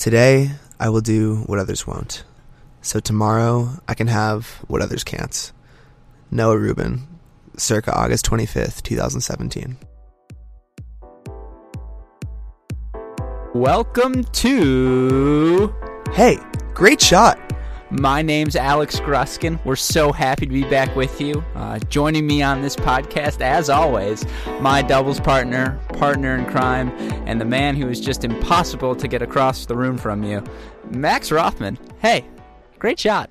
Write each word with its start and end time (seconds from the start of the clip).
Today, 0.00 0.52
I 0.80 0.88
will 0.88 1.02
do 1.02 1.42
what 1.44 1.58
others 1.58 1.86
won't. 1.86 2.24
So 2.80 3.00
tomorrow, 3.00 3.68
I 3.86 3.92
can 3.92 4.06
have 4.06 4.46
what 4.66 4.80
others 4.80 5.04
can't. 5.04 5.52
Noah 6.30 6.56
Rubin, 6.56 7.06
circa 7.58 7.94
August 7.94 8.24
25th, 8.24 8.80
2017. 8.80 9.76
Welcome 13.52 14.24
to. 14.24 15.74
Hey, 16.14 16.38
great 16.72 17.02
shot! 17.02 17.49
My 17.92 18.22
name's 18.22 18.54
Alex 18.54 19.00
Gruskin. 19.00 19.58
We're 19.64 19.74
so 19.74 20.12
happy 20.12 20.46
to 20.46 20.52
be 20.52 20.62
back 20.62 20.94
with 20.94 21.20
you. 21.20 21.44
Uh, 21.56 21.80
joining 21.88 22.24
me 22.24 22.40
on 22.40 22.62
this 22.62 22.76
podcast, 22.76 23.40
as 23.40 23.68
always, 23.68 24.24
my 24.60 24.80
doubles 24.80 25.18
partner, 25.18 25.76
partner 25.94 26.36
in 26.36 26.46
crime, 26.46 26.90
and 27.26 27.40
the 27.40 27.44
man 27.44 27.74
who 27.74 27.88
is 27.88 28.00
just 28.00 28.22
impossible 28.24 28.94
to 28.94 29.08
get 29.08 29.22
across 29.22 29.66
the 29.66 29.76
room 29.76 29.98
from 29.98 30.22
you, 30.22 30.40
Max 30.90 31.32
Rothman. 31.32 31.78
Hey, 31.98 32.24
great 32.78 33.00
shot. 33.00 33.28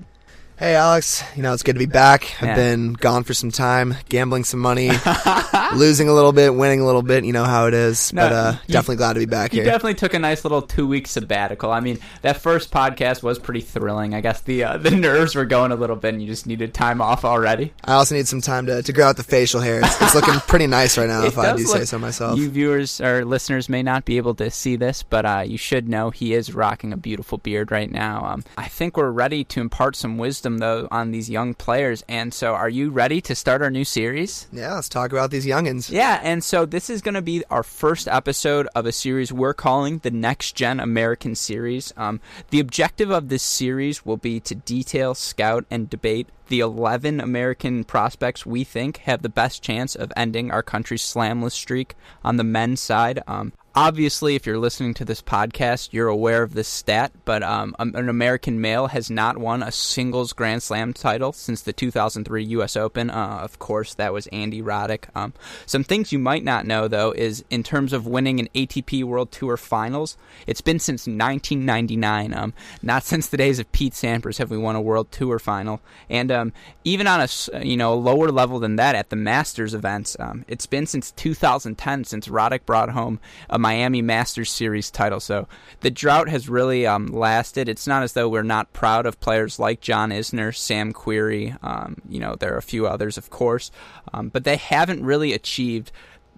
Hey, 0.59 0.75
Alex. 0.75 1.23
You 1.37 1.41
know, 1.41 1.53
it's 1.53 1.63
good 1.63 1.75
to 1.75 1.79
be 1.79 1.85
back. 1.85 2.35
I've 2.41 2.49
Yeah. 2.49 2.55
been 2.55 2.91
gone 2.91 3.23
for 3.23 3.33
some 3.33 3.49
time, 3.49 3.95
gambling 4.09 4.43
some 4.43 4.59
money, 4.59 4.91
losing 5.73 6.09
a 6.09 6.13
little 6.13 6.33
bit, 6.33 6.53
winning 6.53 6.81
a 6.81 6.85
little 6.85 7.01
bit. 7.01 7.23
You 7.23 7.31
know 7.31 7.45
how 7.45 7.67
it 7.67 7.73
is. 7.73 8.11
No, 8.11 8.23
but 8.23 8.31
uh, 8.33 8.51
you- 8.67 8.73
definitely 8.73 8.97
glad 8.97 9.13
to 9.13 9.19
be 9.19 9.25
back 9.25 9.53
You 9.53 9.61
here. 9.61 9.71
definitely 9.71 9.93
took 9.93 10.13
a 10.13 10.19
nice 10.19 10.43
little 10.43 10.61
two 10.61 10.85
week 10.85 11.07
sabbatical. 11.07 11.71
I 11.71 11.79
mean, 11.79 11.99
that 12.23 12.41
first 12.41 12.71
podcast 12.71 13.23
was 13.23 13.39
pretty 13.39 13.61
thrilling. 13.61 14.13
I 14.13 14.19
guess 14.19 14.41
the 14.41 14.65
uh, 14.65 14.75
the 14.77 14.91
nerves 14.91 15.33
were 15.33 15.45
going 15.45 15.71
a 15.71 15.75
little 15.75 15.95
bit, 15.95 16.13
and 16.13 16.21
you 16.21 16.27
just 16.27 16.45
needed 16.45 16.73
time 16.73 16.99
off 17.01 17.23
already. 17.23 17.71
I 17.85 17.93
also 17.93 18.15
need 18.15 18.27
some 18.27 18.41
time 18.41 18.65
to, 18.65 18.83
to 18.83 18.91
grow 18.91 19.07
out 19.07 19.15
the 19.15 19.23
facial 19.23 19.61
hair. 19.61 19.79
It's, 19.79 20.01
it's 20.01 20.13
looking 20.13 20.33
pretty 20.41 20.67
nice 20.67 20.97
right 20.97 21.07
now, 21.07 21.23
if 21.25 21.37
I 21.37 21.55
do 21.55 21.63
say 21.63 21.85
so 21.85 21.97
myself. 21.97 22.37
You 22.37 22.49
viewers 22.49 22.99
or 22.99 23.23
listeners 23.23 23.69
may 23.69 23.81
not 23.81 24.03
be 24.03 24.17
able 24.17 24.35
to 24.35 24.51
see 24.51 24.75
this, 24.75 25.03
but 25.03 25.25
uh, 25.25 25.43
you 25.47 25.57
should 25.57 25.87
know 25.87 26.09
he 26.09 26.33
is 26.33 26.53
rocking 26.53 26.91
a 26.91 26.97
beautiful 26.97 27.37
beard 27.37 27.71
right 27.71 27.89
now. 27.89 28.25
Um, 28.25 28.43
I 28.57 28.67
think 28.67 28.97
we're 28.97 29.09
ready 29.09 29.45
to 29.45 29.61
impart 29.61 29.95
some 29.95 30.17
wisdom 30.17 30.48
though 30.57 30.87
on 30.91 31.11
these 31.11 31.29
young 31.29 31.53
players. 31.53 32.03
And 32.09 32.33
so, 32.33 32.53
are 32.53 32.69
you 32.69 32.89
ready 32.89 33.21
to 33.21 33.35
start 33.35 33.61
our 33.61 33.69
new 33.69 33.85
series? 33.85 34.47
Yeah, 34.51 34.73
let's 34.73 34.89
talk 34.89 35.11
about 35.11 35.31
these 35.31 35.45
youngins. 35.45 35.89
Yeah, 35.89 36.19
and 36.23 36.43
so 36.43 36.65
this 36.65 36.89
is 36.89 37.01
going 37.01 37.15
to 37.15 37.21
be 37.21 37.43
our 37.49 37.63
first 37.63 38.07
episode 38.07 38.67
of 38.75 38.85
a 38.85 38.91
series 38.91 39.31
we're 39.31 39.53
calling 39.53 39.99
the 39.99 40.11
Next 40.11 40.55
Gen 40.55 40.79
American 40.79 41.35
Series. 41.35 41.93
Um, 41.95 42.19
the 42.49 42.59
objective 42.59 43.09
of 43.09 43.29
this 43.29 43.43
series 43.43 44.05
will 44.05 44.17
be 44.17 44.39
to 44.41 44.55
detail, 44.55 45.13
scout, 45.13 45.65
and 45.69 45.89
debate 45.89 46.27
the 46.49 46.59
11 46.59 47.21
American 47.21 47.83
prospects 47.83 48.45
we 48.45 48.63
think 48.63 48.97
have 48.97 49.21
the 49.21 49.29
best 49.29 49.63
chance 49.63 49.95
of 49.95 50.11
ending 50.17 50.51
our 50.51 50.63
country's 50.63 51.03
slamless 51.03 51.53
streak 51.53 51.95
on 52.23 52.37
the 52.37 52.43
men's 52.43 52.81
side. 52.81 53.21
Um, 53.27 53.53
Obviously, 53.75 54.33
if 54.33 54.47
you're 54.47 54.57
listening 54.57 54.95
to 54.95 55.05
this 55.05 55.21
podcast, 55.21 55.89
you're 55.91 56.07
aware 56.07 56.41
of 56.41 56.55
this 56.55 56.67
stat, 56.67 57.11
but 57.23 57.43
um, 57.43 57.75
um, 57.77 57.93
an 57.93 58.09
American 58.09 58.59
male 58.59 58.87
has 58.87 59.11
not 59.11 59.37
won 59.37 59.61
a 59.61 59.71
singles 59.71 60.33
Grand 60.33 60.63
Slam 60.63 60.91
title 60.91 61.31
since 61.33 61.61
the 61.61 61.71
2003 61.71 62.43
U.S. 62.45 62.75
Open. 62.75 63.11
Uh, 63.11 63.39
of 63.43 63.59
course, 63.59 63.93
that 63.93 64.11
was 64.11 64.25
Andy 64.27 64.63
Roddick. 64.63 65.03
Um, 65.13 65.33
some 65.67 65.83
things 65.83 66.11
you 66.11 66.17
might 66.17 66.43
not 66.43 66.65
know, 66.65 66.87
though, 66.87 67.11
is 67.11 67.45
in 67.51 67.61
terms 67.61 67.93
of 67.93 68.07
winning 68.07 68.39
an 68.39 68.49
ATP 68.55 69.03
World 69.03 69.31
Tour 69.31 69.55
Finals, 69.55 70.17
it's 70.47 70.61
been 70.61 70.79
since 70.79 71.01
1999. 71.01 72.33
Um, 72.33 72.53
not 72.81 73.03
since 73.03 73.27
the 73.27 73.37
days 73.37 73.59
of 73.59 73.71
Pete 73.71 73.93
Sampras 73.93 74.39
have 74.39 74.49
we 74.49 74.57
won 74.57 74.77
a 74.77 74.81
World 74.81 75.11
Tour 75.11 75.37
Final, 75.37 75.79
and 76.09 76.31
um, 76.31 76.53
even 76.83 77.05
on 77.05 77.21
a 77.21 77.63
you 77.63 77.77
know 77.77 77.93
lower 77.93 78.31
level 78.31 78.59
than 78.59 78.77
that 78.77 78.95
at 78.95 79.11
the 79.11 79.15
Masters 79.15 79.75
events, 79.75 80.17
um, 80.19 80.43
it's 80.47 80.65
been 80.65 80.87
since 80.87 81.11
2010 81.11 82.03
since 82.05 82.27
Roddick 82.27 82.65
brought 82.65 82.89
home 82.89 83.19
a 83.47 83.58
Miami 83.59 84.01
Masters 84.01 84.49
Series 84.49 84.89
title. 84.89 85.19
So 85.19 85.47
the 85.81 85.91
drought 85.91 86.29
has 86.29 86.49
really 86.49 86.87
um, 86.87 87.07
lasted. 87.07 87.69
It's 87.69 87.87
not 87.87 88.03
as 88.03 88.13
though 88.13 88.29
we're 88.29 88.43
not 88.43 88.73
proud 88.73 89.05
of 89.05 89.19
players 89.19 89.59
like 89.59 89.81
John 89.81 90.09
Isner, 90.09 90.55
Sam 90.55 90.93
Querrey. 90.93 91.57
Um, 91.63 91.97
you 92.07 92.19
know, 92.19 92.35
there 92.35 92.53
are 92.53 92.57
a 92.57 92.63
few 92.63 92.87
others, 92.87 93.17
of 93.17 93.29
course, 93.29 93.71
um, 94.13 94.29
but 94.29 94.43
they 94.43 94.57
haven't 94.57 95.05
really 95.05 95.33
achieved 95.33 95.91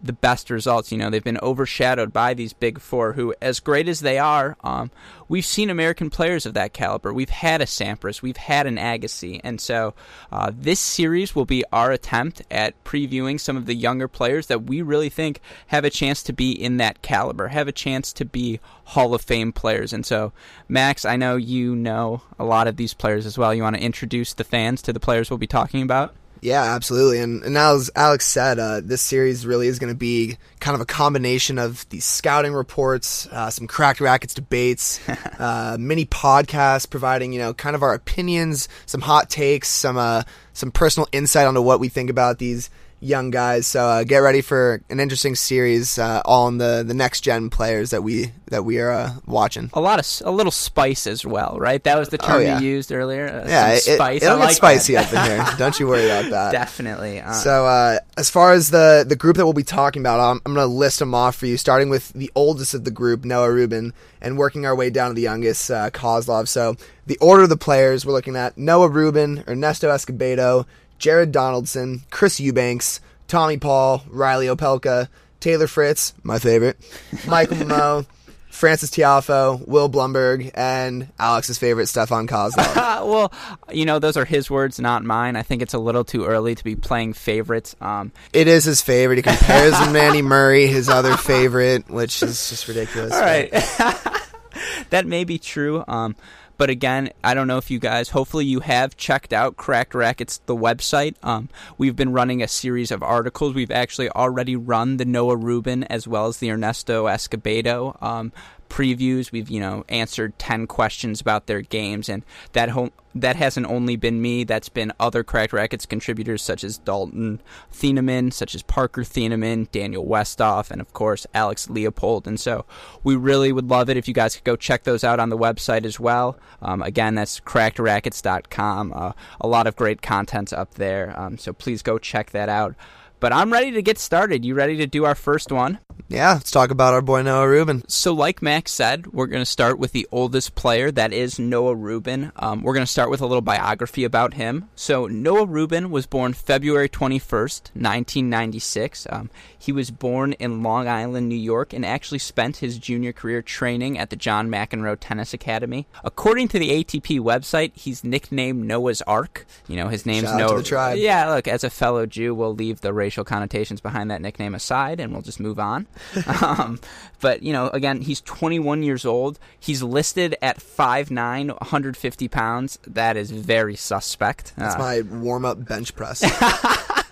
the 0.03 0.13
best 0.13 0.49
results. 0.49 0.91
You 0.91 0.97
know, 0.97 1.09
they've 1.09 1.23
been 1.23 1.39
overshadowed 1.41 2.13
by 2.13 2.33
these 2.33 2.53
big 2.53 2.79
four, 2.79 3.13
who, 3.13 3.33
as 3.41 3.59
great 3.59 3.87
as 3.87 4.01
they 4.01 4.17
are, 4.17 4.57
um, 4.63 4.91
we've 5.27 5.45
seen 5.45 5.69
American 5.69 6.09
players 6.09 6.45
of 6.45 6.53
that 6.53 6.73
caliber. 6.73 7.13
We've 7.13 7.29
had 7.29 7.61
a 7.61 7.65
Sampras, 7.65 8.21
we've 8.21 8.37
had 8.37 8.67
an 8.67 8.77
Agassi, 8.77 9.39
and 9.43 9.61
so 9.61 9.93
uh, 10.31 10.51
this 10.53 10.79
series 10.79 11.35
will 11.35 11.45
be 11.45 11.63
our 11.71 11.91
attempt 11.91 12.41
at 12.51 12.81
previewing 12.83 13.39
some 13.39 13.57
of 13.57 13.65
the 13.65 13.75
younger 13.75 14.07
players 14.07 14.47
that 14.47 14.63
we 14.63 14.81
really 14.81 15.09
think 15.09 15.39
have 15.67 15.85
a 15.85 15.89
chance 15.89 16.23
to 16.23 16.33
be 16.33 16.51
in 16.51 16.77
that 16.77 17.01
caliber, 17.01 17.49
have 17.49 17.67
a 17.67 17.73
chance 17.73 18.11
to 18.13 18.25
be 18.25 18.59
Hall 18.85 19.13
of 19.13 19.21
Fame 19.21 19.53
players. 19.53 19.93
And 19.93 20.05
so, 20.05 20.33
Max, 20.67 21.05
I 21.05 21.15
know 21.15 21.37
you 21.37 21.75
know 21.75 22.23
a 22.37 22.43
lot 22.43 22.67
of 22.67 22.75
these 22.75 22.93
players 22.93 23.25
as 23.25 23.37
well. 23.37 23.53
You 23.53 23.63
want 23.63 23.77
to 23.77 23.81
introduce 23.81 24.33
the 24.33 24.43
fans 24.43 24.81
to 24.83 24.93
the 24.93 24.99
players 24.99 25.29
we'll 25.29 25.37
be 25.37 25.47
talking 25.47 25.81
about? 25.81 26.13
Yeah, 26.41 26.63
absolutely. 26.63 27.19
And, 27.19 27.43
and 27.43 27.53
now, 27.53 27.75
as 27.75 27.91
Alex 27.95 28.25
said, 28.25 28.57
uh, 28.57 28.81
this 28.83 29.03
series 29.03 29.45
really 29.45 29.67
is 29.67 29.77
going 29.77 29.93
to 29.93 29.97
be 29.97 30.37
kind 30.59 30.73
of 30.73 30.81
a 30.81 30.85
combination 30.85 31.59
of 31.59 31.87
these 31.89 32.03
scouting 32.03 32.53
reports, 32.53 33.27
uh, 33.27 33.51
some 33.51 33.67
cracked 33.67 34.01
rackets 34.01 34.33
debates, 34.33 34.99
uh, 35.39 35.77
mini 35.79 36.05
podcasts 36.05 36.89
providing 36.89 37.31
you 37.31 37.39
know 37.39 37.53
kind 37.53 37.75
of 37.75 37.83
our 37.83 37.93
opinions, 37.93 38.69
some 38.87 39.01
hot 39.01 39.29
takes, 39.29 39.69
some 39.69 39.97
uh, 39.97 40.23
some 40.53 40.71
personal 40.71 41.07
insight 41.11 41.45
onto 41.45 41.61
what 41.61 41.79
we 41.79 41.89
think 41.89 42.09
about 42.09 42.39
these 42.39 42.71
young 43.01 43.31
guys. 43.31 43.67
So 43.67 43.83
uh, 43.83 44.03
get 44.03 44.19
ready 44.19 44.41
for 44.41 44.81
an 44.89 44.99
interesting 44.99 45.35
series, 45.35 45.97
uh, 45.99 46.21
all 46.23 46.45
on 46.47 46.57
the 46.59 46.83
the 46.87 46.93
next 46.93 47.21
gen 47.21 47.49
players 47.49 47.89
that 47.89 48.03
we 48.03 48.31
that 48.47 48.63
we 48.63 48.79
are 48.79 48.91
uh, 48.91 49.11
watching. 49.25 49.69
a 49.73 49.81
lot 49.81 49.99
of 49.99 50.21
a 50.25 50.31
little 50.31 50.51
spice 50.51 51.07
as 51.07 51.25
well, 51.25 51.57
right? 51.59 51.83
That 51.83 51.97
was 51.97 52.09
the 52.09 52.17
term 52.17 52.35
Oh, 52.35 52.39
yeah. 52.39 52.59
you 52.59 52.69
used 52.69 52.91
earlier. 52.91 53.27
Uh, 53.27 53.47
Yeah, 53.49 53.73
it, 53.73 53.79
spice. 53.81 54.21
it'll 54.21 54.35
I 54.35 54.39
get 54.39 54.45
like 54.45 54.55
spicy 54.55 54.93
that. 54.93 55.13
up 55.13 55.25
in 55.25 55.31
here. 55.31 55.45
Don't 55.57 55.79
you 55.79 55.87
worry 55.87 56.05
about 56.05 56.29
that. 56.31 56.51
Definitely. 56.51 57.19
Uh, 57.21 57.33
So, 57.33 57.65
uh, 57.65 57.99
as 58.17 58.29
far 58.29 58.53
as 58.53 58.69
the 58.69 59.03
the 59.07 59.15
group 59.15 59.35
that 59.37 59.45
we'll 59.45 59.53
be 59.53 59.63
talking 59.63 60.01
about, 60.01 60.19
I'm, 60.19 60.39
I'm 60.45 60.53
going 60.53 60.67
to 60.67 60.73
list 60.73 60.99
them 60.99 61.13
off 61.15 61.35
for 61.35 61.47
you, 61.47 61.57
starting 61.57 61.89
with 61.89 62.13
the 62.13 62.31
oldest 62.35 62.73
of 62.73 62.83
the 62.83 62.91
group, 62.91 63.25
Noah 63.25 63.51
Rubin, 63.51 63.93
and 64.21 64.37
working 64.37 64.65
our 64.65 64.75
way 64.75 64.89
down 64.91 65.09
to 65.09 65.13
the 65.15 65.21
youngest, 65.23 65.71
uh, 65.71 65.89
Kozlov. 65.89 66.47
So, 66.47 66.75
the 67.07 67.17
order 67.17 67.43
of 67.43 67.49
the 67.49 67.57
players 67.57 68.05
we're 68.05 68.13
looking 68.13 68.35
at: 68.35 68.57
Noah 68.57 68.89
Rubin, 68.89 69.43
Ernesto 69.47 69.89
Escobedo, 69.89 70.65
Jared 71.01 71.31
Donaldson, 71.31 72.03
Chris 72.11 72.39
Eubanks, 72.39 73.01
Tommy 73.27 73.57
Paul, 73.57 74.03
Reilly 74.07 74.45
Opelka, 74.45 75.09
Taylor 75.39 75.65
Fritz, 75.65 76.13
my 76.21 76.37
favorite, 76.37 76.77
Michael 77.27 77.57
Mmoh. 77.57 78.05
Frances 78.51 78.91
Tiafoe, 78.91 79.65
Will 79.65 79.89
Blumberg, 79.89 80.51
and 80.53 81.07
Alex's 81.17 81.57
favorite, 81.57 81.87
Stefan 81.87 82.27
Kozlov. 82.27 82.75
well, 82.75 83.31
you 83.71 83.85
know, 83.85 83.97
those 83.97 84.17
are 84.17 84.25
his 84.25 84.51
words, 84.51 84.77
not 84.77 85.05
mine. 85.05 85.37
I 85.37 85.41
think 85.41 85.61
it's 85.61 85.73
a 85.73 85.79
little 85.79 86.03
too 86.03 86.25
early 86.25 86.53
to 86.53 86.63
be 86.63 86.75
playing 86.75 87.13
favorites. 87.13 87.77
Um, 87.79 88.11
It 88.33 88.49
is 88.49 88.65
his 88.65 88.81
favorite. 88.81 89.15
He 89.15 89.21
compares 89.23 89.75
him 89.79 89.93
to 89.93 90.01
Andy 90.01 90.21
Murray, 90.21 90.67
his 90.67 90.89
other 90.89 91.15
favorite, 91.15 91.89
which 91.89 92.21
is 92.21 92.49
just 92.49 92.67
ridiculous. 92.67 93.13
all 93.13 93.21
right. 93.21 93.49
that 94.89 95.05
may 95.07 95.23
be 95.23 95.39
true. 95.39 95.83
Um, 95.87 96.15
but 96.61 96.69
again, 96.69 97.09
I 97.23 97.33
don't 97.33 97.47
know 97.47 97.57
if 97.57 97.71
you 97.71 97.79
guys. 97.79 98.09
Hopefully, 98.09 98.45
you 98.45 98.59
have 98.59 98.95
checked 98.95 99.33
out 99.33 99.57
Cracked 99.57 99.95
Rackets, 99.95 100.41
the 100.45 100.55
website. 100.55 101.15
Um, 101.23 101.49
we've 101.79 101.95
been 101.95 102.13
running 102.13 102.43
a 102.43 102.47
series 102.47 102.91
of 102.91 103.01
articles. 103.01 103.55
We've 103.55 103.71
actually 103.71 104.11
already 104.11 104.55
run 104.55 104.97
the 104.97 105.05
Noah 105.05 105.37
Rubin 105.37 105.85
as 105.85 106.07
well 106.07 106.27
as 106.27 106.37
the 106.37 106.51
Ernesto 106.51 107.07
Escobedo 107.07 107.99
um, 107.99 108.31
previews. 108.71 109.31
We've 109.31 109.49
you 109.49 109.59
know 109.59 109.83
answered 109.89 110.39
ten 110.39 110.65
questions 110.65 111.19
about 111.19 111.45
their 111.45 111.61
games, 111.61 112.07
and 112.07 112.23
that 112.53 112.69
ho- 112.69 112.93
that 113.13 113.35
hasn't 113.35 113.67
only 113.67 113.97
been 113.97 114.21
me. 114.21 114.45
That's 114.45 114.69
been 114.69 114.93
other 114.99 115.23
Cracked 115.23 115.51
Rackets 115.51 115.85
contributors 115.85 116.41
such 116.41 116.63
as 116.63 116.77
Dalton 116.77 117.41
Thieneman, 117.71 118.31
such 118.31 118.55
as 118.55 118.63
Parker 118.63 119.03
Thieneman, 119.03 119.69
Daniel 119.71 120.05
Westoff, 120.05 120.71
and 120.71 120.79
of 120.79 120.93
course 120.93 121.27
Alex 121.33 121.69
Leopold. 121.69 122.27
And 122.27 122.39
so 122.39 122.65
we 123.03 123.15
really 123.15 123.51
would 123.51 123.69
love 123.69 123.89
it 123.89 123.97
if 123.97 124.07
you 124.07 124.13
guys 124.13 124.35
could 124.35 124.45
go 124.45 124.55
check 124.55 124.83
those 124.83 125.03
out 125.03 125.19
on 125.19 125.29
the 125.29 125.37
website 125.37 125.85
as 125.85 125.99
well. 125.99 126.37
Um, 126.61 126.81
again, 126.81 127.15
that's 127.15 127.41
crackedrackets.com. 127.41 128.93
Uh, 128.95 129.11
a 129.41 129.47
lot 129.47 129.67
of 129.67 129.75
great 129.75 130.01
content 130.01 130.53
up 130.53 130.75
there. 130.75 131.13
Um, 131.19 131.37
so 131.37 131.51
please 131.51 131.81
go 131.81 131.97
check 131.97 132.31
that 132.31 132.47
out. 132.47 132.75
But 133.21 133.31
I'm 133.31 133.53
ready 133.53 133.71
to 133.73 133.83
get 133.83 133.99
started. 133.99 134.43
You 134.43 134.55
ready 134.55 134.77
to 134.77 134.87
do 134.87 135.05
our 135.05 135.13
first 135.13 135.51
one? 135.51 135.77
Yeah, 136.09 136.33
let's 136.33 136.51
talk 136.51 136.71
about 136.71 136.93
our 136.93 137.01
boy 137.01 137.21
Noah 137.21 137.47
Rubin. 137.47 137.87
So, 137.87 138.13
like 138.13 138.41
Max 138.41 138.71
said, 138.71 139.07
we're 139.13 139.27
going 139.27 139.43
to 139.43 139.45
start 139.45 139.79
with 139.79 139.93
the 139.93 140.07
oldest 140.11 140.55
player, 140.55 140.91
that 140.91 141.13
is 141.13 141.39
Noah 141.39 141.75
Rubin. 141.75 142.33
Um, 142.35 142.63
we're 142.63 142.73
going 142.73 142.85
to 142.85 142.91
start 142.91 143.09
with 143.09 143.21
a 143.21 143.25
little 143.25 143.41
biography 143.41 144.03
about 144.03 144.33
him. 144.33 144.67
So, 144.75 145.05
Noah 145.05 145.45
Rubin 145.45 145.91
was 145.91 146.07
born 146.07 146.33
February 146.33 146.89
21st, 146.89 147.75
1996. 147.75 149.07
Um, 149.09 149.29
he 149.57 149.71
was 149.71 149.91
born 149.91 150.33
in 150.33 150.63
Long 150.63 150.87
Island, 150.87 151.29
New 151.29 151.35
York, 151.35 151.71
and 151.71 151.85
actually 151.85 152.19
spent 152.19 152.57
his 152.57 152.79
junior 152.79 153.13
career 153.13 153.41
training 153.41 153.97
at 153.97 154.09
the 154.09 154.15
John 154.15 154.49
McEnroe 154.49 154.97
Tennis 154.99 155.33
Academy. 155.33 155.87
According 156.03 156.47
to 156.49 156.59
the 156.59 156.83
ATP 156.83 157.19
website, 157.19 157.71
he's 157.75 158.03
nicknamed 158.03 158.65
Noah's 158.65 159.03
Ark. 159.03 159.45
You 159.67 159.77
know, 159.77 159.87
his 159.87 160.05
name's 160.05 160.27
Shout 160.27 160.39
Noah. 160.39 160.57
the 160.57 160.63
tribe. 160.63 160.97
Yeah, 160.97 161.29
look, 161.29 161.47
as 161.47 161.63
a 161.63 161.69
fellow 161.69 162.05
Jew, 162.05 162.33
we'll 162.33 162.55
leave 162.55 162.81
the 162.81 162.91
racial 162.91 163.10
racial 163.11 163.25
connotations 163.25 163.81
behind 163.81 164.09
that 164.09 164.21
nickname 164.21 164.55
aside, 164.55 165.01
and 165.01 165.11
we'll 165.11 165.21
just 165.21 165.41
move 165.41 165.59
on. 165.59 165.85
um, 166.41 166.79
but 167.19 167.43
you 167.43 167.51
know, 167.51 167.67
again, 167.67 167.99
he's 167.99 168.21
21 168.21 168.83
years 168.83 169.05
old. 169.05 169.37
He's 169.59 169.83
listed 169.83 170.37
at 170.41 170.59
5'9", 170.59 171.47
150 171.49 172.27
pounds. 172.29 172.79
That 172.87 173.17
is 173.17 173.29
very 173.31 173.75
suspect. 173.75 174.53
That's 174.55 174.75
Uh, 174.75 174.79
my 174.79 175.01
warm 175.01 175.43
up 175.43 175.65
bench 175.67 175.93
press. 175.95 176.23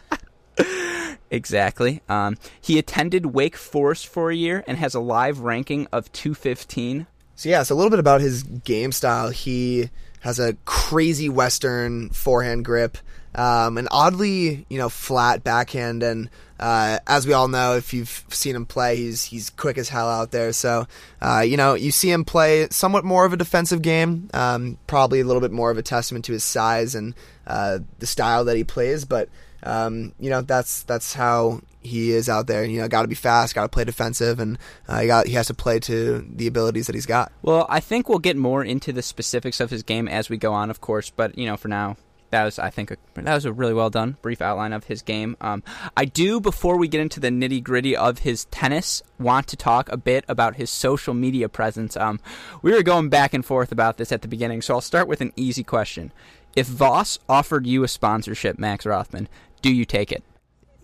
Exactly. 1.32 2.02
Um, 2.10 2.38
he 2.60 2.80
attended 2.80 3.28
Wake 3.28 3.56
Forest 3.56 4.08
for 4.08 4.32
a 4.32 4.36
year 4.36 4.64
and 4.66 4.80
has 4.80 4.96
a 4.96 5.00
live 5.00 5.42
ranking 5.42 5.88
of 5.92 6.12
215. 6.12 7.06
So 7.36 7.50
yeah, 7.50 7.62
so 7.62 7.76
a 7.76 7.78
little 7.78 7.92
bit 7.92 8.00
about 8.00 8.20
his 8.20 8.42
game 8.42 8.92
style. 8.92 9.30
He 9.30 9.92
has 10.22 10.40
a 10.40 10.56
crazy 10.66 11.30
Western 11.30 12.10
forehand 12.10 12.66
grip, 12.66 12.98
um, 13.36 13.78
an 13.78 13.88
oddly 13.92 14.66
you 14.70 14.78
know 14.78 14.90
flat 14.90 15.44
backhand, 15.44 16.04
and 16.04 16.30
uh, 16.60 17.00
as 17.08 17.28
we 17.28 17.34
all 17.34 17.48
know, 17.48 17.76
if 17.76 17.94
you've 17.94 18.26
seen 18.30 18.56
him 18.56 18.66
play, 18.66 18.96
he's 18.96 19.24
he's 19.26 19.50
quick 19.50 19.78
as 19.78 19.90
hell 19.90 20.10
out 20.10 20.32
there. 20.32 20.52
So 20.54 20.88
uh, 21.22 21.44
you 21.46 21.58
know 21.58 21.74
you 21.74 21.92
see 21.92 22.12
him 22.12 22.26
play 22.26 22.68
somewhat 22.70 23.06
more 23.06 23.26
of 23.26 23.34
a 23.34 23.38
defensive 23.38 23.82
game, 23.82 24.30
um, 24.34 24.78
probably 24.88 25.20
a 25.20 25.26
little 25.26 25.42
bit 25.42 25.52
more 25.52 25.72
of 25.72 25.78
a 25.78 25.84
testament 25.84 26.26
to 26.26 26.34
his 26.34 26.44
size 26.44 26.96
and 26.96 27.14
uh, 27.48 27.80
the 28.00 28.08
style 28.08 28.46
that 28.46 28.58
he 28.58 28.64
plays, 28.64 29.06
but. 29.06 29.30
Um, 29.62 30.14
you 30.22 30.30
know 30.30 30.40
that's 30.40 30.84
that's 30.84 31.14
how 31.14 31.60
he 31.82 32.12
is 32.12 32.30
out 32.30 32.48
there. 32.48 32.64
You 32.64 32.82
know, 32.82 32.88
got 32.88 33.04
to 33.04 33.08
be 33.08 33.16
fast, 33.16 33.56
got 33.56 33.64
to 33.64 33.70
play 33.70 33.84
defensive, 33.84 34.40
and 34.40 34.58
uh, 34.88 35.02
he 35.02 35.08
got 35.08 35.28
he 35.28 35.34
has 35.34 35.48
to 35.48 35.54
play 35.54 35.80
to 35.80 36.26
the 36.30 36.48
abilities 36.48 36.88
that 36.88 36.96
he's 36.96 37.06
got. 37.06 37.32
Well, 37.42 37.66
I 37.70 37.80
think 37.80 38.10
we'll 38.10 38.20
get 38.20 38.38
more 38.38 38.64
into 38.64 38.94
the 38.94 39.02
specifics 39.02 39.60
of 39.60 39.70
his 39.70 39.84
game 39.84 40.08
as 40.08 40.30
we 40.30 40.38
go 40.38 40.54
on, 40.54 40.70
of 40.70 40.82
course. 40.82 41.10
But 41.10 41.38
you 41.38 41.46
know, 41.46 41.58
for 41.58 41.68
now, 41.68 41.98
that 42.32 42.44
was 42.44 42.60
I 42.60 42.70
think 42.70 42.92
a, 42.92 42.98
that 43.16 43.34
was 43.34 43.46
a 43.46 43.54
really 43.54 43.74
well 43.74 43.90
done 43.90 44.18
brief 44.22 44.42
outline 44.42 44.74
of 44.74 44.86
his 44.86 45.02
game. 45.02 45.36
Um, 45.42 45.64
I 45.96 46.06
do 46.06 46.40
before 46.40 46.78
we 46.78 46.88
get 46.88 47.02
into 47.02 47.20
the 47.20 47.30
nitty 47.30 47.64
gritty 47.64 47.96
of 47.96 48.20
his 48.20 48.46
tennis, 48.46 49.02
want 49.20 49.48
to 49.48 49.58
talk 49.58 49.90
a 49.92 49.98
bit 49.98 50.26
about 50.28 50.56
his 50.56 50.70
social 50.70 51.14
media 51.14 51.50
presence. 51.50 51.98
Um, 51.98 52.20
we 52.62 52.72
were 52.72 52.84
going 52.84 53.10
back 53.10 53.34
and 53.34 53.46
forth 53.46 53.72
about 53.72 53.98
this 53.98 54.12
at 54.12 54.22
the 54.22 54.28
beginning, 54.28 54.62
so 54.62 54.76
I'll 54.76 54.82
start 54.82 55.08
with 55.08 55.22
an 55.22 55.34
easy 55.36 55.64
question: 55.64 56.12
If 56.56 56.68
Voss 56.68 57.20
offered 57.28 57.66
you 57.66 57.84
a 57.84 57.88
sponsorship, 57.88 58.60
Max 58.60 58.86
Rothman, 58.86 59.28
do 59.62 59.74
you 59.74 59.86
take 59.86 60.12
it? 60.12 60.24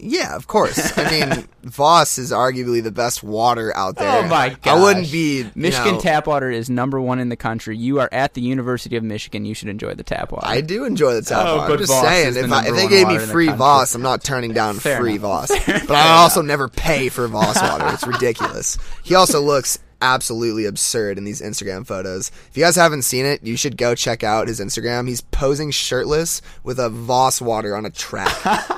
Yeah, 0.05 0.35
of 0.35 0.47
course. 0.47 0.97
I 0.97 1.09
mean, 1.09 1.47
Voss 1.63 2.17
is 2.17 2.31
arguably 2.31 2.81
the 2.83 2.91
best 2.91 3.23
water 3.23 3.75
out 3.75 3.95
oh 3.97 4.03
there. 4.03 4.23
Oh 4.23 4.27
my 4.27 4.49
god! 4.61 4.77
I 4.77 4.81
wouldn't 4.83 5.11
be 5.11 5.49
Michigan 5.55 5.93
know, 5.95 5.99
tap 5.99 6.27
water 6.27 6.51
is 6.51 6.69
number 6.69 7.01
one 7.01 7.19
in 7.19 7.29
the 7.29 7.35
country. 7.35 7.77
You 7.77 7.99
are 7.99 8.09
at 8.11 8.33
the 8.35 8.41
University 8.41 8.95
of 8.95 9.03
Michigan. 9.03 9.45
You 9.45 9.53
should 9.53 9.69
enjoy 9.69 9.93
the 9.95 10.03
tap 10.03 10.31
water. 10.31 10.45
I 10.47 10.61
do 10.61 10.85
enjoy 10.85 11.13
the 11.15 11.21
tap 11.23 11.45
Oh, 11.45 11.57
water. 11.57 11.67
but 11.67 11.73
I'm 11.73 11.79
just 11.79 11.91
Voss 11.91 12.03
saying, 12.03 12.35
if, 12.37 12.51
I, 12.51 12.67
if 12.67 12.75
they 12.75 12.87
gave 12.87 13.07
me 13.07 13.13
water 13.13 13.21
in 13.21 13.27
the 13.27 13.33
free. 13.33 13.47
Voss, 13.49 13.95
I'm 13.95 14.01
not 14.01 14.23
turning 14.23 14.53
down 14.53 14.75
Fair 14.75 14.99
free 14.99 15.15
enough. 15.15 15.49
Voss. 15.49 15.65
But 15.87 15.91
I 15.91 16.17
also 16.17 16.41
never 16.41 16.67
pay 16.67 17.09
for 17.09 17.27
Voss 17.27 17.61
water. 17.61 17.87
It's 17.93 18.05
ridiculous. 18.05 18.77
He 19.03 19.15
also 19.15 19.41
looks 19.41 19.79
absolutely 20.05 20.65
absurd 20.65 21.17
in 21.17 21.23
these 21.23 21.41
Instagram 21.41 21.85
photos. 21.85 22.29
If 22.49 22.57
you 22.57 22.63
guys 22.63 22.75
haven't 22.75 23.01
seen 23.01 23.25
it, 23.25 23.43
you 23.43 23.57
should 23.57 23.75
go 23.77 23.95
check 23.95 24.23
out 24.23 24.47
his 24.47 24.59
Instagram. 24.59 25.07
He's 25.07 25.21
posing 25.21 25.71
shirtless 25.71 26.41
with 26.63 26.79
a 26.79 26.89
Voss 26.89 27.41
water 27.41 27.75
on 27.75 27.85
a 27.85 27.89
track. 27.89 28.31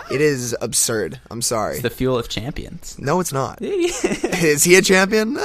it 0.11 0.21
is 0.21 0.55
absurd. 0.61 1.19
I'm 1.29 1.41
sorry. 1.41 1.79
the 1.79 1.89
fuel 1.89 2.17
of 2.17 2.29
champions. 2.29 2.97
No, 2.99 3.19
it's 3.19 3.33
not. 3.33 3.59
Is 3.61 4.63
he 4.63 4.75
a 4.75 4.81
champion? 4.81 5.37
Uh, 5.37 5.43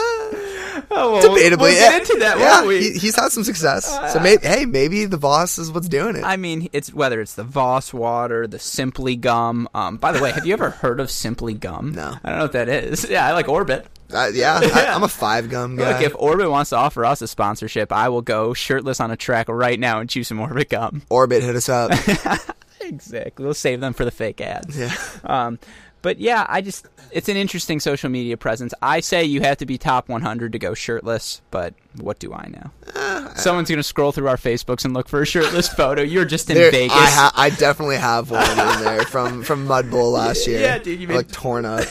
Oh, 0.94 1.12
well, 1.12 1.22
debatably. 1.22 1.58
We'll 1.58 1.72
get 1.74 2.00
into 2.02 2.18
that, 2.20 2.38
Yeah, 2.38 2.66
we? 2.66 2.80
he- 2.92 2.98
he's 2.98 3.14
had 3.16 3.30
some 3.30 3.44
success. 3.44 3.86
so 4.12 4.20
maybe, 4.20 4.46
hey, 4.46 4.64
maybe 4.66 5.04
the 5.06 5.16
Voss 5.16 5.58
is 5.58 5.70
what's 5.70 5.88
doing 5.88 6.16
it. 6.16 6.24
I 6.24 6.36
mean, 6.36 6.68
it's 6.72 6.92
whether 6.92 7.20
it's 7.20 7.34
the 7.34 7.44
Voss 7.44 7.92
water, 7.94 8.46
the 8.46 8.58
Simply 8.58 9.16
gum. 9.16 9.68
Um, 9.74 9.96
by 9.96 10.12
the 10.12 10.22
way, 10.22 10.32
have 10.32 10.44
you 10.46 10.52
ever 10.52 10.70
heard 10.70 11.00
of 11.00 11.10
Simply 11.10 11.54
gum? 11.54 11.92
No. 11.92 12.14
I 12.24 12.28
don't 12.28 12.38
know 12.38 12.44
what 12.44 12.52
that 12.52 12.68
is. 12.68 13.04
Yeah, 13.12 13.26
I 13.26 13.32
like 13.32 13.48
Orbit. 13.48 13.86
Uh, 14.12 14.30
yeah, 14.34 14.60
I, 14.62 14.86
I'm 14.94 15.02
a 15.02 15.08
five 15.08 15.48
gum 15.50 15.76
guy. 15.76 15.92
Look, 15.92 16.02
if 16.02 16.14
Orbit 16.16 16.50
wants 16.50 16.70
to 16.70 16.76
offer 16.76 17.04
us 17.04 17.22
a 17.22 17.28
sponsorship, 17.28 17.92
I 17.92 18.08
will 18.08 18.22
go 18.22 18.52
shirtless 18.54 19.00
on 19.00 19.10
a 19.10 19.16
track 19.16 19.48
right 19.48 19.78
now 19.80 20.00
and 20.00 20.08
chew 20.10 20.24
some 20.24 20.38
Orbit 20.40 20.68
gum. 20.68 21.02
Orbit 21.10 21.42
hit 21.42 21.56
us 21.56 21.68
up. 21.68 21.92
Exactly. 22.80 23.44
We'll 23.44 23.54
save 23.54 23.80
them 23.80 23.92
for 23.92 24.04
the 24.04 24.10
fake 24.10 24.40
ads. 24.40 24.76
yeah. 24.78 24.94
Um, 25.24 25.58
but 26.02 26.18
yeah, 26.18 26.44
I 26.48 26.62
just 26.62 26.88
it's 27.12 27.28
an 27.28 27.36
interesting 27.36 27.78
social 27.78 28.10
media 28.10 28.36
presence. 28.36 28.74
I 28.82 28.98
say 28.98 29.22
you 29.22 29.40
have 29.42 29.58
to 29.58 29.66
be 29.66 29.78
top 29.78 30.08
100 30.08 30.50
to 30.52 30.58
go 30.58 30.74
shirtless, 30.74 31.40
but 31.52 31.74
what 32.00 32.18
do 32.18 32.34
I 32.34 32.48
know? 32.48 32.70
Uh, 32.92 33.32
Someone's 33.34 33.70
gonna 33.70 33.84
scroll 33.84 34.10
through 34.10 34.26
our 34.26 34.36
Facebooks 34.36 34.84
and 34.84 34.94
look 34.94 35.08
for 35.08 35.22
a 35.22 35.26
shirtless 35.26 35.68
photo. 35.72 36.02
You're 36.02 36.24
just 36.24 36.50
in 36.50 36.56
There- 36.56 36.72
Vegas. 36.72 36.96
I, 36.96 37.06
ha- 37.06 37.32
I 37.36 37.50
definitely 37.50 37.98
have 37.98 38.32
one 38.32 38.42
in 38.50 38.56
there 38.84 39.02
from 39.04 39.44
from 39.44 39.64
Mud 39.68 39.92
Bowl 39.92 40.10
last 40.10 40.44
year. 40.48 40.60
Yeah, 40.60 40.78
dude, 40.78 41.00
you 41.00 41.06
like 41.06 41.30
torn 41.30 41.64
up. 41.64 41.84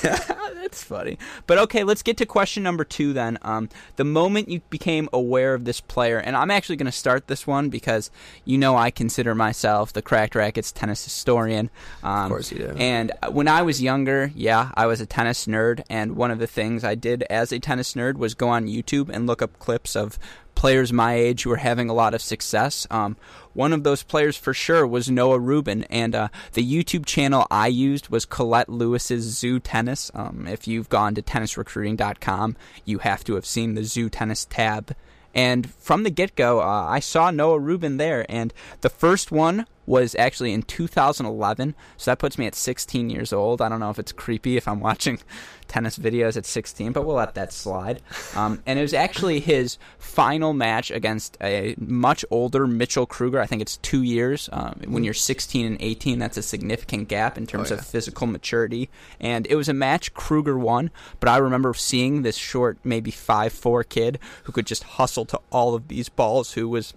That's 0.71 0.85
funny. 0.85 1.17
But 1.47 1.57
okay, 1.57 1.83
let's 1.83 2.01
get 2.01 2.15
to 2.17 2.25
question 2.25 2.63
number 2.63 2.85
two 2.85 3.11
then. 3.11 3.37
Um, 3.41 3.67
the 3.97 4.05
moment 4.05 4.47
you 4.47 4.61
became 4.69 5.09
aware 5.11 5.53
of 5.53 5.65
this 5.65 5.81
player, 5.81 6.17
and 6.17 6.33
I'm 6.33 6.49
actually 6.49 6.77
going 6.77 6.85
to 6.85 6.93
start 6.93 7.27
this 7.27 7.45
one 7.45 7.67
because 7.67 8.09
you 8.45 8.57
know 8.57 8.77
I 8.77 8.89
consider 8.89 9.35
myself 9.35 9.91
the 9.91 10.01
Cracked 10.01 10.33
Rackets 10.33 10.71
tennis 10.71 11.03
historian. 11.03 11.69
Um, 12.03 12.23
Of 12.23 12.29
course 12.29 12.51
you 12.53 12.59
do. 12.59 12.73
And 12.77 13.11
when 13.31 13.49
I 13.49 13.63
was 13.63 13.81
younger, 13.81 14.31
yeah, 14.33 14.71
I 14.75 14.85
was 14.85 15.01
a 15.01 15.05
tennis 15.05 15.45
nerd, 15.45 15.83
and 15.89 16.15
one 16.15 16.31
of 16.31 16.39
the 16.39 16.47
things 16.47 16.85
I 16.85 16.95
did 16.95 17.23
as 17.23 17.51
a 17.51 17.59
tennis 17.59 17.93
nerd 17.93 18.15
was 18.15 18.33
go 18.33 18.47
on 18.47 18.67
YouTube 18.67 19.09
and 19.09 19.27
look 19.27 19.41
up 19.41 19.59
clips 19.59 19.93
of 19.97 20.17
players 20.61 20.93
my 20.93 21.15
age 21.15 21.41
who 21.41 21.51
are 21.51 21.57
having 21.57 21.89
a 21.89 21.93
lot 21.93 22.13
of 22.13 22.21
success. 22.21 22.85
Um, 22.91 23.17
one 23.53 23.73
of 23.73 23.83
those 23.83 24.03
players 24.03 24.37
for 24.37 24.53
sure 24.53 24.85
was 24.85 25.09
Noah 25.09 25.39
Rubin, 25.39 25.85
and 25.85 26.13
uh, 26.13 26.27
the 26.53 26.63
YouTube 26.63 27.07
channel 27.07 27.47
I 27.49 27.65
used 27.65 28.09
was 28.09 28.27
Colette 28.27 28.69
Lewis's 28.69 29.23
Zoo 29.23 29.59
Tennis. 29.59 30.11
Um, 30.13 30.45
if 30.47 30.67
you've 30.67 30.87
gone 30.87 31.15
to 31.15 31.23
tennisrecruiting.com, 31.23 32.55
you 32.85 32.99
have 32.99 33.23
to 33.23 33.33
have 33.33 33.45
seen 33.47 33.73
the 33.73 33.83
Zoo 33.83 34.07
Tennis 34.07 34.45
tab. 34.45 34.95
And 35.33 35.67
from 35.73 36.03
the 36.03 36.11
get 36.11 36.35
go, 36.35 36.61
uh, 36.61 36.85
I 36.87 36.99
saw 36.99 37.31
Noah 37.31 37.57
Rubin 37.57 37.97
there, 37.97 38.23
and 38.29 38.53
the 38.81 38.89
first 38.89 39.31
one 39.31 39.65
was 39.91 40.15
actually 40.15 40.53
in 40.53 40.61
2011. 40.63 41.75
So 41.97 42.11
that 42.11 42.17
puts 42.17 42.37
me 42.37 42.47
at 42.47 42.55
16 42.55 43.09
years 43.09 43.33
old. 43.33 43.61
I 43.61 43.67
don't 43.67 43.81
know 43.81 43.89
if 43.89 43.99
it's 43.99 44.13
creepy 44.13 44.55
if 44.55 44.65
I'm 44.65 44.79
watching 44.89 45.19
tennis 45.67 45.97
videos 45.99 46.37
at 46.37 46.45
16, 46.45 46.93
but 46.93 47.05
we'll 47.05 47.17
let 47.17 47.35
that 47.35 47.51
slide. 47.51 48.01
Um, 48.33 48.63
and 48.65 48.79
it 48.79 48.81
was 48.81 48.93
actually 48.93 49.41
his 49.41 49.77
final 49.99 50.53
match 50.53 50.91
against 50.91 51.37
a 51.41 51.75
much 51.77 52.23
older 52.31 52.65
Mitchell 52.67 53.05
Krueger. 53.05 53.41
I 53.41 53.45
think 53.45 53.61
it's 53.61 53.75
two 53.77 54.01
years. 54.01 54.47
Um, 54.53 54.79
when 54.87 55.03
you're 55.03 55.13
16 55.13 55.65
and 55.65 55.77
18, 55.81 56.19
that's 56.19 56.37
a 56.37 56.41
significant 56.41 57.09
gap 57.09 57.37
in 57.37 57.45
terms 57.45 57.69
Oh, 57.69 57.75
yeah. 57.75 57.79
of 57.81 57.85
physical 57.85 58.27
maturity. 58.27 58.89
And 59.19 59.45
it 59.47 59.55
was 59.55 59.67
a 59.67 59.73
match 59.73 60.13
Krueger 60.13 60.57
won, 60.57 60.89
but 61.19 61.27
I 61.27 61.35
remember 61.37 61.73
seeing 61.73 62.21
this 62.21 62.37
short, 62.37 62.77
maybe 62.85 63.11
5'4 63.11 63.83
kid 63.89 64.19
who 64.45 64.53
could 64.53 64.65
just 64.65 64.83
hustle 64.83 65.25
to 65.25 65.39
all 65.51 65.75
of 65.75 65.89
these 65.89 66.07
balls, 66.07 66.53
who 66.53 66.69
was 66.69 66.93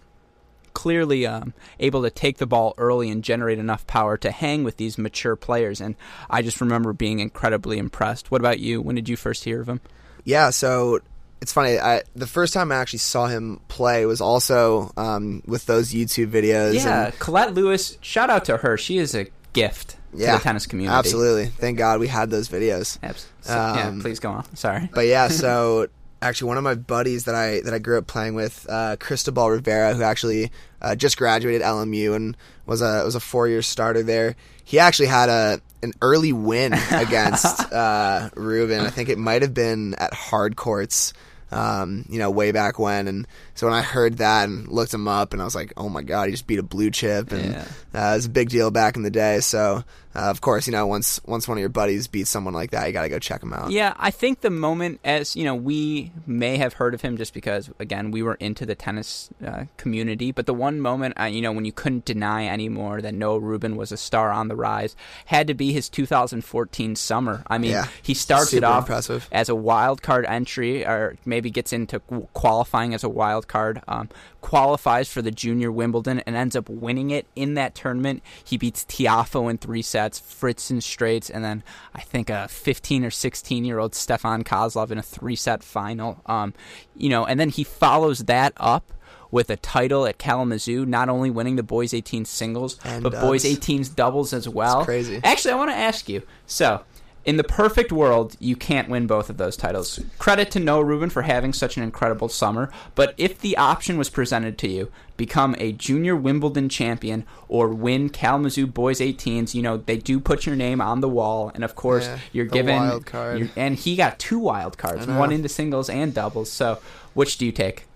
clearly 0.75 1.27
um, 1.27 1.55
able 1.81 2.03
to 2.03 2.11
take 2.11 2.39
the 2.39 2.47
ball 2.47 2.75
early 2.77 3.09
and 3.11 3.25
generate 3.25 3.59
enough 3.59 3.87
power 3.87 4.17
to 4.19 4.31
hang 4.31 4.65
with 4.65 4.77
these 4.77 4.99
mature 4.99 5.37
players. 5.37 5.81
And 5.81 5.95
I 6.29 6.43
just 6.43 6.61
remember 6.61 6.93
being 6.93 7.21
incredibly 7.21 7.79
impressed. 7.79 8.31
What 8.31 8.41
about 8.41 8.59
you? 8.59 8.83
When 8.83 8.97
did 8.97 9.09
you 9.09 9.17
first 9.17 9.45
hear 9.45 9.61
of 9.61 9.69
him? 9.69 9.81
Yeah, 10.25 10.51
so 10.51 11.01
it's 11.41 11.53
funny. 11.53 11.79
I, 11.79 12.03
the 12.17 12.27
first 12.27 12.53
time 12.55 12.73
I 12.73 12.77
actually 12.77 12.99
saw 13.01 13.27
him 13.27 13.61
play 13.69 14.07
was 14.07 14.21
also 14.21 14.93
um, 14.97 15.43
with 15.47 15.67
those 15.67 15.93
YouTube 15.93 16.29
videos. 16.31 16.75
Yeah, 16.75 17.07
and- 17.07 17.19
Colette 17.19 17.55
Lewis. 17.55 17.97
Shout 18.01 18.31
out 18.31 18.47
to 18.47 18.57
her. 18.59 18.77
She 18.77 18.99
is 18.99 19.15
a 19.15 19.27
gift 19.53 19.97
yeah, 20.13 20.33
to 20.33 20.39
the 20.39 20.43
tennis 20.43 20.67
community. 20.67 20.97
Absolutely. 20.97 21.47
Thank 21.47 21.79
God 21.79 22.01
we 22.01 22.09
had 22.09 22.31
those 22.31 22.49
videos. 22.49 22.99
Abs- 23.03 23.27
so- 23.43 23.53
yeah, 23.55 23.89
Um, 23.89 24.01
please 24.01 24.19
go 24.19 24.31
on. 24.31 24.57
Sorry. 24.57 24.89
But 24.93 25.07
yeah, 25.07 25.29
so 25.29 25.89
actually 26.25 26.49
one 26.49 26.59
of 26.59 26.65
my 26.65 26.75
buddies 26.75 27.25
that 27.25 27.35
I 27.35 27.61
that 27.61 27.75
I 27.75 27.79
grew 27.79 27.99
up 27.99 28.07
playing 28.07 28.35
with, 28.35 28.67
uh, 28.69 28.97
Cristobal 28.99 29.51
Rivera, 29.51 29.95
who 29.95 30.03
actually 30.03 30.51
uh, 30.81 30.95
just 30.97 31.17
graduated 31.17 31.63
LMU 31.63 32.17
and 32.17 32.37
was 32.67 32.81
a 32.81 33.05
was 33.05 33.15
a 33.15 33.21
four 33.21 33.47
year 33.47 33.63
starter 33.63 34.03
there. 34.03 34.35
He 34.65 34.79
actually 34.79 35.09
had 35.09 35.29
a 35.29 35.61
an 35.83 35.93
early 36.01 36.33
win 36.33 36.73
against 36.91 37.73
uh, 37.73 38.31
Rubin. 38.35 38.81
I 38.81 38.91
think 38.91 39.09
it 39.09 39.19
might 39.19 39.43
have 39.43 39.55
been 39.55 39.95
at 39.95 40.15
hard 40.15 40.57
courts. 40.57 41.13
Um, 41.51 42.05
you 42.09 42.19
know, 42.19 42.31
way 42.33 42.51
back 42.51 42.81
when, 42.81 43.07
and 43.07 43.29
so 43.55 43.67
when 43.67 43.75
I 43.75 43.83
heard 43.83 44.19
that 44.19 44.49
and 44.49 44.69
looked 44.69 44.93
him 44.93 45.07
up, 45.09 45.33
and 45.33 45.41
I 45.41 45.45
was 45.45 45.55
like, 45.55 45.73
"Oh 45.77 45.89
my 45.89 46.03
god, 46.03 46.27
he 46.27 46.31
just 46.33 46.47
beat 46.47 46.59
a 46.59 46.63
blue 46.63 46.91
chip!" 46.91 47.33
And 47.33 47.53
Yeah. 47.55 47.65
uh, 47.95 48.13
it 48.13 48.17
was 48.17 48.27
a 48.27 48.31
big 48.31 48.49
deal 48.51 48.71
back 48.71 48.97
in 48.97 49.03
the 49.03 49.11
day. 49.11 49.41
So, 49.41 49.85
uh, 50.17 50.19
of 50.31 50.41
course, 50.41 50.67
you 50.67 50.73
know, 50.73 50.87
once 50.87 51.21
once 51.27 51.47
one 51.49 51.57
of 51.59 51.61
your 51.61 51.69
buddies 51.69 52.07
beats 52.09 52.31
someone 52.31 52.55
like 52.55 52.71
that, 52.73 52.87
you 52.87 52.93
got 52.93 53.03
to 53.03 53.09
go 53.09 53.19
check 53.19 53.43
him 53.43 53.53
out. 53.53 53.71
Yeah, 53.71 53.95
I 53.97 54.11
think 54.11 54.41
the 54.41 54.51
moment, 54.51 55.01
as 55.05 55.35
you 55.37 55.45
know, 55.45 55.55
we 55.55 56.13
may 56.27 56.57
have 56.57 56.75
heard 56.75 56.95
of 56.95 57.01
him 57.03 57.17
just 57.17 57.33
because, 57.35 57.71
again, 57.79 58.11
we 58.11 58.23
were 58.23 58.35
into 58.35 58.67
the 58.67 58.75
tennis 58.75 59.31
uh, 59.47 59.65
community. 59.77 60.33
But 60.33 60.47
the 60.47 60.55
one 60.55 60.81
moment, 60.81 61.19
uh, 61.21 61.25
you 61.25 61.41
know, 61.43 61.53
when 61.53 61.65
you 61.65 61.73
couldn't 61.73 62.05
deny 62.05 62.47
anymore 62.47 63.01
that 63.03 63.15
Noah 63.15 63.41
Rubin 63.41 63.77
was 63.77 63.93
a 63.93 63.97
star 63.97 64.31
on 64.33 64.49
the 64.49 64.57
rise, 64.57 64.97
had 65.27 65.47
to 65.49 65.55
be 65.55 65.73
his 65.73 65.89
2014 65.89 66.97
summer. 66.97 67.43
I 67.49 67.59
mean, 67.59 67.71
Yeah, 67.73 67.87
he 68.03 68.15
starts 68.15 68.53
it 68.53 68.65
off 68.65 68.85
impressive. 68.85 69.29
as 69.33 69.49
a 69.49 69.55
wild 69.55 70.03
card 70.03 70.25
entry, 70.27 70.85
or 70.85 71.17
maybe 71.25 71.51
gets 71.51 71.73
into 71.73 72.01
qualifying 72.33 72.95
as 72.95 73.05
a 73.05 73.09
wild 73.09 73.44
card. 73.49 73.83
Um, 73.89 74.09
qualifies 74.41 75.11
for 75.11 75.23
the 75.23 75.31
Junior 75.31 75.73
Wimbledon 75.73 76.21
and 76.21 76.37
ends 76.37 76.55
up 76.55 76.69
winning 76.69 77.11
it 77.11 77.27
in 77.35 77.55
that 77.55 77.75
tournament. 77.75 78.23
He 78.45 78.57
beats 78.59 78.85
Tiafoe 78.85 79.51
in 79.51 79.59
three 79.59 79.83
sets. 79.83 79.95
sets, 79.95 80.21
Fritzen 80.21 80.83
Straits, 80.83 81.31
and 81.31 81.45
then 81.45 81.63
I 81.95 82.01
think 82.01 82.29
a 82.29 82.49
15 82.49 83.05
or 83.05 83.11
16 83.11 83.65
year 83.65 83.79
old 83.79 83.95
Stefan 83.95 84.43
Kozlov 84.43 84.91
in 84.91 84.99
a 84.99 85.03
three 85.03 85.37
set 85.37 85.63
final. 85.63 86.21
Um, 86.27 86.53
you 86.97 87.09
know, 87.09 87.25
and 87.25 87.39
then 87.39 87.49
he 87.49 87.63
follows 87.63 88.21
that 88.25 88.53
up 88.57 88.93
with 89.31 89.51
a 89.51 89.57
title 89.57 90.05
at 90.07 90.19
Kalamazoo, 90.19 90.85
not 90.85 91.09
only 91.09 91.31
winning 91.31 91.57
the 91.57 91.63
boys 91.63 91.95
18 91.95 92.25
singles, 92.25 92.79
And 92.85 93.03
but 93.05 93.13
dubs. 93.13 93.25
boys 93.25 93.45
18s 93.45 93.95
doubles 93.95 94.33
as 94.33 94.49
well. 94.49 94.85
crazy. 94.85 95.21
Actually, 95.23 95.53
I 95.53 95.57
want 95.57 95.71
to 95.71 95.77
ask 95.77 96.09
you. 96.09 96.23
So, 96.47 96.83
in 97.25 97.37
the 97.39 97.45
perfect 97.45 97.91
world, 97.91 98.37
you 98.39 98.55
can't 98.55 98.89
win 98.89 99.07
both 99.07 99.31
of 99.31 99.39
those 99.39 99.57
titles. 99.57 99.99
Credit 100.19 100.51
to 100.51 100.61
Noah 100.61 100.85
Rubin 100.85 101.09
for 101.11 101.23
having 101.23 101.53
such 101.55 101.77
an 101.77 101.83
incredible 101.83 102.29
summer. 102.29 102.71
But 102.95 103.15
if 103.17 103.39
the 103.39 103.57
option 103.57 103.97
was 103.97 104.11
presented 104.11 104.59
to 104.59 104.69
you, 104.69 104.91
become 105.17 105.55
a 105.59 105.73
junior 105.73 106.15
Wimbledon 106.15 106.69
champion 106.69 107.25
or 107.49 107.69
win 107.69 108.11
Kalamazoo 108.11 108.67
Boys 108.67 109.01
18s, 109.01 109.55
you 109.55 109.63
know 109.63 109.79
they 109.79 109.97
do 109.97 110.21
put 110.21 110.45
your 110.45 110.57
name 110.57 110.81
on 110.81 111.01
the 111.01 111.09
wall, 111.09 111.51
and 111.55 111.65
of 111.65 111.75
course 111.75 112.05
Yeah, 112.05 112.19
you're 112.33 112.45
given. 112.47 112.77
wild 112.77 113.07
card. 113.07 113.39
you're- 113.39 113.53
and 113.57 113.77
he 113.77 113.97
got 113.97 114.19
two 114.19 114.39
wild 114.39 114.77
cards, 114.77 115.07
one 115.07 115.33
into 115.33 115.49
singles 115.49 115.89
and 115.89 116.13
doubles. 116.13 116.51
So, 116.53 116.79
which 117.15 117.39
do 117.39 117.47
you 117.47 117.53
take? 117.53 117.87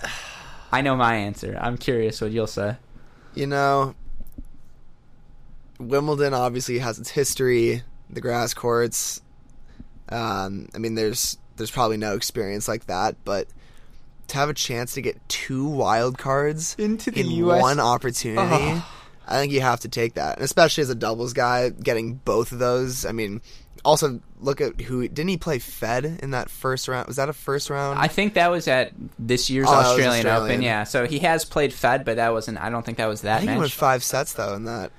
I 0.70 0.80
know 0.82 0.94
my 0.94 1.14
answer. 1.16 1.58
I'm 1.60 1.76
curious 1.78 2.20
what 2.20 2.30
you'll 2.30 2.46
say. 2.46 2.76
You 3.34 3.46
know, 3.46 3.94
Wimbledon 5.78 6.34
obviously 6.34 6.78
has 6.80 6.98
its 6.98 7.10
history, 7.10 7.82
the 8.10 8.20
grass 8.20 8.54
courts. 8.54 9.20
Um, 10.08 10.68
I 10.74 10.78
mean, 10.78 10.94
there's 10.94 11.38
there's 11.56 11.70
probably 11.70 11.96
no 11.96 12.14
experience 12.14 12.68
like 12.68 12.86
that, 12.86 13.16
but 13.24 13.48
to 14.28 14.36
have 14.36 14.48
a 14.48 14.54
chance 14.54 14.94
to 14.94 15.02
get 15.02 15.16
two 15.28 15.66
wild 15.66 16.18
cards 16.18 16.76
Into 16.78 17.10
the 17.10 17.20
in 17.20 17.30
US 17.46 17.60
one 17.60 17.80
opportunity, 17.80 18.40
Ugh. 18.40 18.82
I 19.26 19.38
think 19.38 19.52
you 19.52 19.60
have 19.60 19.80
to 19.80 19.88
take 19.88 20.14
that, 20.14 20.36
and 20.36 20.44
especially 20.44 20.82
as 20.82 20.90
a 20.90 20.94
doubles 20.94 21.32
guy, 21.32 21.70
getting 21.70 22.14
both 22.14 22.52
of 22.52 22.58
those. 22.58 23.04
I 23.04 23.12
mean, 23.12 23.42
also 23.84 24.20
look 24.40 24.60
at 24.60 24.80
who 24.80 25.06
didn't 25.08 25.28
he 25.28 25.36
play 25.36 25.58
Fed 25.58 26.04
in 26.22 26.30
that 26.30 26.50
first 26.50 26.88
round? 26.88 27.06
Was 27.06 27.16
that 27.16 27.28
a 27.28 27.32
first 27.32 27.70
round? 27.70 27.98
I 27.98 28.08
think 28.08 28.34
that 28.34 28.50
was 28.50 28.68
at 28.68 28.92
this 29.18 29.50
year's 29.50 29.66
Oh, 29.68 29.72
that 29.72 29.78
was 29.78 29.86
Australian, 29.88 30.26
Open. 30.26 30.62
Yeah, 30.62 30.84
so 30.84 31.06
he 31.06 31.18
has 31.20 31.44
played 31.44 31.72
Fed, 31.72 32.04
but 32.04 32.16
that 32.16 32.32
wasn't. 32.32 32.58
I 32.58 32.70
don't 32.70 32.84
think 32.84 32.98
that 32.98 33.06
was 33.06 33.22
I 33.24 33.28
that 33.28 33.38
think 33.40 33.52
he 33.52 33.58
went 33.58 33.72
five 33.72 34.02
sets 34.02 34.32
though 34.32 34.54
in 34.54 34.64
that. 34.64 34.92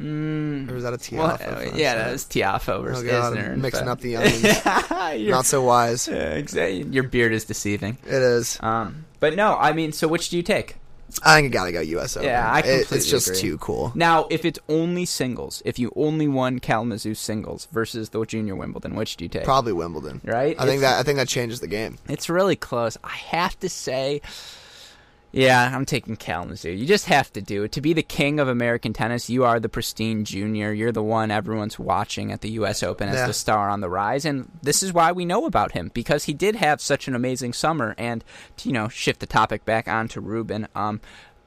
Mm, 0.00 0.70
Or 0.70 0.74
was 0.74 0.82
that 0.84 0.92
a 0.92 0.98
Tiafoe? 0.98 1.16
well, 1.18 1.36
first 1.38 1.74
yeah, 1.76 1.94
that 1.96 2.12
was 2.12 2.24
Tiafoe 2.24 2.82
versus 2.82 3.04
Oh, 3.04 3.06
God, 3.06 3.36
Isner. 3.36 3.56
Mixing 3.56 3.84
but- 3.86 3.90
up 3.92 4.00
the 4.00 4.16
onions. 4.16 4.64
Not 5.30 5.46
so 5.46 5.62
wise. 5.62 6.06
Yeah, 6.08 6.14
exactly. 6.34 6.82
Your 6.82 7.04
beard 7.04 7.32
is 7.32 7.44
deceiving. 7.44 7.96
It 8.04 8.12
is. 8.12 8.58
Um, 8.62 9.06
but 9.20 9.34
no, 9.36 9.56
I 9.56 9.72
mean, 9.72 9.92
so 9.92 10.06
which 10.08 10.28
do 10.28 10.36
you 10.36 10.42
take? 10.42 10.76
I 11.24 11.36
think 11.40 11.54
I 11.54 11.56
gotta 11.56 11.72
go 11.72 11.80
U.S. 11.80 12.16
Open. 12.16 12.28
Yeah, 12.28 12.50
I 12.50 12.58
It- 12.58 12.62
completely 12.62 12.96
It's 12.98 13.06
just 13.08 13.28
agree. 13.28 13.40
too 13.40 13.58
cool. 13.58 13.92
Now, 13.94 14.26
if 14.28 14.44
it's 14.44 14.58
only 14.68 15.06
singles, 15.06 15.62
if 15.64 15.78
you 15.78 15.90
only 15.96 16.28
won 16.28 16.58
Kalamazoo 16.58 17.14
singles 17.14 17.68
versus 17.72 18.10
the 18.10 18.22
junior 18.26 18.54
Wimbledon, 18.56 18.96
which 18.96 19.16
do 19.16 19.24
you 19.24 19.28
take? 19.30 19.44
Probably 19.44 19.72
Wimbledon. 19.72 20.20
right? 20.24 20.56
I 20.58 20.66
think 20.66 20.80
that 20.82 20.98
I 20.98 21.02
think 21.04 21.16
that 21.16 21.28
changes 21.28 21.60
the 21.60 21.68
game. 21.68 21.96
It's 22.08 22.28
really 22.28 22.56
close. 22.56 22.98
I 23.04 23.14
have 23.14 23.58
to 23.60 23.68
say, 23.70 24.20
yeah, 25.36 25.70
I'm 25.74 25.84
taking 25.84 26.16
Kalamazoo. 26.16 26.70
You 26.70 26.86
just 26.86 27.04
have 27.06 27.30
to 27.34 27.42
do 27.42 27.64
it. 27.64 27.72
To 27.72 27.82
be 27.82 27.92
the 27.92 28.02
king 28.02 28.40
of 28.40 28.48
American 28.48 28.92
tennis, 28.94 29.28
you 29.28 29.44
are 29.44 29.60
the 29.60 29.68
pristine 29.68 30.24
junior. 30.24 30.72
You're 30.72 30.92
the 30.92 31.02
one 31.02 31.30
everyone's 31.30 31.78
watching 31.78 32.32
at 32.32 32.40
the 32.40 32.48
U.S. 32.52 32.82
Open 32.82 33.08
as 33.10 33.16
Yeah. 33.16 33.26
the 33.26 33.32
star 33.34 33.68
on 33.68 33.80
the 33.80 33.90
rise. 33.90 34.24
And 34.24 34.50
this 34.62 34.82
is 34.82 34.94
why 34.94 35.12
we 35.12 35.26
know 35.26 35.44
about 35.44 35.72
him, 35.72 35.90
because 35.92 36.24
he 36.24 36.32
did 36.32 36.56
have 36.56 36.80
such 36.80 37.06
an 37.06 37.14
amazing 37.14 37.52
summer. 37.52 37.94
And 37.98 38.24
to, 38.56 38.68
you 38.68 38.72
know, 38.72 38.88
shift 38.88 39.20
the 39.20 39.26
topic 39.26 39.66
back 39.66 39.86
onto 39.88 40.20
Rubin, 40.20 40.68
um, 40.74 41.02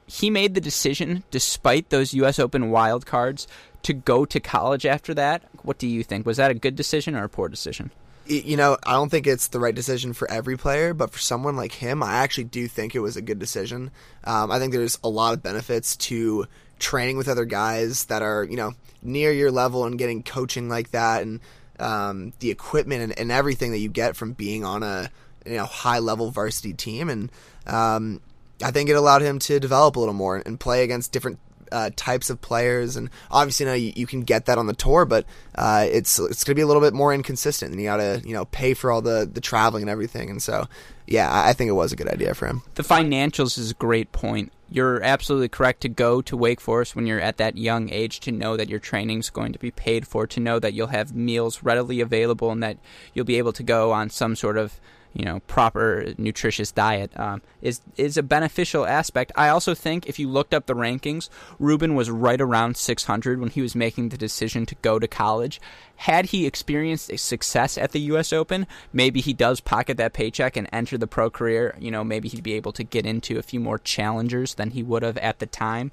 he 0.06 0.30
made 0.30 0.54
the 0.54 0.60
decision, 0.60 1.24
despite 1.32 1.90
those 1.90 2.14
U.S. 2.14 2.38
Open 2.38 2.70
wild 2.70 3.06
cards, 3.06 3.48
to 3.82 3.92
go 3.92 4.24
to 4.24 4.38
college 4.38 4.86
after 4.86 5.14
that. 5.14 5.42
What 5.62 5.78
do 5.78 5.88
you 5.88 6.04
think? 6.04 6.26
Was 6.26 6.36
that 6.36 6.50
a 6.50 6.54
good 6.54 6.76
decision 6.76 7.16
or 7.16 7.24
a 7.24 7.28
poor 7.28 7.48
decision? 7.48 7.90
You 8.30 8.56
know, 8.56 8.78
I 8.86 8.92
don't 8.92 9.08
think 9.08 9.26
it's 9.26 9.48
the 9.48 9.58
right 9.58 9.74
decision 9.74 10.12
for 10.12 10.30
every 10.30 10.56
player, 10.56 10.94
but 10.94 11.10
for 11.10 11.18
someone 11.18 11.56
like 11.56 11.72
him, 11.72 12.00
I 12.00 12.14
actually 12.14 12.44
do 12.44 12.68
think 12.68 12.94
it 12.94 13.00
was 13.00 13.16
a 13.16 13.22
good 13.22 13.40
decision. 13.40 13.90
Um, 14.22 14.52
I 14.52 14.60
think 14.60 14.72
there's 14.72 14.98
a 15.02 15.08
lot 15.08 15.34
of 15.34 15.42
benefits 15.42 15.96
to 15.96 16.46
training 16.78 17.16
with 17.16 17.28
other 17.28 17.44
guys 17.44 18.04
that 18.04 18.22
are, 18.22 18.44
you 18.44 18.56
know, 18.56 18.74
near 19.02 19.32
your 19.32 19.50
level 19.50 19.84
and 19.84 19.98
getting 19.98 20.22
coaching 20.22 20.68
like 20.68 20.92
that, 20.92 21.22
and 21.22 21.40
um, 21.80 22.32
the 22.38 22.50
equipment 22.50 23.02
and, 23.02 23.18
and 23.18 23.32
everything 23.32 23.72
that 23.72 23.78
you 23.78 23.88
get 23.88 24.14
from 24.14 24.32
being 24.32 24.64
on 24.64 24.82
a 24.82 25.10
you 25.44 25.56
know 25.56 25.64
high 25.64 25.98
level 25.98 26.30
varsity 26.30 26.72
team, 26.72 27.08
and 27.08 27.32
um, 27.66 28.20
I 28.62 28.70
think 28.70 28.90
it 28.90 28.94
allowed 28.94 29.22
him 29.22 29.38
to 29.40 29.58
develop 29.58 29.96
a 29.96 30.00
little 30.00 30.14
more 30.14 30.42
and 30.44 30.60
play 30.60 30.84
against 30.84 31.12
different 31.12 31.38
uh, 31.72 31.90
types 31.96 32.30
of 32.30 32.40
players. 32.40 32.96
And 32.96 33.10
obviously, 33.30 33.64
you 33.64 33.70
know, 33.70 33.76
you, 33.76 33.92
you 33.96 34.06
can 34.06 34.22
get 34.22 34.46
that 34.46 34.58
on 34.58 34.66
the 34.66 34.74
tour, 34.74 35.04
but 35.04 35.26
uh, 35.54 35.86
it's 35.90 36.18
it's 36.18 36.44
going 36.44 36.52
to 36.52 36.54
be 36.54 36.62
a 36.62 36.66
little 36.66 36.82
bit 36.82 36.94
more 36.94 37.12
inconsistent, 37.12 37.72
and 37.72 37.80
you 37.80 37.86
got 37.86 37.98
to 37.98 38.22
you 38.24 38.34
know 38.34 38.44
pay 38.46 38.74
for 38.74 38.90
all 38.90 39.02
the 39.02 39.28
the 39.30 39.40
traveling 39.40 39.82
and 39.82 39.90
everything. 39.90 40.30
And 40.30 40.42
so, 40.42 40.66
yeah, 41.06 41.30
I 41.30 41.50
I 41.50 41.52
think 41.52 41.68
it 41.68 41.72
was 41.72 41.92
a 41.92 41.96
good 41.96 42.08
idea 42.08 42.34
for 42.34 42.46
him. 42.46 42.62
The 42.74 42.82
financials 42.82 43.58
is 43.58 43.70
a 43.70 43.74
great 43.74 44.12
point. 44.12 44.52
You're 44.72 45.02
absolutely 45.02 45.48
correct 45.48 45.80
to 45.80 45.88
go 45.88 46.22
to 46.22 46.36
Wake 46.36 46.60
Forest 46.60 46.94
when 46.94 47.04
you're 47.04 47.20
at 47.20 47.38
that 47.38 47.58
young 47.58 47.90
age 47.90 48.20
to 48.20 48.30
know 48.30 48.56
that 48.56 48.68
your 48.68 48.78
training's 48.78 49.28
going 49.28 49.52
to 49.52 49.58
be 49.58 49.72
paid 49.72 50.06
for, 50.06 50.28
to 50.28 50.38
know 50.38 50.60
that 50.60 50.74
you'll 50.74 50.86
have 50.88 51.12
meals 51.12 51.64
readily 51.64 52.00
available 52.00 52.52
and 52.52 52.62
that 52.62 52.78
you'll 53.12 53.24
be 53.24 53.38
able 53.38 53.52
to 53.54 53.64
go 53.64 53.90
on 53.90 54.10
some 54.10 54.36
sort 54.36 54.56
of 54.56 54.80
you 55.12 55.24
know 55.24 55.40
proper 55.40 56.14
nutritious 56.18 56.70
diet 56.72 57.10
um, 57.18 57.42
is 57.62 57.80
is 57.96 58.16
a 58.16 58.22
beneficial 58.22 58.86
aspect. 58.86 59.32
I 59.36 59.48
also 59.48 59.74
think 59.74 60.08
if 60.08 60.18
you 60.18 60.28
looked 60.28 60.54
up 60.54 60.66
the 60.66 60.74
rankings, 60.74 61.28
Rubin 61.58 61.94
was 61.94 62.10
right 62.10 62.40
around 62.40 62.76
600 62.76 63.40
when 63.40 63.50
he 63.50 63.60
was 63.60 63.74
making 63.74 64.08
the 64.08 64.18
decision 64.18 64.66
to 64.66 64.74
go 64.76 64.98
to 64.98 65.08
college. 65.08 65.60
Had 65.96 66.26
he 66.26 66.46
experienced 66.46 67.10
a 67.10 67.18
success 67.18 67.76
at 67.76 67.92
the 67.92 68.00
U.S. 68.00 68.32
Open, 68.32 68.66
maybe 68.92 69.20
he 69.20 69.34
does 69.34 69.60
pocket 69.60 69.96
that 69.98 70.14
paycheck 70.14 70.56
and 70.56 70.68
enter 70.72 70.96
the 70.96 71.06
pro 71.06 71.28
career. 71.28 71.76
You 71.78 71.90
know, 71.90 72.04
maybe 72.04 72.28
he'd 72.28 72.42
be 72.42 72.54
able 72.54 72.72
to 72.72 72.84
get 72.84 73.04
into 73.04 73.38
a 73.38 73.42
few 73.42 73.60
more 73.60 73.78
challengers 73.78 74.54
than 74.54 74.70
he 74.70 74.82
would 74.82 75.02
have 75.02 75.18
at 75.18 75.40
the 75.40 75.46
time. 75.46 75.92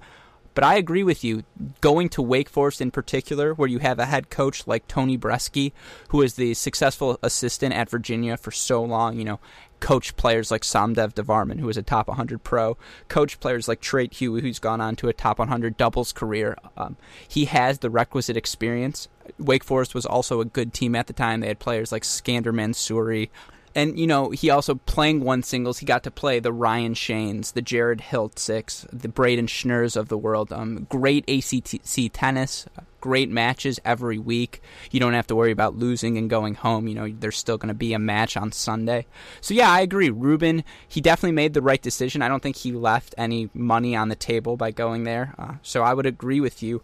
But 0.57 0.63
I 0.63 0.77
agree 0.77 1.03
with 1.03 1.23
you. 1.23 1.43
Going 1.81 2.09
to 2.09 2.21
Wake 2.23 2.49
Forest 2.49 2.81
in 2.81 2.89
particular, 2.89 3.53
where 3.53 3.69
you 3.69 3.77
have 3.77 3.99
a 3.99 4.07
head 4.07 4.31
coach 4.31 4.65
like 4.65 4.87
Tony 4.87 5.15
Bresky, 5.15 5.71
who 6.09 6.23
is 6.23 6.33
the 6.33 6.55
successful 6.55 7.19
assistant 7.21 7.75
at 7.75 7.91
Virginia 7.91 8.37
for 8.37 8.49
so 8.49 8.83
long, 8.83 9.19
you 9.19 9.23
know, 9.23 9.39
coach 9.81 10.17
players 10.17 10.49
like 10.49 10.63
Somdev 10.63 11.13
Devvarman, 11.13 11.59
who 11.59 11.69
is 11.69 11.77
a 11.77 11.83
top 11.83 12.07
100 12.07 12.43
pro, 12.43 12.75
coach 13.07 13.39
players 13.39 13.67
like 13.67 13.81
Treat 13.81 14.15
Huey, 14.15 14.41
who's 14.41 14.57
gone 14.57 14.81
on 14.81 14.95
to 14.95 15.09
a 15.09 15.13
top 15.13 15.37
100 15.37 15.77
doubles 15.77 16.11
career. 16.11 16.57
Um, 16.75 16.97
he 17.27 17.45
has 17.45 17.77
the 17.77 17.91
requisite 17.91 18.35
experience. 18.35 19.09
Wake 19.37 19.63
Forest 19.63 19.93
was 19.93 20.07
also 20.07 20.41
a 20.41 20.45
good 20.45 20.73
team 20.73 20.95
at 20.95 21.05
the 21.05 21.13
time. 21.13 21.41
They 21.41 21.49
had 21.49 21.59
players 21.59 21.91
like 21.91 22.01
Skander 22.01 22.51
Mansouri, 22.51 23.29
and 23.77 23.99
you 23.99 24.07
know, 24.07 24.31
he 24.31 24.49
also 24.49 24.73
playing 24.73 25.21
one 25.21 25.43
singles. 25.43 25.77
He 25.77 25.85
got 25.85 26.01
to 26.03 26.11
play 26.11 26.39
the 26.39 26.51
Ryan 26.51 26.95
Shanes, 26.95 27.53
the 27.53 27.61
Jared 27.61 27.99
Hiltziks, 27.99 28.87
the 28.91 29.07
Brayden 29.07 29.47
Schnurs 29.47 29.95
of 29.95 30.09
the 30.09 30.17
world. 30.17 30.51
Um, 30.51 30.87
great 30.89 31.29
ACC 31.29 32.11
tennis, 32.11 32.65
great 33.01 33.29
matches 33.29 33.79
every 33.85 34.17
week. 34.17 34.63
You 34.89 34.99
don't 34.99 35.13
have 35.13 35.27
to 35.27 35.35
worry 35.35 35.51
about 35.51 35.77
losing 35.77 36.17
and 36.17 36.27
going 36.27 36.55
home. 36.55 36.87
You 36.87 36.95
know, 36.95 37.07
there's 37.07 37.37
still 37.37 37.59
going 37.59 37.67
to 37.67 37.75
be 37.75 37.93
a 37.93 37.99
match 37.99 38.35
on 38.35 38.51
Sunday. 38.51 39.05
So 39.41 39.53
yeah, 39.53 39.69
I 39.69 39.81
agree. 39.81 40.09
Rubin, 40.09 40.63
he 40.87 40.99
definitely 40.99 41.33
made 41.35 41.53
the 41.53 41.61
right 41.61 41.81
decision. 41.81 42.23
I 42.23 42.29
don't 42.29 42.41
think 42.41 42.55
he 42.55 42.71
left 42.71 43.13
any 43.15 43.47
money 43.53 43.95
on 43.95 44.09
the 44.09 44.15
table 44.15 44.57
by 44.57 44.71
going 44.71 45.03
there. 45.03 45.35
Uh, 45.37 45.53
so 45.61 45.83
I 45.83 45.93
would 45.93 46.07
agree 46.07 46.41
with 46.41 46.63
you. 46.63 46.81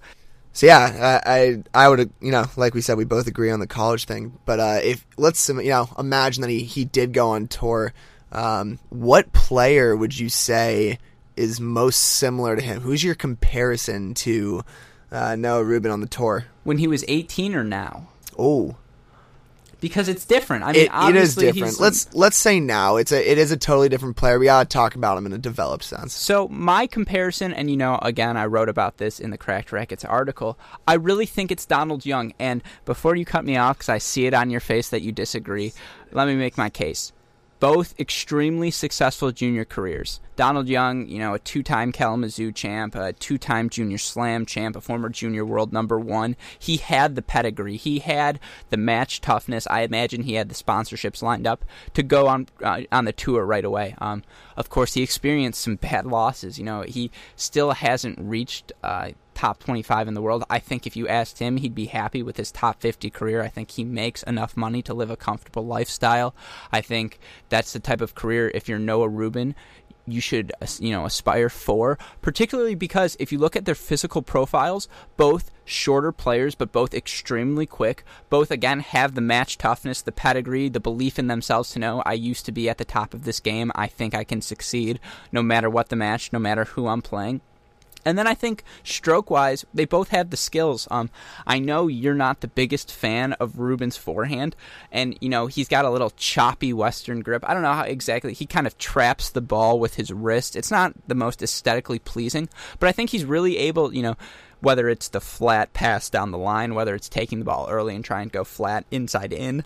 So 0.54 0.68
yeah, 0.68 1.22
I 1.26 1.64
I, 1.74 1.86
I 1.86 1.90
would 1.90 2.12
you 2.22 2.32
know 2.32 2.46
like 2.56 2.74
we 2.74 2.82
said 2.82 2.98
we 2.98 3.06
both 3.06 3.28
agree 3.28 3.52
on 3.52 3.60
the 3.60 3.68
college 3.68 4.06
thing. 4.06 4.38
But 4.46 4.60
uh, 4.60 4.80
if 4.84 5.06
let's 5.18 5.50
you 5.50 5.64
know 5.64 5.90
imagine 5.98 6.42
that 6.42 6.50
he 6.50 6.64
he 6.64 6.86
did 6.86 7.12
go 7.12 7.30
on 7.30 7.48
tour, 7.48 7.94
um, 8.32 8.80
what 8.90 9.34
player 9.34 9.96
would 9.96 10.18
you 10.18 10.30
say 10.30 11.00
is 11.36 11.60
most 11.60 11.98
similar 11.98 12.56
to 12.56 12.62
him? 12.62 12.82
Who's 12.82 13.04
your 13.04 13.16
comparison 13.16 14.14
to 14.16 14.64
uh, 15.12 15.36
Noah 15.36 15.64
Rubin 15.64 15.92
on 15.92 16.02
the 16.02 16.08
tour? 16.08 16.46
When 16.64 16.78
he 16.78 16.88
was 16.88 17.04
18 17.08 17.56
or 17.56 17.64
now? 17.64 18.08
Oh, 18.38 18.76
Because 19.84 20.08
it's 20.08 20.24
different. 20.24 20.64
I 20.64 20.68
mean, 20.68 20.76
it, 20.76 20.80
it 20.80 20.86
is 20.86 20.90
obviously 20.94 21.52
different. 21.52 21.78
Let's 21.82 22.14
let's 22.16 22.38
say 22.38 22.62
now 22.62 22.96
it's 22.96 23.12
a 23.12 23.32
it 23.32 23.38
is 23.38 23.52
a 23.52 23.58
totally 23.58 23.90
different 23.90 24.16
player. 24.16 24.40
We 24.40 24.46
gotta 24.46 24.66
talk 24.66 24.96
about 24.96 25.18
him 25.18 25.26
in 25.26 25.34
a 25.34 25.38
developed 25.38 25.84
sense. 25.84 26.14
So 26.14 26.48
my 26.48 26.88
comparison, 26.88 27.52
and 27.52 27.70
you 27.70 27.76
know, 27.76 28.00
again, 28.02 28.38
I 28.38 28.46
wrote 28.46 28.70
about 28.70 28.98
this 28.98 29.20
in 29.20 29.30
the 29.30 29.38
Cracked 29.38 29.74
Rackets 29.74 30.06
article. 30.06 30.58
I 30.88 30.94
really 30.94 31.26
think 31.26 31.52
it's 31.52 31.66
Donald 31.66 32.06
Young. 32.06 32.34
And 32.40 32.64
before 32.86 33.18
you 33.18 33.26
cut 33.26 33.44
me 33.44 33.58
off, 33.58 33.80
because 33.80 33.90
I 33.90 33.98
see 33.98 34.26
it 34.26 34.34
on 34.34 34.50
your 34.50 34.62
face 34.62 34.88
that 34.90 35.02
you 35.02 35.12
disagree, 35.12 35.74
let 36.14 36.28
me 36.28 36.36
make 36.36 36.58
my 36.58 36.70
case. 36.70 37.12
Both 37.64 37.98
extremely 37.98 38.72
successful 38.72 39.32
junior 39.32 39.64
careers. 39.64 40.20
Donald 40.36 40.68
Young, 40.68 41.08
you 41.08 41.18
know, 41.18 41.34
a 41.34 41.40
two-time 41.40 41.94
Kalamazoo 41.94 42.52
champ, 42.52 42.94
a 42.94 43.14
two-time 43.14 43.70
Junior 43.70 43.98
Slam 43.98 44.46
champ, 44.46 44.76
a 44.76 44.82
former 44.82 45.08
junior 45.08 45.46
world 45.46 45.72
number 45.72 45.98
one. 45.98 46.36
He 46.60 46.76
had 46.76 47.16
the 47.16 47.22
pedigree. 47.22 47.78
He 47.78 48.00
had 48.00 48.42
the 48.70 48.76
match 48.76 49.22
toughness. 49.22 49.66
I 49.68 49.84
imagine 49.84 50.24
he 50.24 50.34
had 50.34 50.50
the 50.50 50.56
sponsorships 50.56 51.22
lined 51.22 51.48
up 51.48 51.64
to 51.94 52.04
go 52.04 52.28
on 52.28 52.48
uh, 52.62 52.82
on 52.92 53.06
the 53.06 53.14
tour 53.14 53.46
right 53.46 53.64
away. 53.64 53.96
Um, 54.00 54.24
of 54.58 54.70
course, 54.70 54.96
he 54.96 55.02
experienced 55.02 55.62
some 55.62 55.76
bad 55.88 56.06
losses. 56.06 56.60
You 56.60 56.66
know, 56.66 56.82
he 56.82 57.12
still 57.38 57.72
hasn't 57.72 58.20
reached 58.20 58.74
uh, 58.84 59.12
top 59.34 59.60
25 59.60 60.08
in 60.08 60.14
the 60.14 60.22
world. 60.22 60.44
I 60.50 60.60
think 60.60 60.86
if 60.86 60.96
you 60.96 61.08
asked 61.08 61.40
him, 61.40 61.58
he'd 61.58 61.76
be 61.76 61.86
happy 61.86 62.24
with 62.24 62.38
his 62.38 62.52
top 62.52 62.82
50 62.82 63.10
career. 63.10 63.42
I 63.42 63.50
think 63.50 63.72
he 63.72 63.84
makes 63.84 64.24
enough 64.24 64.56
money 64.56 64.82
to 64.84 64.94
live 64.94 65.10
a 65.10 65.18
comfortable 65.18 65.66
lifestyle. 65.66 66.36
I 66.72 66.82
think 66.82 67.20
that's 67.50 67.74
the 67.74 67.80
type 67.80 68.02
of 68.02 68.16
career, 68.16 68.52
if 68.54 68.70
you're 68.70 68.80
Noah 68.80 69.10
Rubin, 69.10 69.56
you 70.06 70.20
should 70.20 70.52
you 70.80 70.92
know 70.92 71.06
aspire 71.06 71.50
for 71.50 71.98
particularly 72.22 72.76
because 72.76 73.16
if 73.20 73.32
you 73.32 73.38
look 73.38 73.56
at 73.56 73.66
their 73.66 73.76
physical 73.76 74.22
profiles 74.22 74.88
both 75.16 75.52
shorter 75.64 76.12
players 76.12 76.56
but 76.56 76.72
both 76.72 76.94
extremely 76.94 77.66
quick 77.66 78.04
both 78.30 78.52
again 78.52 78.82
have 78.82 79.16
the 79.16 79.22
match 79.22 79.58
toughness 79.58 80.02
the 80.02 80.12
pedigree 80.12 80.68
the 80.68 80.80
belief 80.80 81.18
in 81.18 81.28
themselves 81.28 81.70
to 81.70 81.80
know 81.80 82.04
I 82.06 82.14
used 82.14 82.46
to 82.46 82.52
be 82.52 82.70
at 82.70 82.78
the 82.78 82.86
top 82.86 83.14
of 83.14 83.24
this 83.24 83.40
game 83.40 83.72
I 83.76 83.88
think 83.88 84.14
I 84.14 84.24
can 84.24 84.42
succeed 84.42 85.00
no 85.32 85.42
matter 85.42 85.70
what 85.70 85.90
the 85.90 85.96
match 85.96 86.34
no 86.34 86.40
matter 86.40 86.66
who 86.66 86.88
I'm 86.88 87.02
playing 87.02 87.42
and 88.06 88.18
then 88.18 88.28
I 88.28 88.34
think 88.34 88.64
stroke 88.84 89.30
wise, 89.30 89.66
they 89.74 89.86
both 89.86 90.10
have 90.10 90.30
the 90.30 90.38
skills. 90.38 90.88
Um, 90.92 91.10
I 91.48 91.60
know 91.60 91.88
you're 91.88 92.14
not 92.14 92.42
the 92.42 92.48
biggest 92.48 92.92
fan 92.92 93.34
of 93.34 93.60
Rubin's 93.60 93.98
forehand, 93.98 94.56
and 94.92 95.18
you 95.22 95.30
know 95.30 95.48
he's 95.48 95.68
got 95.68 95.86
a 95.86 95.90
little 95.90 96.12
choppy 96.12 96.74
Western 96.74 97.22
grip. 97.22 97.48
I 97.48 97.54
don't 97.54 97.64
know 97.64 97.74
how 97.74 97.84
exactly 97.84 98.34
he 98.34 98.46
kind 98.46 98.68
of 98.68 98.78
traps 98.78 99.30
the 99.30 99.42
ball 99.42 99.80
with 99.80 99.96
his 99.96 100.12
wrist. 100.12 100.56
It's 100.56 100.72
not 100.72 100.94
the 101.08 101.16
most 101.16 101.42
aesthetically 101.42 102.00
pleasing, 102.00 102.50
but 102.80 102.90
I 102.90 102.92
think 102.92 103.10
he's 103.10 103.26
really 103.26 103.58
able. 103.58 103.94
You 103.94 104.04
know, 104.04 104.18
whether 104.60 104.88
it's 104.88 105.10
the 105.10 105.22
flat 105.22 105.74
pass 105.74 106.10
down 106.10 106.32
the 106.32 106.38
line, 106.38 106.74
whether 106.74 106.96
it's 106.96 107.10
taking 107.10 107.40
the 107.40 107.46
ball 107.46 107.68
early 107.70 107.96
and 107.96 108.06
trying 108.06 108.30
to 108.30 108.34
go 108.34 108.44
flat 108.44 108.86
inside 108.92 109.34
in. 109.34 109.64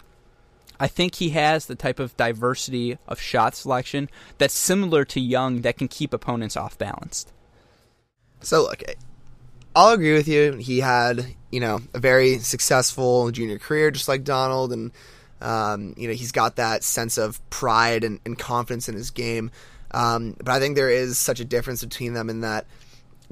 I 0.80 0.88
think 0.88 1.16
he 1.16 1.30
has 1.32 1.66
the 1.66 1.76
type 1.76 2.00
of 2.00 2.16
diversity 2.18 2.98
of 3.08 3.20
shot 3.20 3.56
selection 3.56 4.10
that's 4.38 4.54
similar 4.54 5.06
to 5.06 5.20
Young 5.20 5.62
that 5.62 5.78
can 5.78 5.88
keep 5.88 6.14
opponents 6.14 6.56
off 6.56 6.78
balanced. 6.78 7.32
So 8.42 8.64
look, 8.64 8.84
I'll 9.76 9.94
agree 9.94 10.14
with 10.14 10.28
you. 10.28 10.54
He 10.54 10.80
had, 10.80 11.26
you 11.52 11.60
know, 11.60 11.82
a 11.94 12.00
very 12.00 12.40
successful 12.40 13.32
junior 13.32 13.60
career, 13.60 13.92
just 13.92 14.08
like 14.08 14.24
Donald, 14.24 14.74
and 14.74 14.92
um, 15.42 15.94
you 15.98 16.08
know 16.08 16.14
he's 16.14 16.32
got 16.32 16.56
that 16.56 16.84
sense 16.84 17.18
of 17.18 17.48
pride 17.50 18.04
and, 18.04 18.20
and 18.26 18.38
confidence 18.38 18.90
in 18.90 18.96
his 18.96 19.12
game. 19.12 19.52
Um, 19.92 20.36
but 20.38 20.50
I 20.50 20.60
think 20.60 20.76
there 20.76 20.90
is 20.90 21.18
such 21.18 21.40
a 21.40 21.46
difference 21.46 21.84
between 21.84 22.14
them 22.14 22.30
in 22.30 22.42
that 22.42 22.66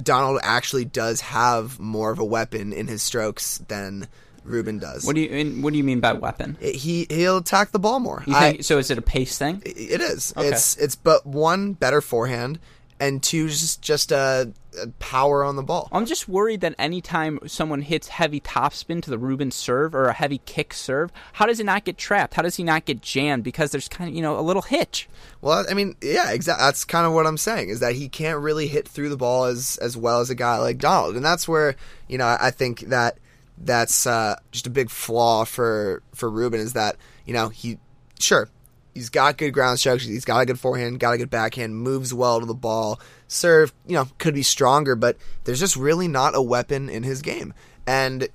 Donald 0.01 0.39
actually 0.43 0.85
does 0.85 1.21
have 1.21 1.79
more 1.79 2.11
of 2.11 2.19
a 2.19 2.25
weapon 2.25 2.73
in 2.73 2.87
his 2.87 3.01
strokes 3.01 3.57
than 3.67 4.07
Rubin 4.43 4.79
does. 4.79 5.05
What 5.05 5.15
do 5.15 5.21
you 5.21 5.61
What 5.61 5.71
do 5.71 5.77
you 5.77 5.83
mean 5.83 5.99
by 5.99 6.13
weapon? 6.13 6.57
It, 6.61 6.75
he 6.75 7.07
he'll 7.09 7.37
attack 7.37 7.71
the 7.71 7.79
ball 7.79 7.99
more. 7.99 8.21
Think, 8.21 8.35
I, 8.35 8.57
so 8.59 8.77
is 8.77 8.91
it 8.91 8.97
a 8.97 9.01
pace 9.01 9.37
thing? 9.37 9.61
It 9.65 10.01
is. 10.01 10.33
Okay. 10.37 10.49
It's 10.49 10.77
it's 10.77 10.95
but 10.95 11.25
one 11.25 11.73
better 11.73 12.01
forehand 12.01 12.59
and 12.99 13.21
two 13.21 13.49
just 13.49 13.81
just 13.81 14.11
a, 14.11 14.51
a, 14.81 14.87
power 14.99 15.43
on 15.43 15.55
the 15.55 15.63
ball. 15.63 15.89
I'm 15.91 16.05
just 16.05 16.29
worried 16.29 16.61
that 16.61 16.75
anytime 16.79 17.39
someone 17.45 17.81
hits 17.81 18.07
heavy 18.07 18.39
topspin 18.39 19.01
to 19.03 19.09
the 19.09 19.17
Rubin 19.17 19.51
serve 19.51 19.93
or 19.93 20.05
a 20.05 20.13
heavy 20.13 20.39
kick 20.45 20.73
serve, 20.73 21.11
how 21.33 21.45
does 21.45 21.59
it 21.59 21.65
not 21.65 21.83
get 21.83 21.97
trapped? 21.97 22.35
How 22.35 22.41
does 22.41 22.55
he 22.55 22.63
not 22.63 22.85
get 22.85 23.01
jammed? 23.01 23.43
Because 23.43 23.71
there's 23.71 23.87
kind 23.87 24.09
of 24.09 24.15
you 24.15 24.21
know 24.21 24.39
a 24.39 24.41
little 24.41 24.61
hitch. 24.61 25.09
Well, 25.41 25.65
I 25.69 25.73
mean, 25.73 25.95
yeah, 26.01 26.31
exactly. 26.31 26.65
That's 26.65 26.85
kind 26.85 27.05
of 27.05 27.13
what 27.13 27.27
I'm 27.27 27.37
saying 27.37 27.69
is 27.69 27.81
that 27.81 27.93
he 27.93 28.07
can't 28.07 28.39
really 28.39 28.67
hit 28.67 28.87
through 28.87 29.09
the 29.09 29.17
ball 29.17 29.45
as 29.45 29.77
as 29.81 29.97
well 29.97 30.21
as 30.21 30.29
a 30.29 30.35
guy 30.35 30.57
like 30.57 30.77
Donald, 30.77 31.15
and 31.15 31.25
that's 31.25 31.47
where 31.47 31.75
you 32.07 32.17
know 32.17 32.37
I 32.39 32.51
think 32.51 32.81
that 32.81 33.17
that's 33.57 34.07
uh, 34.07 34.35
just 34.51 34.67
a 34.67 34.71
big 34.71 34.89
flaw 34.89 35.45
for 35.45 36.01
for 36.13 36.29
Rubin 36.29 36.59
is 36.61 36.73
that 36.73 36.95
you 37.25 37.33
know 37.33 37.49
he 37.49 37.77
sure 38.19 38.49
he's 38.95 39.09
got 39.09 39.37
good 39.37 39.51
ground 39.51 39.79
strokes. 39.79 40.05
He's 40.05 40.25
got 40.25 40.39
a 40.39 40.45
good 40.45 40.59
forehand, 40.59 40.99
got 40.99 41.13
a 41.13 41.17
good 41.17 41.29
backhand, 41.29 41.75
moves 41.75 42.13
well 42.13 42.39
to 42.39 42.45
the 42.47 42.55
ball. 42.55 42.99
Serve, 43.27 43.71
you 43.85 43.93
know, 43.93 44.07
could 44.17 44.33
be 44.33 44.41
stronger, 44.41 44.95
but 44.95 45.17
there's 45.43 45.59
just 45.59 45.75
really 45.75 46.07
not 46.07 46.35
a 46.35 46.41
weapon 46.41 46.89
in 46.89 47.03
his 47.03 47.21
game. 47.21 47.53
And 47.85 48.27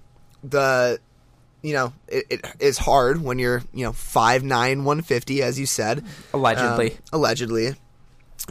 the, 0.45 1.01
you 1.63 1.73
know, 1.73 1.93
it, 2.07 2.27
it 2.31 2.47
is 2.61 2.79
hard 2.79 3.23
when 3.23 3.41
you're, 3.41 3.65
you 3.73 3.85
know, 3.85 3.93
5'9", 3.93 4.45
150, 4.49 5.43
as 5.43 5.59
you 5.59 5.67
said. 5.67 6.05
Allegedly. 6.33 6.93
Um, 6.93 6.99
allegedly. 7.15 7.75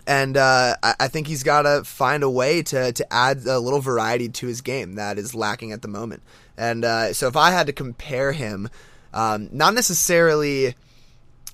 And 0.08 0.36
uh, 0.36 0.76
I, 0.82 0.96
I 1.00 1.08
think 1.08 1.28
he's 1.28 1.44
got 1.44 1.64
to 1.64 1.84
find 1.84 2.24
a 2.24 2.30
way 2.30 2.64
to, 2.64 2.92
to 2.92 3.14
add 3.14 3.46
a 3.46 3.60
little 3.60 3.82
variety 3.82 4.30
to 4.30 4.48
his 4.48 4.62
game 4.62 4.96
that 4.96 5.18
is 5.18 5.36
lacking 5.36 5.72
at 5.72 5.82
the 5.82 5.88
moment. 5.88 6.24
And 6.58 6.84
uh, 6.84 7.14
so 7.14 7.28
if 7.28 7.38
I 7.38 7.52
had 7.52 7.68
to 7.68 7.74
compare 7.74 8.32
him, 8.32 8.68
um, 9.14 9.50
not 9.52 9.76
necessarily– 9.76 10.74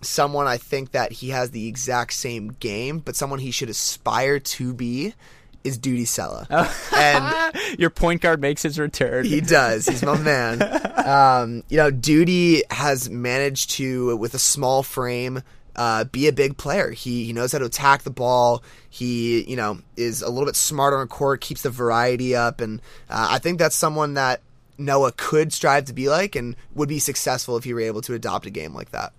someone 0.06 0.48
I 0.48 0.58
think 0.58 0.92
that 0.92 1.12
he 1.12 1.30
has 1.30 1.52
the 1.52 1.68
exact 1.68 2.14
same 2.14 2.50
game, 2.60 3.00
but 3.00 3.16
someone 3.16 3.40
he 3.40 3.52
should 3.52 3.70
aspire 3.70 4.40
to 4.40 4.74
be 4.74 5.14
is 5.64 5.78
Dudi 5.80 6.04
Sela. 6.04 6.46
Oh. 6.50 6.82
And 6.96 7.56
your 7.80 7.90
point 7.90 8.22
guard 8.22 8.40
makes 8.40 8.62
his 8.62 8.80
return. 8.80 9.26
He 9.26 9.42
does. 9.42 9.88
He's 9.88 10.04
my 10.04 10.18
man. 10.18 10.62
Um, 11.06 11.62
you 11.70 11.78
know, 11.78 11.92
Dudi 11.92 12.64
has 12.72 13.12
managed 13.12 13.70
to, 13.72 14.18
with 14.18 14.34
a 14.34 14.40
small 14.40 14.82
frame, 14.82 15.44
uh, 15.76 16.06
be 16.06 16.28
a 16.28 16.34
big 16.34 16.58
player. 16.58 16.90
He 16.90 17.26
he 17.26 17.34
knows 17.34 17.52
how 17.52 17.60
to 17.60 17.66
attack 17.66 18.02
the 18.02 18.10
ball. 18.10 18.64
He 18.90 19.44
you 19.44 19.56
know 19.56 19.82
is 19.96 20.24
a 20.24 20.30
little 20.30 20.48
bit 20.48 20.56
smarter 20.56 20.98
on 20.98 21.08
court, 21.08 21.42
keeps 21.42 21.62
the 21.62 21.70
variety 21.70 22.36
up, 22.36 22.60
and 22.60 22.82
uh, 23.08 23.28
I 23.30 23.38
think 23.38 23.60
that's 23.60 23.76
someone 23.76 24.16
that 24.16 24.42
Noah 24.80 25.12
could 25.12 25.54
strive 25.54 25.86
to 25.86 25.94
be 25.94 26.10
like, 26.10 26.36
and 26.36 26.56
would 26.74 26.90
be 26.90 26.98
successful 26.98 27.56
if 27.58 27.64
he 27.64 27.74
were 27.74 27.82
able 27.82 28.02
to 28.02 28.16
adopt 28.16 28.48
a 28.48 28.50
game 28.50 28.74
like 28.74 28.92
that. 28.92 29.14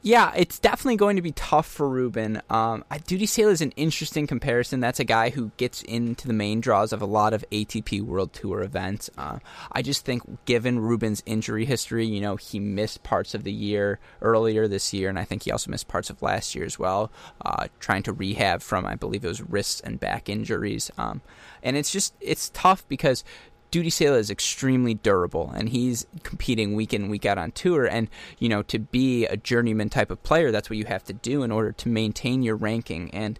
Yeah, 0.00 0.32
it's 0.36 0.60
definitely 0.60 0.96
going 0.96 1.16
to 1.16 1.22
be 1.22 1.32
tough 1.32 1.66
for 1.66 1.88
Rubin. 1.88 2.40
Um, 2.48 2.84
Dudi 2.90 3.24
Sela 3.24 3.50
is 3.50 3.60
an 3.60 3.72
interesting 3.72 4.28
comparison. 4.28 4.78
That's 4.78 5.00
a 5.00 5.04
guy 5.04 5.30
who 5.30 5.50
gets 5.56 5.82
into 5.82 6.28
the 6.28 6.32
main 6.32 6.60
draws 6.60 6.92
of 6.92 7.02
a 7.02 7.06
lot 7.06 7.34
of 7.34 7.44
ATP 7.50 8.02
World 8.02 8.32
Tour 8.32 8.62
events. 8.62 9.10
Uh, 9.18 9.40
I 9.72 9.82
just 9.82 10.04
think, 10.04 10.22
given 10.44 10.78
Rubin's 10.78 11.24
injury 11.26 11.64
history, 11.64 12.06
you 12.06 12.20
know, 12.20 12.36
he 12.36 12.60
missed 12.60 13.02
parts 13.02 13.34
of 13.34 13.42
the 13.42 13.52
year 13.52 13.98
earlier 14.22 14.68
this 14.68 14.92
year, 14.92 15.08
and 15.08 15.18
I 15.18 15.24
think 15.24 15.42
he 15.42 15.50
also 15.50 15.68
missed 15.68 15.88
parts 15.88 16.10
of 16.10 16.22
last 16.22 16.54
year 16.54 16.64
as 16.64 16.78
well, 16.78 17.10
uh, 17.44 17.66
trying 17.80 18.04
to 18.04 18.12
rehab 18.12 18.62
from, 18.62 18.86
I 18.86 18.94
believe 18.94 19.24
it 19.24 19.28
was 19.28 19.42
wrist 19.42 19.80
and 19.82 19.98
back 19.98 20.28
injuries. 20.28 20.92
Um, 20.96 21.22
and 21.60 21.76
it's 21.76 21.90
just, 21.90 22.14
it's 22.20 22.50
tough 22.50 22.86
because 22.86 23.24
Dudi 23.70 23.88
Sela 23.88 24.18
is 24.18 24.30
extremely 24.30 24.94
durable, 24.94 25.52
and 25.54 25.68
he's 25.68 26.06
competing 26.22 26.74
week 26.74 26.94
in 26.94 27.08
week 27.08 27.26
out 27.26 27.38
on 27.38 27.52
tour. 27.52 27.86
And 27.86 28.08
you 28.38 28.48
know, 28.48 28.62
to 28.64 28.78
be 28.78 29.26
a 29.26 29.36
journeyman 29.36 29.90
type 29.90 30.10
of 30.10 30.22
player, 30.22 30.50
that's 30.50 30.70
what 30.70 30.78
you 30.78 30.86
have 30.86 31.04
to 31.04 31.12
do 31.12 31.42
in 31.42 31.50
order 31.50 31.72
to 31.72 31.88
maintain 31.88 32.42
your 32.42 32.56
ranking. 32.56 33.10
And 33.12 33.38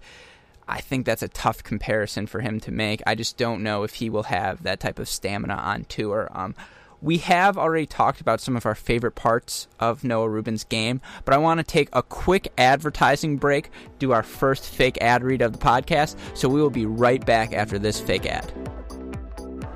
I 0.68 0.80
think 0.80 1.06
that's 1.06 1.22
a 1.22 1.28
tough 1.28 1.62
comparison 1.62 2.26
for 2.26 2.40
him 2.40 2.60
to 2.60 2.70
make. 2.70 3.02
I 3.06 3.14
just 3.14 3.38
don't 3.38 3.62
know 3.62 3.84
if 3.84 3.94
he 3.94 4.10
will 4.10 4.24
have 4.24 4.62
that 4.64 4.80
type 4.80 4.98
of 4.98 5.08
stamina 5.08 5.54
on 5.54 5.84
tour. 5.84 6.28
Um, 6.32 6.54
we 7.00 7.18
have 7.18 7.56
already 7.56 7.86
talked 7.86 8.20
about 8.20 8.40
some 8.40 8.56
of 8.56 8.66
our 8.66 8.74
favorite 8.74 9.14
parts 9.14 9.68
of 9.78 10.02
Noah 10.04 10.28
Rubin's 10.28 10.64
game, 10.64 11.00
but 11.24 11.32
I 11.32 11.38
want 11.38 11.58
to 11.58 11.64
take 11.64 11.88
a 11.92 12.02
quick 12.02 12.52
advertising 12.58 13.36
break, 13.36 13.70
do 13.98 14.12
our 14.12 14.22
first 14.22 14.64
fake 14.64 14.98
ad 15.00 15.22
read 15.22 15.40
of 15.40 15.52
the 15.52 15.58
podcast. 15.58 16.16
So 16.34 16.48
we 16.48 16.60
will 16.60 16.70
be 16.70 16.86
right 16.86 17.24
back 17.24 17.52
after 17.52 17.78
this 17.78 18.00
fake 18.00 18.26
ad. 18.26 18.52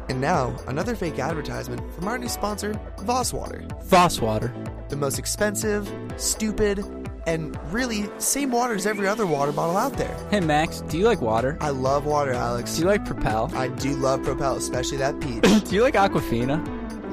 And 0.08 0.20
now, 0.20 0.56
another 0.66 0.94
fake 0.94 1.18
advertisement 1.18 1.80
from 1.94 2.08
our 2.08 2.18
new 2.18 2.28
sponsor, 2.28 2.78
Voss 3.00 3.32
Water. 3.32 3.66
Voss 3.84 4.20
Water. 4.20 4.52
The 4.88 4.96
most 4.96 5.18
expensive, 5.18 5.90
stupid, 6.16 6.84
and 7.26 7.56
really 7.72 8.10
same 8.18 8.50
water 8.50 8.74
as 8.74 8.86
every 8.86 9.06
other 9.06 9.26
water 9.26 9.52
bottle 9.52 9.76
out 9.76 9.94
there. 9.94 10.14
Hey 10.30 10.40
Max, 10.40 10.80
do 10.82 10.98
you 10.98 11.04
like 11.04 11.20
water? 11.20 11.56
I 11.60 11.70
love 11.70 12.04
water, 12.04 12.32
Alex. 12.32 12.74
Do 12.74 12.82
you 12.82 12.88
like 12.88 13.04
Propel? 13.04 13.50
I 13.54 13.68
do 13.68 13.94
love 13.94 14.22
Propel, 14.22 14.56
especially 14.56 14.98
that 14.98 15.18
peach. 15.20 15.42
do 15.68 15.74
you 15.74 15.82
like 15.82 15.94
Aquafina? 15.94 16.60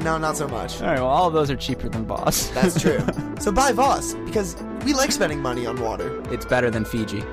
No, 0.03 0.17
not 0.17 0.37
so 0.37 0.47
much. 0.47 0.81
All 0.81 0.87
right, 0.87 0.99
well, 0.99 1.07
all 1.07 1.27
of 1.27 1.33
those 1.33 1.51
are 1.51 1.55
cheaper 1.55 1.89
than 1.89 2.05
Voss. 2.05 2.47
That's 2.55 2.81
true. 2.81 3.01
so 3.39 3.51
buy 3.51 3.71
Voss 3.71 4.13
because 4.25 4.55
we 4.83 4.93
like 4.93 5.11
spending 5.11 5.41
money 5.41 5.65
on 5.65 5.79
water. 5.81 6.23
It's 6.33 6.45
better 6.45 6.71
than 6.71 6.85
Fiji. 6.85 7.23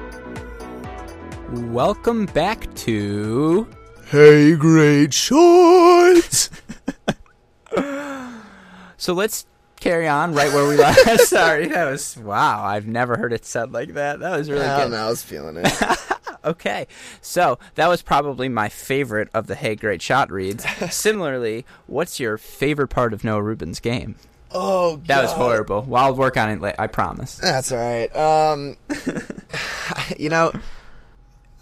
Welcome 1.52 2.26
back 2.26 2.72
to 2.74 3.68
Hey, 4.10 4.54
great 4.54 5.12
shorts. 5.12 6.48
so 8.96 9.12
let's 9.12 9.46
carry 9.80 10.06
on 10.06 10.32
right 10.32 10.52
where 10.52 10.68
we 10.68 10.76
left. 10.76 11.20
Sorry, 11.26 11.66
that 11.66 11.90
was 11.90 12.16
wow. 12.16 12.64
I've 12.64 12.86
never 12.86 13.16
heard 13.16 13.32
it 13.32 13.44
said 13.44 13.72
like 13.72 13.94
that. 13.94 14.20
That 14.20 14.36
was 14.36 14.48
really 14.48 14.64
I 14.64 14.84
good. 14.84 14.92
Know, 14.92 15.06
I 15.06 15.08
was 15.08 15.24
feeling 15.24 15.56
it. 15.56 15.72
okay, 16.44 16.86
so 17.20 17.58
that 17.74 17.88
was 17.88 18.00
probably 18.00 18.48
my 18.48 18.68
favorite 18.68 19.28
of 19.34 19.48
the 19.48 19.56
Hey 19.56 19.74
Great 19.74 20.02
Shot 20.02 20.30
reads. 20.30 20.64
Similarly, 20.94 21.66
what's 21.88 22.20
your 22.20 22.38
favorite 22.38 22.88
part 22.88 23.12
of 23.12 23.24
Noah 23.24 23.42
Rubin's 23.42 23.80
game? 23.80 24.14
Oh, 24.52 24.98
God. 24.98 25.06
that 25.08 25.22
was 25.22 25.32
horrible. 25.32 25.82
Well, 25.82 26.04
I'll 26.04 26.14
work 26.14 26.36
on 26.36 26.48
it. 26.64 26.76
I 26.78 26.86
promise. 26.86 27.34
That's 27.38 27.72
all 27.72 27.78
right. 27.78 28.14
Um, 28.14 28.76
you 30.16 30.28
know, 30.28 30.52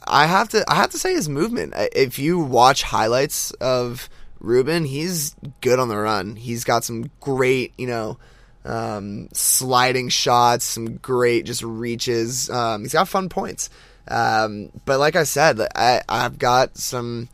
I 0.07 0.27
have 0.27 0.51
to 0.51 0.65
I 0.71 0.75
have 0.77 0.91
to 0.91 0.99
say 0.99 1.15
his 1.15 1.29
movement. 1.29 1.75
If 1.95 2.19
you 2.19 2.39
watch 2.39 2.83
highlights 2.83 3.51
of 3.53 4.09
Rubin, 4.41 4.85
he's 4.85 5.35
good 5.61 5.79
on 5.79 5.89
the 5.89 5.97
run. 5.97 6.37
He's 6.37 6.65
got 6.65 6.85
some 6.85 7.11
great, 7.21 7.73
you 7.79 7.87
know, 7.87 8.19
um, 8.65 9.29
sliding 9.33 10.09
shots, 10.09 10.65
some 10.65 10.97
great 10.97 11.47
just 11.47 11.63
reaches. 11.63 12.51
Um, 12.51 12.83
he's 12.83 12.93
got 12.93 13.09
fun 13.09 13.29
points. 13.29 13.71
Um, 14.07 14.71
but 14.85 14.99
like 14.99 15.17
I 15.17 15.25
said, 15.25 15.61
I, 15.75 16.03
I've 16.09 16.39
got 16.39 16.77
some 16.77 17.29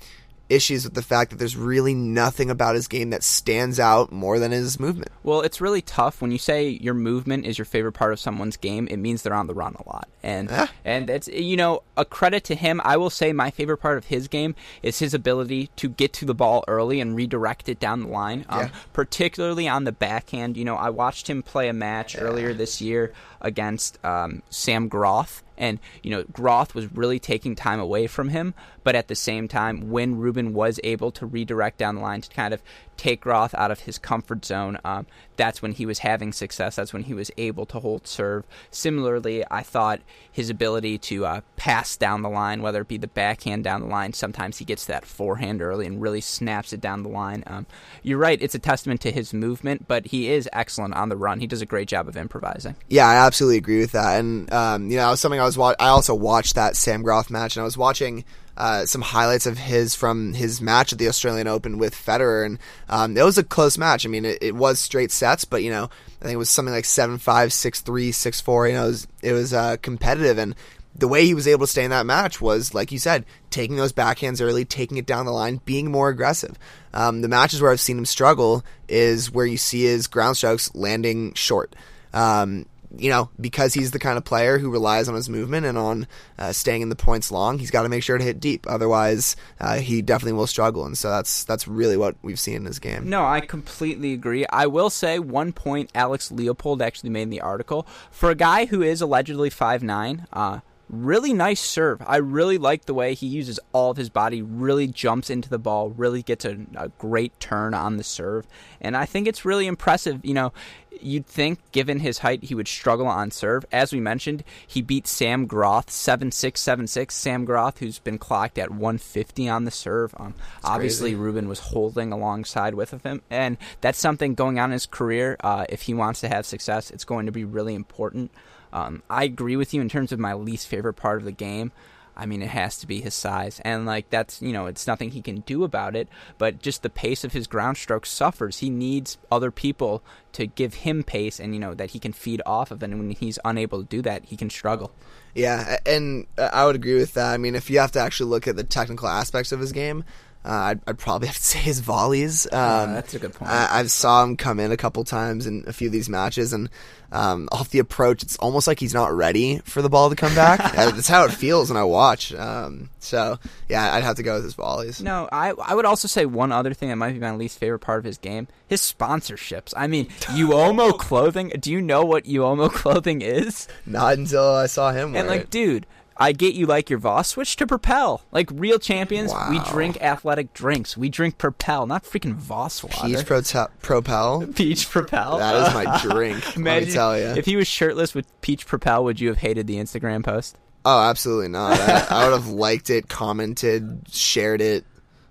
issues 0.51 0.85
with 0.85 0.95
the 0.95 1.03
fact 1.03 1.31
that 1.31 1.39
there's 1.39 1.57
really 1.57 1.95
nothing 1.95 2.51
about 2.51 2.75
his 2.75 2.89
game 2.89 3.11
that 3.11 3.23
stands 3.23 3.81
out 3.81 4.13
more 4.13 4.39
than 4.39 4.51
his 4.51 4.79
movement. 4.81 5.11
Well, 5.23 5.41
it's 5.43 5.61
really 5.61 5.81
tough 5.83 6.21
when 6.21 6.31
you 6.33 6.39
say 6.39 6.69
your 6.69 6.95
movement 6.95 7.47
is 7.47 7.57
your 7.57 7.65
favorite 7.65 7.93
part 7.93 8.13
of 8.13 8.21
someone's 8.21 8.57
game. 8.57 8.89
It 8.91 8.97
means 8.99 9.23
they're 9.23 9.33
on 9.35 9.47
the 9.47 9.55
run 9.55 9.77
a 9.79 9.89
lot, 9.89 10.09
and 10.23 10.51
Yeah. 10.51 10.67
and 10.85 11.09
it's 11.09 11.29
you 11.29 11.57
know 11.57 11.83
a 11.97 12.05
credit 12.05 12.45
to 12.45 12.55
him. 12.55 12.81
I 12.85 12.97
will 12.97 13.11
say 13.11 13.33
my 13.33 13.51
favorite 13.51 13.79
part 13.79 13.97
of 13.99 14.07
his 14.07 14.29
game 14.29 14.55
is 14.83 14.99
his 14.99 15.15
ability 15.15 15.71
to 15.77 15.89
get 15.89 16.13
to 16.15 16.25
the 16.25 16.35
ball 16.35 16.65
early 16.69 17.01
and 17.01 17.15
redirect 17.15 17.69
it 17.69 17.79
down 17.79 18.01
the 18.03 18.09
line, 18.09 18.45
um, 18.49 18.61
Yeah. 18.61 18.69
particularly 18.93 19.69
on 19.69 19.85
the 19.85 19.93
backhand. 19.93 20.57
You 20.57 20.65
know, 20.65 20.77
I 20.77 20.91
watched 20.91 21.29
him 21.31 21.43
play 21.43 21.69
a 21.69 21.73
match 21.73 22.17
earlier 22.19 22.53
this 22.53 22.81
year 22.81 23.13
against 23.41 23.99
um, 24.05 24.43
Sam 24.51 24.89
Groth. 24.89 25.43
And, 25.61 25.79
you 26.03 26.11
know, 26.11 26.25
Groth 26.25 26.75
was 26.75 26.91
really 26.93 27.21
taking 27.21 27.55
time 27.55 27.79
away 27.79 28.09
from 28.09 28.31
him. 28.31 28.55
But 28.83 28.97
at 28.97 29.07
the 29.07 29.15
same 29.15 29.47
time, 29.47 29.91
when 29.91 30.17
Rubin 30.17 30.55
was 30.55 30.81
able 30.83 31.13
to 31.13 31.27
redirect 31.27 31.79
down 31.79 31.95
the 31.97 32.01
line 32.01 32.23
to 32.23 32.31
kind 32.31 32.53
of 32.53 32.63
take 33.01 33.23
Groth 33.23 33.55
out 33.55 33.71
of 33.71 33.81
his 33.81 33.99
comfort 33.99 34.45
zone, 34.45 34.79
um, 34.85 35.07
that's 35.37 35.63
when 35.63 35.73
he 35.73 35.87
was 35.87 36.01
having 36.01 36.35
success. 36.35 36.77
That's 36.77 36.93
when 36.93 37.05
he 37.05 37.15
was 37.15 37.31
able 37.39 37.65
to 37.65 37.81
hold 37.81 38.07
serve. 38.07 38.45
Similarly, 38.71 39.43
I 39.51 39.63
thought 39.63 40.01
his 40.31 40.51
ability 40.51 40.99
to 40.99 41.25
uh, 41.25 41.41
pass 41.57 41.97
down 41.97 42.21
the 42.21 42.29
line, 42.29 42.61
whether 42.61 42.83
it 42.83 42.89
be 42.89 42.99
the 42.99 43.09
backhand 43.09 43.65
down 43.65 43.81
the 43.81 43.87
line, 43.87 44.13
sometimes 44.13 44.59
he 44.59 44.67
gets 44.67 44.85
that 44.85 45.07
forehand 45.07 45.63
early 45.63 45.87
and 45.87 46.03
really 46.03 46.21
snaps 46.21 46.75
it 46.75 46.83
down 46.83 47.03
the 47.03 47.09
line. 47.09 47.43
Um, 47.47 47.67
you're 48.03 48.19
right, 48.19 48.41
it's 48.41 48.55
a 48.55 48.59
testament 48.59 49.01
to 49.01 49.11
his 49.11 49.33
movement, 49.33 49.89
but 49.89 50.09
he 50.09 50.29
is 50.29 50.47
excellent 50.53 50.93
on 50.93 51.09
the 51.09 51.17
run. 51.17 51.41
He 51.41 51.47
does 51.47 51.63
a 51.63 51.67
great 51.67 51.89
job 51.89 52.07
of 52.07 52.19
improvising. 52.19 52.77
Yeah, 52.89 53.07
I 53.07 53.15
absolutely 53.27 53.57
agree 53.57 53.81
with 53.81 53.93
that. 53.93 54.21
And 54.21 54.53
um, 54.53 54.91
you 54.91 54.99
know, 54.99 55.15
something 55.15 55.41
I 55.41 55.45
was 55.45 55.57
wa- 55.57 55.75
I 55.81 55.89
also 55.89 56.15
watched 56.15 56.55
that 56.57 56.77
Sam 56.77 57.03
Groth 57.03 57.31
match, 57.31 57.57
and 57.57 57.63
I 57.63 57.65
was 57.65 57.79
watching 57.79 58.27
uh, 58.57 58.87
some 58.87 59.03
highlights 59.03 59.47
of 59.47 59.59
his 59.59 59.95
from 59.95 60.35
his 60.35 60.61
match 60.61 60.93
at 60.93 60.99
the 60.99 61.09
Australian 61.09 61.47
Open 61.47 61.79
with 61.79 61.95
Federer, 61.95 62.45
and 62.45 62.59
um, 62.89 63.17
it 63.17 63.23
was 63.23 63.39
a 63.39 63.45
close 63.45 63.79
match. 63.79 64.05
I 64.05 64.09
mean, 64.09 64.25
it, 64.25 64.39
it 64.43 64.55
was 64.55 64.79
straight 64.79 65.11
sets, 65.11 65.45
but 65.45 65.63
you 65.63 65.71
know, 65.71 65.85
I 66.21 66.25
think 66.25 66.35
it 66.35 66.39
was 66.39 66.51
something 66.51 66.75
like 66.75 66.85
seven 66.85 67.19
five, 67.19 67.53
six 67.53 67.81
three, 67.81 68.13
six 68.13 68.41
four. 68.41 68.69
You 68.69 68.75
know, 68.75 68.85
it 68.85 68.89
was, 68.89 69.09
it 69.23 69.33
was 69.33 69.55
uh, 69.55 69.77
competitive, 69.81 70.39
and 70.39 70.55
the 70.95 71.09
way 71.09 71.25
he 71.25 71.35
was 71.35 71.47
able 71.47 71.67
to 71.67 71.71
stay 71.71 71.85
in 71.85 71.91
that 71.91 72.07
match 72.07 72.41
was, 72.41 72.75
like 72.75 72.93
you 72.93 72.99
said, 72.99 73.25
taking 73.51 73.77
those 73.77 73.93
backhands 73.93 74.43
early, 74.43 74.65
taking 74.65 74.97
it 74.97 75.07
down 75.07 75.25
the 75.25 75.33
line, 75.33 75.61
being 75.65 75.91
more 75.91 76.09
aggressive. 76.09 76.59
Um, 76.93 77.23
the 77.23 77.29
matches 77.29 77.63
where 77.63 77.71
I've 77.71 77.81
seen 77.81 77.99
him 77.99 78.05
struggle 78.05 78.65
is 78.89 79.31
where 79.31 79.47
you 79.47 79.57
see 79.57 79.85
his 79.85 80.07
ground 80.09 80.37
strokes 80.37 80.75
landing 80.75 81.33
short. 81.35 81.75
Um, 82.13 82.67
you 82.97 83.11
know, 83.11 83.31
because 83.41 83.75
he's 83.75 83.93
the 83.93 83.99
kind 83.99 84.19
of 84.19 84.25
player 84.25 84.59
who 84.59 84.71
relies 84.71 85.09
on 85.09 85.15
his 85.15 85.29
movement 85.29 85.67
and 85.67 85.79
on 85.79 86.07
uh, 86.39 86.53
staying 86.53 86.83
in 86.83 86.89
the 86.89 86.97
points 86.97 87.31
long, 87.31 87.59
he's 87.59 87.71
got 87.71 87.83
to 87.83 87.89
make 87.89 88.03
sure 88.03 88.19
to 88.19 88.25
hit 88.25 88.41
deep. 88.41 88.67
Otherwise, 88.69 89.37
uh, 89.61 89.77
he 89.77 90.03
definitely 90.03 90.33
will 90.33 90.47
struggle. 90.47 90.85
And 90.85 90.99
so 90.99 91.11
that's 91.11 91.45
that's 91.45 91.69
really 91.69 91.97
what 91.97 92.17
we've 92.23 92.41
seen 92.41 92.57
in 92.57 92.65
this 92.65 92.79
game. 92.79 93.09
No, 93.09 93.25
I 93.25 93.41
completely 93.41 94.13
agree. 94.13 94.47
I 94.47 94.67
will 94.67 94.91
say 94.91 95.19
one 95.19 95.53
point 95.53 95.91
Alex 95.95 96.33
Leopold 96.33 96.83
actually 96.83 97.11
made 97.11 97.23
in 97.23 97.31
the 97.31 97.41
article 97.41 97.87
for 98.11 98.31
a 98.31 98.35
guy 98.35 98.67
who 98.67 98.83
is 98.83 99.01
allegedly 99.01 99.51
five 99.51 99.83
nine. 99.83 100.27
Uh, 100.33 100.61
really 100.91 101.33
nice 101.33 101.61
serve. 101.61 102.03
I 102.07 102.17
really 102.17 102.59
like 102.59 102.85
the 102.85 102.95
way 102.95 103.15
he 103.15 103.27
uses 103.27 103.61
all 103.73 103.91
of 103.91 103.97
his 103.97 104.11
body, 104.11 104.43
really 104.43 104.87
jumps 104.87 105.31
into 105.31 105.49
the 105.49 105.59
ball, 105.59 105.91
really 105.91 106.23
gets 106.23 106.45
a, 106.45 106.59
a 106.77 106.89
great 106.99 107.39
turn 107.41 107.75
on 107.75 107.97
the 107.97 108.05
serve. 108.05 108.47
And 108.81 108.97
I 108.97 109.07
think 109.07 109.27
it's 109.27 109.45
really 109.45 109.67
impressive. 109.67 110.21
You 110.25 110.35
know, 110.35 110.53
you'd 111.01 111.27
think 111.27 111.59
given 111.73 112.01
his 112.01 112.19
height 112.19 112.45
he 112.45 112.55
would 112.55 112.69
struggle 112.69 113.07
on 113.07 113.31
serve. 113.31 113.65
As 113.73 113.93
we 113.93 114.01
mentioned, 114.01 114.45
he 114.67 114.83
beat 114.83 115.07
Sam 115.07 115.47
Groth 115.47 115.89
7-6, 115.89 117.11
Sam 117.11 117.45
Groth, 117.45 117.79
who's 117.79 117.99
been 117.99 118.19
clocked 118.19 118.59
at 118.59 118.71
150 118.71 119.49
on 119.49 119.65
the 119.65 119.71
serve. 119.71 120.15
Um, 120.19 120.35
obviously, 120.65 121.11
crazy. 121.11 121.23
Rubin 121.23 121.49
was 121.49 121.61
holding 121.61 122.13
alongside 122.13 122.75
with 122.75 122.91
him, 123.03 123.23
and 123.31 123.57
that's 123.81 123.99
something 123.99 124.35
going 124.35 124.59
on 124.59 124.71
in 124.71 124.73
his 124.73 124.87
career. 124.87 125.37
Uh, 125.41 125.67
if 125.69 125.83
he 125.83 125.95
wants 125.95 126.21
to 126.21 126.29
have 126.29 126.47
success, 126.47 126.91
it's 126.91 127.05
going 127.05 127.27
to 127.27 127.33
be 127.33 127.45
really 127.45 127.75
important. 127.75 128.31
Um, 128.73 129.03
I 129.11 129.25
agree 129.25 129.57
with 129.57 129.75
you 129.75 129.81
in 129.81 129.89
terms 129.89 130.13
of 130.13 130.19
my 130.19 130.35
least 130.35 130.69
favorite 130.69 130.95
part 130.95 131.19
of 131.19 131.25
the 131.25 131.33
game. 131.33 131.73
I 132.17 132.27
mean, 132.27 132.43
it 132.43 132.51
has 132.51 132.77
to 132.79 132.87
be 132.87 133.01
his 133.01 133.15
size, 133.15 133.61
and 133.65 133.87
like 133.87 134.11
that's 134.11 134.43
you 134.43 134.53
know, 134.53 134.67
it's 134.67 134.87
nothing 134.87 135.11
he 135.11 135.23
can 135.23 135.41
do 135.41 135.65
about 135.65 135.97
it. 135.97 136.07
But 136.37 136.61
just 136.61 136.83
the 136.83 136.91
pace 136.91 137.25
of 137.25 137.33
his 137.33 137.47
ground 137.47 137.79
stroke 137.79 138.05
suffers. 138.05 138.59
He 138.59 138.69
needs 138.69 139.17
other 139.33 139.51
people 139.51 140.03
to 140.33 140.47
give 140.47 140.75
him 140.75 141.03
pace, 141.03 141.41
and 141.41 141.55
you 141.55 141.61
know 141.61 141.73
that 141.73 141.93
he 141.93 141.99
can 141.99 142.13
feed 142.13 142.43
off 142.45 142.71
of. 142.71 142.83
And 142.83 142.99
when 142.99 143.11
he's 143.11 143.39
unable 143.45 143.81
to 143.81 143.89
do 143.89 144.03
that, 144.03 144.27
he 144.27 144.37
can 144.37 144.51
struggle. 144.51 144.93
Yeah, 145.35 145.79
and 145.87 146.27
uh, 146.37 146.51
I 146.53 146.67
would 146.67 146.77
agree 146.77 146.97
with 146.97 147.15
that. 147.15 147.33
I 147.33 147.39
mean, 147.39 147.55
if 147.55 147.71
you 147.71 147.79
have 147.79 147.93
to 147.93 148.01
actually 148.01 148.31
look 148.31 148.47
at 148.47 148.57
the 148.57 148.65
technical 148.65 149.09
aspects 149.09 149.53
of 149.53 149.61
his 149.61 149.73
game, 149.73 150.05
uh, 150.45 150.49
I'd, 150.49 150.81
I'd 150.87 150.99
probably 150.99 151.27
have 151.29 151.37
to 151.37 151.43
say 151.43 151.59
his 151.59 151.81
volleys. 151.81 152.47
Um, 152.53 152.95
that's 152.95 153.15
a 153.15 153.19
good 153.19 153.35
point. 153.35 153.51
I, 153.51 153.81
I 153.81 153.83
saw 153.85 154.23
him 154.25 154.37
come 154.37 154.59
in 154.61 154.73
a 154.73 154.77
couple 154.77 155.05
times 155.05 155.47
in 155.47 155.65
a 155.67 155.73
few 155.73 155.89
of 155.89 155.93
these 155.93 156.09
matches, 156.09 156.53
and 156.53 156.69
um, 157.13 157.49
off 157.53 157.71
the 157.71 157.79
approach, 157.81 158.23
it's 158.23 158.37
almost 158.39 158.67
like 158.67 158.79
he's 158.81 158.95
not 158.95 159.13
ready 159.13 159.59
for 159.65 159.83
the 159.83 159.89
ball 159.91 160.11
to 160.11 160.17
come 160.17 160.35
back. 160.35 160.59
That's 160.75 161.09
how 161.09 161.25
it 161.25 161.33
feels 161.33 161.69
when 161.71 161.77
I 161.77 161.85
watch. 161.85 162.33
Um, 162.33 162.89
so 163.01 163.39
yeah, 163.69 163.93
I'd 163.95 164.05
have 164.05 164.17
to 164.17 164.23
go 164.23 164.35
with 164.35 164.45
his 164.45 164.55
volleys. 164.55 165.03
No, 165.03 165.29
I 165.33 165.51
I 165.51 165.75
would 165.75 165.85
also 165.87 166.09
say 166.09 166.25
one 166.27 166.53
other 166.53 166.73
thing 166.73 166.89
that 166.89 166.97
might 166.97 167.13
be 167.13 167.19
my 167.19 167.35
least 167.35 167.59
favorite 167.59 167.81
part 167.81 167.99
of 167.99 168.05
his 168.05 168.17
game: 168.19 168.47
his 168.69 168.81
sponsorships. 168.81 169.75
I 169.77 169.87
mean, 169.89 170.07
Uomo 170.37 170.97
clothing. 170.97 171.49
Do 171.61 171.71
you 171.73 171.81
know 171.83 172.05
what 172.05 172.25
Uomo 172.25 172.71
clothing 172.71 173.23
is? 173.23 173.69
Not 173.87 174.15
until 174.15 174.55
I 174.55 174.67
saw 174.67 174.93
him 174.93 175.15
And 175.17 175.27
like, 175.29 175.43
it. 175.43 175.51
dude, 175.51 175.87
I 176.21 176.33
get 176.33 176.55
you 176.55 176.67
like 176.67 176.91
your 176.91 176.99
Voss. 176.99 177.29
Switch 177.29 177.57
to 177.57 177.67
Propel. 177.67 178.23
Like 178.31 178.51
real 178.53 178.79
champions, 178.79 179.33
we 179.49 179.59
drink 179.71 180.01
athletic 180.03 180.53
drinks. 180.53 180.97
We 180.97 181.09
drink 181.09 181.39
Propel, 181.39 181.87
not 181.87 182.05
freaking 182.05 182.35
Voss 182.35 182.85
water. 182.85 183.07
Peach 183.07 183.27
Prote- 183.27 183.71
Propel. 183.81 184.47
Peach 184.55 184.89
Propel. 184.91 185.39
That 185.39 185.69
is 185.69 185.75
my 185.75 185.99
drink. 186.03 186.47
let 186.49 186.57
Imagine 186.57 186.89
me 186.89 186.95
tell 186.95 187.19
you. 187.19 187.25
if 187.27 187.47
he 187.47 187.57
was 187.57 187.67
shirtless 187.67 188.15
with 188.15 188.27
Peach 188.43 188.67
Propel, 188.67 189.03
would 189.05 189.19
you 189.21 189.29
have 189.29 189.39
hated 189.39 189.67
the 189.67 189.77
Instagram 189.77 190.23
post? 190.23 190.57
Oh, 190.85 191.01
absolutely 191.01 191.49
not. 191.49 191.79
I, 191.79 192.07
I 192.11 192.25
would 192.25 192.33
have 192.35 192.49
liked 192.49 192.91
it, 192.91 193.09
commented, 193.09 194.03
shared 194.11 194.61
it. 194.61 194.85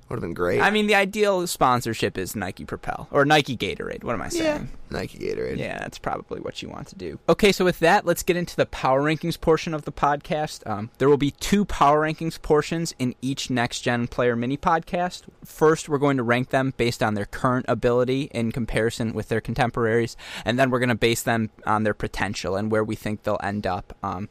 Would 0.10 0.16
have 0.16 0.22
been 0.22 0.34
great. 0.34 0.60
I 0.60 0.72
mean, 0.72 0.88
the 0.88 0.96
ideal 0.96 1.46
sponsorship 1.46 2.18
is 2.18 2.36
Nike 2.36 2.66
Propel 2.66 3.08
or 3.12 3.26
Nike 3.26 3.56
Gatorade. 3.56 4.04
What 4.04 4.16
am 4.16 4.24
I 4.24 4.30
saying? 4.30 4.44
yeah? 4.44 4.64
Nike 4.90 5.20
Gatorade. 5.20 5.58
Yeah, 5.58 5.78
that's 5.78 6.00
probably 6.00 6.40
what 6.40 6.64
you 6.64 6.70
want 6.70 6.88
to 6.88 6.96
do. 6.96 7.20
Okay, 7.30 7.52
so 7.52 7.64
with 7.64 7.78
that, 7.80 8.06
let's 8.08 8.24
get 8.24 8.36
into 8.36 8.56
the 8.56 8.66
power 8.66 9.04
rankings 9.04 9.40
portion 9.40 9.76
of 9.76 9.86
the 9.86 9.92
podcast. 9.92 10.68
Um, 10.68 10.90
there 10.98 11.10
will 11.10 11.18
be 11.18 11.30
two 11.30 11.64
power 11.64 12.02
rankings 12.02 12.42
portions 12.42 12.96
in 12.98 13.14
each 13.22 13.52
next 13.52 13.82
gen 13.82 14.08
player 14.08 14.36
mini 14.36 14.58
podcast. 14.58 15.24
First, 15.46 15.88
we're 15.90 16.00
going 16.00 16.18
to 16.18 16.24
rank 16.24 16.50
them 16.50 16.74
based 16.76 17.04
on 17.04 17.14
their 17.14 17.28
current 17.28 17.68
ability 17.70 18.24
in 18.34 18.52
comparison 18.52 19.14
with 19.14 19.30
their 19.30 19.42
contemporaries, 19.42 20.18
and 20.44 20.58
then 20.58 20.72
we're 20.72 20.80
going 20.80 20.90
to 20.90 20.96
base 20.96 21.22
them 21.22 21.52
on 21.68 21.84
their 21.84 21.94
potential 21.94 22.56
and 22.56 22.72
where 22.72 22.84
we 22.84 22.96
think 22.96 23.22
they'll 23.24 23.40
end 23.44 23.68
up. 23.68 23.96
Um, 24.02 24.28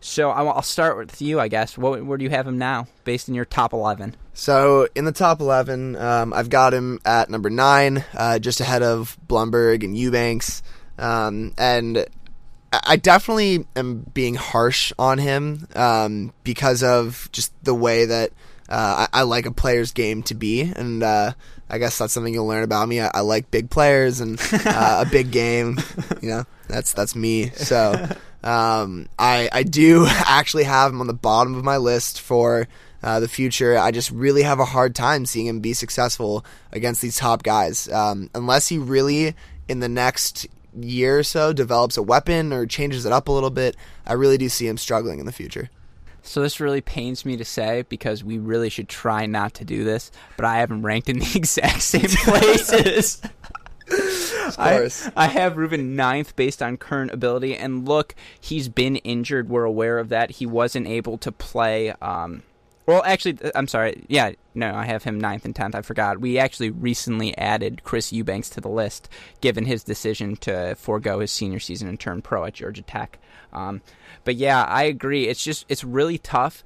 so 0.00 0.30
I- 0.30 0.44
I'll 0.44 0.62
start 0.62 0.96
with 0.96 1.20
you, 1.20 1.40
I 1.40 1.48
guess. 1.48 1.76
What, 1.78 2.04
where 2.04 2.18
do 2.18 2.24
you 2.24 2.30
have 2.30 2.46
him 2.46 2.58
now, 2.58 2.86
based 3.04 3.28
in 3.28 3.34
your 3.34 3.44
top 3.44 3.72
eleven? 3.72 4.16
So 4.34 4.88
in 4.94 5.04
the 5.04 5.12
top 5.12 5.40
eleven, 5.40 5.96
um, 5.96 6.32
I've 6.32 6.50
got 6.50 6.72
him 6.74 7.00
at 7.04 7.28
number 7.30 7.50
nine, 7.50 8.04
uh, 8.16 8.38
just 8.38 8.60
ahead 8.60 8.82
of 8.82 9.16
Blumberg 9.26 9.82
and 9.84 9.96
Eubanks, 9.96 10.62
um, 10.98 11.52
and 11.58 11.98
I 11.98 12.80
I 12.84 12.96
definitely 12.96 13.66
am 13.76 14.00
being 14.14 14.34
harsh 14.34 14.92
on 14.98 15.18
him 15.18 15.66
um, 15.74 16.32
because 16.44 16.82
of 16.82 17.28
just 17.32 17.52
the 17.64 17.74
way 17.74 18.04
that 18.04 18.30
uh, 18.68 19.06
I, 19.12 19.20
I 19.20 19.22
like 19.22 19.46
a 19.46 19.50
player's 19.52 19.92
game 19.92 20.22
to 20.24 20.34
be, 20.34 20.60
and 20.60 21.02
uh, 21.02 21.32
I 21.70 21.78
guess 21.78 21.96
that's 21.98 22.12
something 22.12 22.32
you'll 22.34 22.46
learn 22.46 22.62
about 22.64 22.86
me. 22.88 23.00
I, 23.00 23.10
I 23.14 23.20
like 23.20 23.50
big 23.50 23.70
players 23.70 24.20
and 24.20 24.38
uh, 24.66 25.04
a 25.06 25.10
big 25.10 25.30
game. 25.32 25.78
You 26.20 26.28
know, 26.28 26.44
that's 26.68 26.92
that's 26.92 27.16
me. 27.16 27.48
So 27.50 28.08
um, 28.42 29.08
I 29.18 29.48
I 29.52 29.62
do 29.62 30.06
actually 30.08 30.64
have 30.64 30.92
him 30.92 31.00
on 31.00 31.06
the 31.06 31.14
bottom 31.14 31.54
of 31.54 31.64
my 31.64 31.76
list 31.76 32.20
for. 32.20 32.68
Uh, 33.00 33.20
the 33.20 33.28
future, 33.28 33.78
I 33.78 33.92
just 33.92 34.10
really 34.10 34.42
have 34.42 34.58
a 34.58 34.64
hard 34.64 34.92
time 34.92 35.24
seeing 35.24 35.46
him 35.46 35.60
be 35.60 35.72
successful 35.72 36.44
against 36.72 37.00
these 37.00 37.14
top 37.14 37.44
guys. 37.44 37.88
Um, 37.88 38.28
unless 38.34 38.66
he 38.66 38.76
really, 38.76 39.36
in 39.68 39.78
the 39.78 39.88
next 39.88 40.48
year 40.76 41.20
or 41.20 41.22
so, 41.22 41.52
develops 41.52 41.96
a 41.96 42.02
weapon 42.02 42.52
or 42.52 42.66
changes 42.66 43.06
it 43.06 43.12
up 43.12 43.28
a 43.28 43.32
little 43.32 43.50
bit, 43.50 43.76
I 44.04 44.14
really 44.14 44.36
do 44.36 44.48
see 44.48 44.66
him 44.66 44.76
struggling 44.76 45.20
in 45.20 45.26
the 45.26 45.32
future. 45.32 45.70
So 46.22 46.42
this 46.42 46.60
really 46.60 46.80
pains 46.80 47.24
me 47.24 47.36
to 47.38 47.44
say 47.44 47.84
because 47.88 48.22
we 48.22 48.38
really 48.38 48.68
should 48.68 48.88
try 48.88 49.26
not 49.26 49.54
to 49.54 49.64
do 49.64 49.84
this, 49.84 50.10
but 50.36 50.44
I 50.44 50.58
have 50.58 50.70
him 50.70 50.84
ranked 50.84 51.08
in 51.08 51.20
the 51.20 51.32
exact 51.36 51.82
same 51.82 52.02
places. 52.24 53.22
I. 54.58 54.88
I 55.16 55.26
have 55.26 55.56
Rubin 55.56 55.96
ninth 55.96 56.36
based 56.36 56.62
on 56.62 56.76
current 56.76 57.12
ability, 57.12 57.56
and 57.56 57.86
look, 57.86 58.14
he's 58.40 58.68
been 58.68 58.96
injured. 58.96 59.48
We're 59.48 59.64
aware 59.64 59.98
of 59.98 60.08
that. 60.08 60.32
He 60.32 60.46
wasn't 60.46 60.86
able 60.86 61.18
to 61.18 61.32
play. 61.32 61.90
Um, 62.02 62.42
well, 62.86 63.02
actually, 63.04 63.38
I'm 63.54 63.68
sorry. 63.68 64.04
Yeah, 64.08 64.32
no, 64.54 64.74
I 64.74 64.86
have 64.86 65.04
him 65.04 65.20
ninth 65.20 65.44
and 65.44 65.54
tenth. 65.54 65.74
I 65.74 65.82
forgot. 65.82 66.20
We 66.20 66.38
actually 66.38 66.70
recently 66.70 67.36
added 67.36 67.84
Chris 67.84 68.12
Eubanks 68.12 68.48
to 68.50 68.62
the 68.62 68.70
list, 68.70 69.10
given 69.42 69.66
his 69.66 69.84
decision 69.84 70.36
to 70.36 70.74
forego 70.74 71.20
his 71.20 71.30
senior 71.30 71.60
season 71.60 71.86
and 71.88 72.00
turn 72.00 72.22
pro 72.22 72.46
at 72.46 72.54
Georgia 72.54 72.82
Tech. 72.82 73.18
Um, 73.52 73.82
but 74.24 74.36
yeah, 74.36 74.64
I 74.64 74.84
agree. 74.84 75.28
It's 75.28 75.44
just 75.44 75.66
it's 75.68 75.84
really 75.84 76.18
tough 76.18 76.64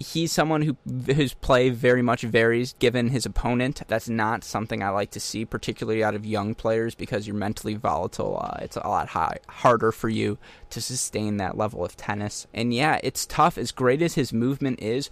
he's 0.00 0.32
someone 0.32 0.62
who 0.62 0.76
whose 1.12 1.34
play 1.34 1.68
very 1.68 2.00
much 2.00 2.22
varies 2.22 2.74
given 2.78 3.08
his 3.08 3.26
opponent. 3.26 3.82
That's 3.86 4.08
not 4.08 4.42
something 4.42 4.82
I 4.82 4.88
like 4.88 5.10
to 5.12 5.20
see, 5.20 5.44
particularly 5.44 6.02
out 6.02 6.14
of 6.14 6.24
young 6.24 6.54
players, 6.54 6.94
because 6.94 7.26
you're 7.26 7.36
mentally 7.36 7.74
volatile. 7.74 8.40
Uh, 8.42 8.58
it's 8.62 8.76
a 8.76 8.88
lot 8.88 9.08
high, 9.08 9.38
harder 9.48 9.92
for 9.92 10.08
you 10.08 10.38
to 10.70 10.80
sustain 10.80 11.36
that 11.36 11.58
level 11.58 11.84
of 11.84 11.96
tennis. 11.96 12.46
And 12.54 12.72
yeah, 12.72 12.98
it's 13.04 13.26
tough. 13.26 13.58
As 13.58 13.70
great 13.70 14.00
as 14.00 14.14
his 14.14 14.32
movement 14.32 14.80
is, 14.80 15.10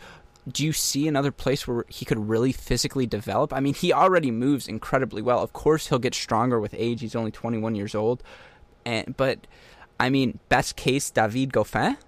do 0.51 0.65
you 0.65 0.73
see 0.73 1.07
another 1.07 1.31
place 1.31 1.69
where 1.69 1.85
he 1.89 2.07
could 2.07 2.29
really 2.29 2.53
physically 2.53 3.07
develop? 3.07 3.53
I 3.53 3.61
mean, 3.61 3.75
he 3.75 3.93
already 3.93 4.31
moves 4.31 4.67
incredibly 4.67 5.21
well. 5.21 5.43
Of 5.43 5.53
course, 5.53 5.89
he'll 5.89 5.99
get 5.99 6.15
stronger 6.15 6.59
with 6.59 6.75
age. 6.77 7.03
He's 7.03 7.15
only 7.15 7.31
21 7.31 7.75
years 7.75 7.95
old, 7.95 8.23
and 8.87 9.15
but 9.19 9.47
I 10.01 10.09
mean, 10.09 10.39
best 10.49 10.77
case, 10.77 11.11
David 11.11 11.53
Goffin. 11.53 11.99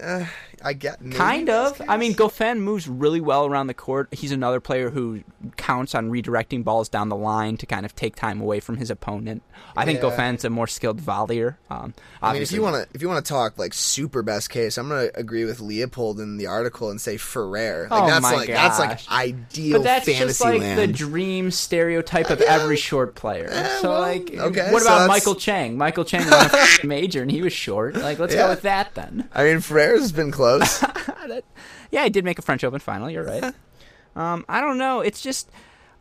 Uh, 0.00 0.26
I 0.64 0.72
get 0.72 0.98
Kind 1.12 1.48
of. 1.50 1.80
I 1.88 1.96
mean. 1.96 2.14
Goffin 2.14 2.58
moves 2.60 2.88
really 2.88 3.20
well 3.20 3.46
around 3.46 3.66
the 3.68 3.74
court. 3.74 4.08
He's 4.12 4.32
another 4.32 4.60
player 4.60 4.90
who 4.90 5.22
counts 5.56 5.94
on 5.94 6.10
redirecting 6.10 6.64
balls 6.64 6.88
down 6.88 7.08
the 7.08 7.16
line 7.16 7.56
to 7.58 7.66
kind 7.66 7.86
of 7.86 7.94
take 7.94 8.16
time 8.16 8.40
away 8.40 8.60
from 8.60 8.76
his 8.76 8.90
opponent. 8.90 9.42
I 9.76 9.84
think 9.84 10.02
Yeah. 10.02 10.10
Goffin's 10.10 10.44
a 10.44 10.50
more 10.50 10.66
skilled 10.66 11.00
volleyer. 11.00 11.56
Um, 11.70 11.94
I 12.22 12.32
mean, 12.32 12.42
if 12.42 12.50
you 12.52 12.62
want 12.62 12.76
to, 12.76 12.88
if 12.94 13.02
you 13.02 13.08
want 13.08 13.24
to 13.24 13.28
talk 13.28 13.58
like 13.58 13.72
super 13.74 14.22
best 14.22 14.50
case, 14.50 14.78
I'm 14.78 14.88
gonna 14.88 15.08
agree 15.14 15.44
with 15.44 15.60
Leopold 15.60 16.18
in 16.20 16.36
the 16.38 16.46
article 16.46 16.90
and 16.90 17.00
say 17.00 17.16
Ferrer. 17.16 17.86
Like 17.90 18.02
Oh 18.02 18.06
that's 18.06 18.22
my 18.22 18.32
like 18.34 18.48
that's 18.48 18.78
like 18.78 19.00
ideal 19.10 19.78
But 19.78 19.84
that's 19.84 20.06
fantasy 20.06 20.26
just 20.26 20.40
like 20.40 20.60
land. 20.60 20.78
the 20.78 20.86
dream 20.88 21.50
stereotype 21.50 22.30
of 22.30 22.40
every 22.40 22.76
short 22.76 23.14
player. 23.14 23.48
Eh, 23.50 23.80
so 23.80 23.90
well, 23.90 24.00
like, 24.00 24.30
okay, 24.34 24.72
what 24.72 24.82
so 24.82 24.88
about 24.88 24.98
that's- 25.00 25.08
Michael 25.08 25.34
Chang? 25.34 25.76
Michael 25.76 26.04
Chang 26.04 26.28
won 26.30 26.50
a 26.52 26.66
major 26.86 27.22
and 27.22 27.30
he 27.30 27.42
was 27.42 27.52
short. 27.52 27.94
Like, 27.96 28.18
let's 28.18 28.34
Yeah. 28.34 28.44
go 28.44 28.48
with 28.50 28.62
that 28.62 28.94
then. 28.94 29.28
I 29.34 29.44
mean, 29.44 29.60
Ferrer's 29.60 30.10
been 30.12 30.30
close. 30.30 30.47
That- 31.28 31.44
yeah, 31.90 32.02
I 32.02 32.08
did 32.08 32.24
make 32.24 32.38
a 32.38 32.42
French 32.42 32.64
Open 32.64 32.80
final. 32.80 33.10
You're 33.10 33.24
right. 33.24 33.44
um, 34.16 34.44
I 34.48 34.60
don't 34.60 34.78
know. 34.78 35.00
It's 35.00 35.20
just. 35.20 35.50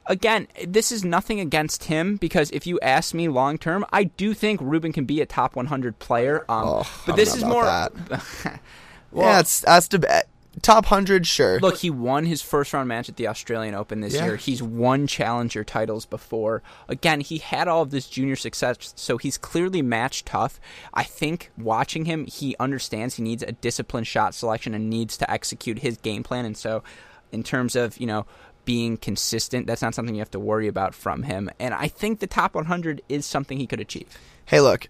Again, 0.10 0.47
this 0.65 0.89
is 0.93 1.03
nothing 1.03 1.41
against 1.41 1.83
him 1.83 2.15
because 2.15 2.49
if 2.51 2.65
you 2.65 2.79
ask 2.79 3.13
me 3.13 3.27
long 3.27 3.57
term, 3.57 3.86
I 3.91 4.05
do 4.05 4.33
think 4.33 4.62
Rubin 4.62 4.93
can 4.93 5.03
be 5.03 5.19
a 5.19 5.25
top 5.25 5.57
100 5.57 5.99
player. 5.99 6.45
Um, 6.47 6.63
Oh, 6.65 7.01
but 7.05 7.17
this 7.17 7.36
is 7.36 7.43
more. 7.43 7.65
Well, 9.12 9.25
yeah, 9.25 9.39
it's 9.41 9.60
that's 9.62 9.89
debate. 9.89 10.23
Top 10.62 10.86
hundred, 10.88 11.28
sure. 11.28 11.60
Look, 11.60 11.78
he 11.78 11.89
won 11.89 12.26
his 12.26 12.41
first 12.41 12.74
round 12.74 12.88
match 12.88 13.10
at 13.10 13.15
the 13.15 13.28
Australian 13.28 13.76
Open 13.76 14.02
this 14.02 14.15
Yeah. 14.15 14.26
year. 14.26 14.36
He's 14.38 14.62
won 14.63 15.06
challenger 15.08 15.63
titles 15.63 16.06
before. 16.06 16.63
Again, 16.88 17.22
he 17.22 17.38
had 17.38 17.67
all 17.67 17.84
of 17.84 17.91
this 17.91 18.08
junior 18.08 18.36
success, 18.36 18.93
so 18.96 19.17
he's 19.17 19.38
clearly 19.38 19.82
match 19.82 20.26
tough. 20.26 20.60
I 20.93 21.04
think 21.04 21.52
watching 21.58 22.06
him, 22.06 22.26
he 22.26 22.56
understands 22.60 23.15
he 23.15 23.24
needs 23.24 23.43
a 23.43 23.52
disciplined 23.52 24.08
shot 24.08 24.34
selection 24.34 24.74
and 24.74 24.89
needs 24.89 25.15
to 25.17 25.30
execute 25.32 25.80
his 25.80 25.98
game 25.98 26.24
plan. 26.24 26.46
And 26.46 26.58
so, 26.58 26.84
in 27.32 27.43
terms 27.43 27.76
of, 27.76 27.98
you 27.98 28.08
know, 28.08 28.26
being 28.65 28.98
consistent, 28.98 29.67
that's 29.67 29.82
not 29.82 29.96
something 29.96 30.15
you 30.15 30.22
have 30.22 30.32
to 30.32 30.39
worry 30.39 30.67
about 30.67 30.93
from 30.96 31.24
him. 31.24 31.50
And 31.60 31.74
I 31.74 31.88
think 31.88 32.20
the 32.20 32.28
top 32.28 32.56
100 32.56 33.02
is 33.08 33.26
something 33.26 33.58
he 33.58 33.67
could 33.67 33.80
achieve. 33.80 34.17
Hey, 34.46 34.60
look, 34.60 34.88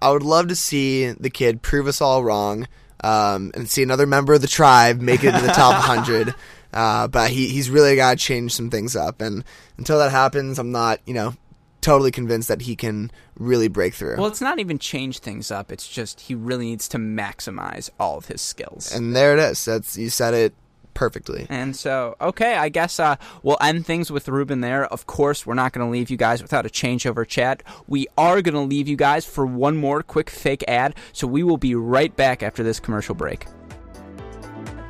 I 0.00 0.10
would 0.10 0.22
love 0.22 0.48
to 0.48 0.56
see 0.56 1.10
the 1.10 1.28
kid 1.28 1.60
prove 1.60 1.86
us 1.86 2.00
all 2.00 2.22
wrong, 2.24 2.68
um, 3.04 3.50
and 3.54 3.68
see 3.68 3.82
another 3.82 4.06
member 4.06 4.32
of 4.34 4.40
the 4.40 4.48
tribe 4.48 5.00
make 5.00 5.24
it 5.24 5.32
to 5.32 5.40
the 5.40 5.52
top 5.52 5.72
100. 5.88 6.34
Uh, 6.72 7.08
but 7.08 7.30
he, 7.30 7.48
he's 7.48 7.70
really 7.70 7.96
got 7.96 8.18
to 8.18 8.24
change 8.24 8.52
some 8.54 8.70
things 8.70 8.94
up, 8.94 9.20
and 9.22 9.42
until 9.78 9.98
that 9.98 10.10
happens, 10.10 10.58
I'm 10.58 10.70
not, 10.70 11.00
you 11.06 11.14
know, 11.14 11.34
totally 11.80 12.10
convinced 12.10 12.48
that 12.48 12.60
he 12.62 12.76
can 12.76 13.10
really 13.38 13.68
break 13.68 13.94
through. 13.94 14.16
Well, 14.18 14.26
it's 14.26 14.40
not 14.40 14.58
even 14.58 14.78
change 14.78 15.20
things 15.20 15.50
up. 15.50 15.72
It's 15.72 15.88
just 15.88 16.20
he 16.20 16.34
really 16.34 16.66
needs 16.66 16.88
to 16.88 16.98
maximize 16.98 17.88
all 17.98 18.18
of 18.18 18.26
his 18.26 18.42
skills. 18.42 18.92
and 18.92 19.16
there 19.16 19.32
it 19.32 19.38
is. 19.40 19.64
That's 19.64 19.96
you 19.96 20.10
said 20.10 20.34
it 20.34 20.54
perfectly. 20.98 21.46
And 21.48 21.76
so, 21.76 22.16
okay, 22.20 22.56
I 22.56 22.68
guess 22.68 22.98
uh, 22.98 23.14
we'll 23.44 23.56
end 23.60 23.86
things 23.86 24.10
with 24.10 24.28
Rubin 24.28 24.62
there. 24.62 24.84
Of 24.86 25.06
course, 25.06 25.46
we're 25.46 25.54
not 25.54 25.72
going 25.72 25.86
to 25.86 25.92
leave 25.92 26.10
you 26.10 26.16
guys 26.16 26.42
without 26.42 26.66
a 26.66 26.68
changeover 26.68 27.24
chat. 27.24 27.62
We 27.86 28.08
are 28.18 28.42
going 28.42 28.54
to 28.54 28.60
leave 28.60 28.88
you 28.88 28.96
guys 28.96 29.24
for 29.24 29.46
one 29.46 29.76
more 29.76 30.02
quick 30.02 30.28
fake 30.28 30.64
ad, 30.66 30.96
so 31.12 31.28
we 31.28 31.44
will 31.44 31.56
be 31.56 31.76
right 31.76 32.14
back 32.16 32.42
after 32.42 32.64
this 32.64 32.80
commercial 32.80 33.14
break. 33.14 33.46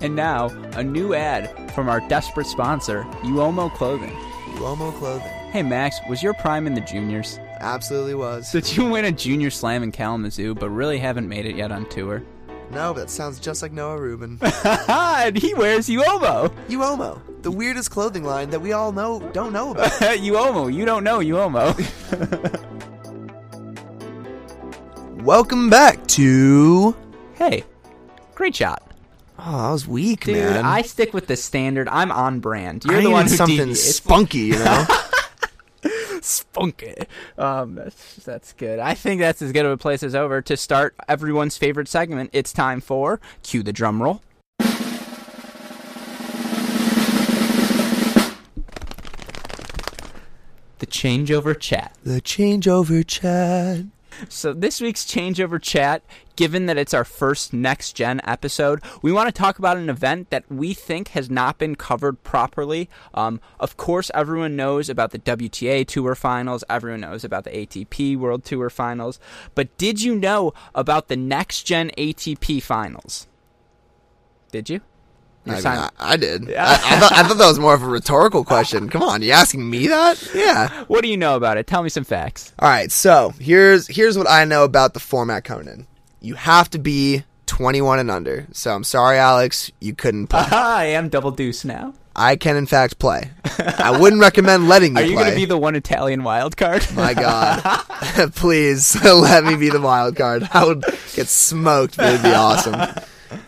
And 0.00 0.16
now, 0.16 0.46
a 0.78 0.82
new 0.82 1.12
ad 1.12 1.70
from 1.72 1.90
our 1.90 2.00
desperate 2.08 2.46
sponsor, 2.46 3.02
Uomo 3.22 3.70
Clothing. 3.74 4.16
Uomo 4.54 4.96
clothing 4.98 5.28
Hey 5.52 5.62
Max, 5.62 5.98
was 6.08 6.22
your 6.22 6.32
prime 6.34 6.66
in 6.66 6.72
the 6.72 6.80
juniors? 6.80 7.38
absolutely 7.60 8.14
was. 8.14 8.50
Did 8.50 8.76
you 8.76 8.88
win 8.88 9.04
a 9.04 9.12
junior 9.12 9.50
slam 9.50 9.82
in 9.82 9.92
Kalamazoo, 9.92 10.54
but 10.54 10.70
really 10.70 10.98
haven't 10.98 11.28
made 11.28 11.44
it 11.44 11.56
yet 11.56 11.70
on 11.70 11.86
tour? 11.90 12.22
No, 12.70 12.92
but 12.92 13.00
that 13.00 13.10
sounds 13.10 13.40
just 13.40 13.62
like 13.62 13.72
Noah 13.72 13.98
Rubin. 13.98 14.38
and 14.42 15.36
he 15.36 15.54
wears 15.54 15.88
Uomo. 15.88 16.50
Uomo, 16.68 17.20
the 17.42 17.50
weirdest 17.50 17.90
clothing 17.90 18.24
line 18.24 18.50
that 18.50 18.60
we 18.60 18.72
all 18.72 18.92
know 18.92 19.20
don't 19.32 19.52
know 19.52 19.70
about. 19.72 19.90
Uomo, 20.00 20.72
you 20.72 20.84
don't 20.84 21.02
know 21.02 21.18
Uomo. 21.20 21.74
Welcome 25.22 25.70
back 25.70 26.06
to. 26.08 26.94
hey, 27.34 27.64
great 28.34 28.54
shot. 28.56 28.82
Oh, 29.38 29.62
that 29.62 29.70
was 29.70 29.86
weak, 29.86 30.24
Dude, 30.24 30.36
man. 30.36 30.64
I 30.64 30.82
stick 30.82 31.14
with 31.14 31.26
the 31.26 31.36
standard. 31.36 31.88
I'm 31.88 32.10
on 32.10 32.40
brand. 32.40 32.84
You're 32.84 32.96
I 32.98 33.02
the 33.02 33.10
one 33.10 33.26
who 33.28 33.36
something 33.36 33.56
deviates. 33.56 33.82
spunky, 33.82 34.38
you 34.38 34.58
know. 34.58 34.86
spunky. 36.28 36.94
Um, 37.36 37.74
that's 37.74 38.16
that's 38.16 38.52
good. 38.52 38.78
I 38.78 38.94
think 38.94 39.20
that's 39.20 39.42
as 39.42 39.52
good 39.52 39.64
of 39.64 39.72
a 39.72 39.76
place 39.76 40.02
as 40.02 40.14
over 40.14 40.40
to 40.42 40.56
start 40.56 40.94
everyone's 41.08 41.56
favorite 41.56 41.88
segment. 41.88 42.30
It's 42.32 42.52
time 42.52 42.80
for 42.80 43.20
cue 43.42 43.62
the 43.62 43.72
drum 43.72 44.02
roll. 44.02 44.20
The 50.78 50.86
changeover 50.86 51.58
chat. 51.58 51.92
the 52.04 52.20
changeover 52.20 53.04
chat. 53.06 53.86
So 54.28 54.52
this 54.52 54.80
week's 54.80 55.04
changeover 55.04 55.60
chat, 55.60 56.02
given 56.38 56.66
that 56.66 56.78
it's 56.78 56.94
our 56.94 57.04
first 57.04 57.52
next 57.52 57.94
gen 57.94 58.20
episode, 58.22 58.80
we 59.02 59.10
want 59.10 59.26
to 59.26 59.32
talk 59.32 59.58
about 59.58 59.76
an 59.76 59.90
event 59.90 60.30
that 60.30 60.44
we 60.48 60.72
think 60.72 61.08
has 61.08 61.28
not 61.28 61.58
been 61.58 61.74
covered 61.74 62.22
properly. 62.22 62.88
Um, 63.12 63.40
of 63.58 63.76
course, 63.76 64.08
everyone 64.14 64.54
knows 64.54 64.88
about 64.88 65.10
the 65.10 65.18
WTA 65.18 65.84
Tour 65.84 66.14
Finals. 66.14 66.62
Everyone 66.70 67.00
knows 67.00 67.24
about 67.24 67.42
the 67.42 67.50
ATP 67.50 68.16
World 68.16 68.44
Tour 68.44 68.70
Finals. 68.70 69.18
But 69.56 69.76
did 69.78 70.00
you 70.00 70.14
know 70.14 70.52
about 70.76 71.08
the 71.08 71.16
next 71.16 71.64
gen 71.64 71.90
ATP 71.98 72.62
Finals? 72.62 73.26
Did 74.52 74.70
you? 74.70 74.80
I, 75.44 75.50
mean, 75.50 75.90
I, 75.98 76.16
did. 76.16 76.54
I, 76.54 76.74
I, 76.74 76.76
thought, 77.00 77.12
I 77.12 77.22
thought 77.24 77.38
that 77.38 77.48
was 77.48 77.58
more 77.58 77.74
of 77.74 77.82
a 77.82 77.88
rhetorical 77.88 78.44
question. 78.44 78.88
Come 78.88 79.02
on, 79.02 79.22
you 79.22 79.32
asking 79.32 79.68
me 79.68 79.88
that? 79.88 80.30
Yeah. 80.32 80.84
what 80.84 81.02
do 81.02 81.08
you 81.08 81.16
know 81.16 81.34
about 81.34 81.56
it? 81.56 81.66
Tell 81.66 81.82
me 81.82 81.88
some 81.88 82.04
facts. 82.04 82.52
All 82.60 82.68
right. 82.68 82.92
So 82.92 83.32
here's 83.40 83.88
here's 83.88 84.16
what 84.16 84.28
I 84.28 84.44
know 84.44 84.62
about 84.62 84.94
the 84.94 85.00
format 85.00 85.42
coming 85.42 85.66
in. 85.66 85.88
You 86.20 86.34
have 86.34 86.70
to 86.70 86.78
be 86.78 87.24
21 87.46 87.98
and 87.98 88.10
under. 88.10 88.46
So 88.52 88.72
I'm 88.72 88.84
sorry, 88.84 89.18
Alex, 89.18 89.72
you 89.80 89.94
couldn't 89.94 90.28
play. 90.28 90.40
I 90.50 90.84
am 90.86 91.08
double 91.08 91.30
deuce 91.30 91.64
now. 91.64 91.94
I 92.14 92.34
can 92.34 92.56
in 92.56 92.66
fact 92.66 92.98
play. 92.98 93.30
I 93.78 93.96
wouldn't 93.98 94.20
recommend 94.20 94.68
letting 94.68 94.90
you 94.90 94.94
play. 94.94 95.04
Are 95.04 95.06
you 95.06 95.16
going 95.16 95.30
to 95.30 95.36
be 95.36 95.44
the 95.44 95.56
one 95.56 95.76
Italian 95.76 96.24
wild 96.24 96.56
card? 96.56 96.84
My 96.94 97.14
God, 97.14 97.62
please 98.34 99.00
let 99.04 99.44
me 99.44 99.54
be 99.54 99.68
the 99.68 99.80
wild 99.80 100.16
card. 100.16 100.48
I 100.52 100.64
would 100.64 100.82
get 101.14 101.28
smoked, 101.28 101.96
but 101.96 102.06
it'd 102.14 102.22
be 102.22 102.34
awesome. 102.34 102.74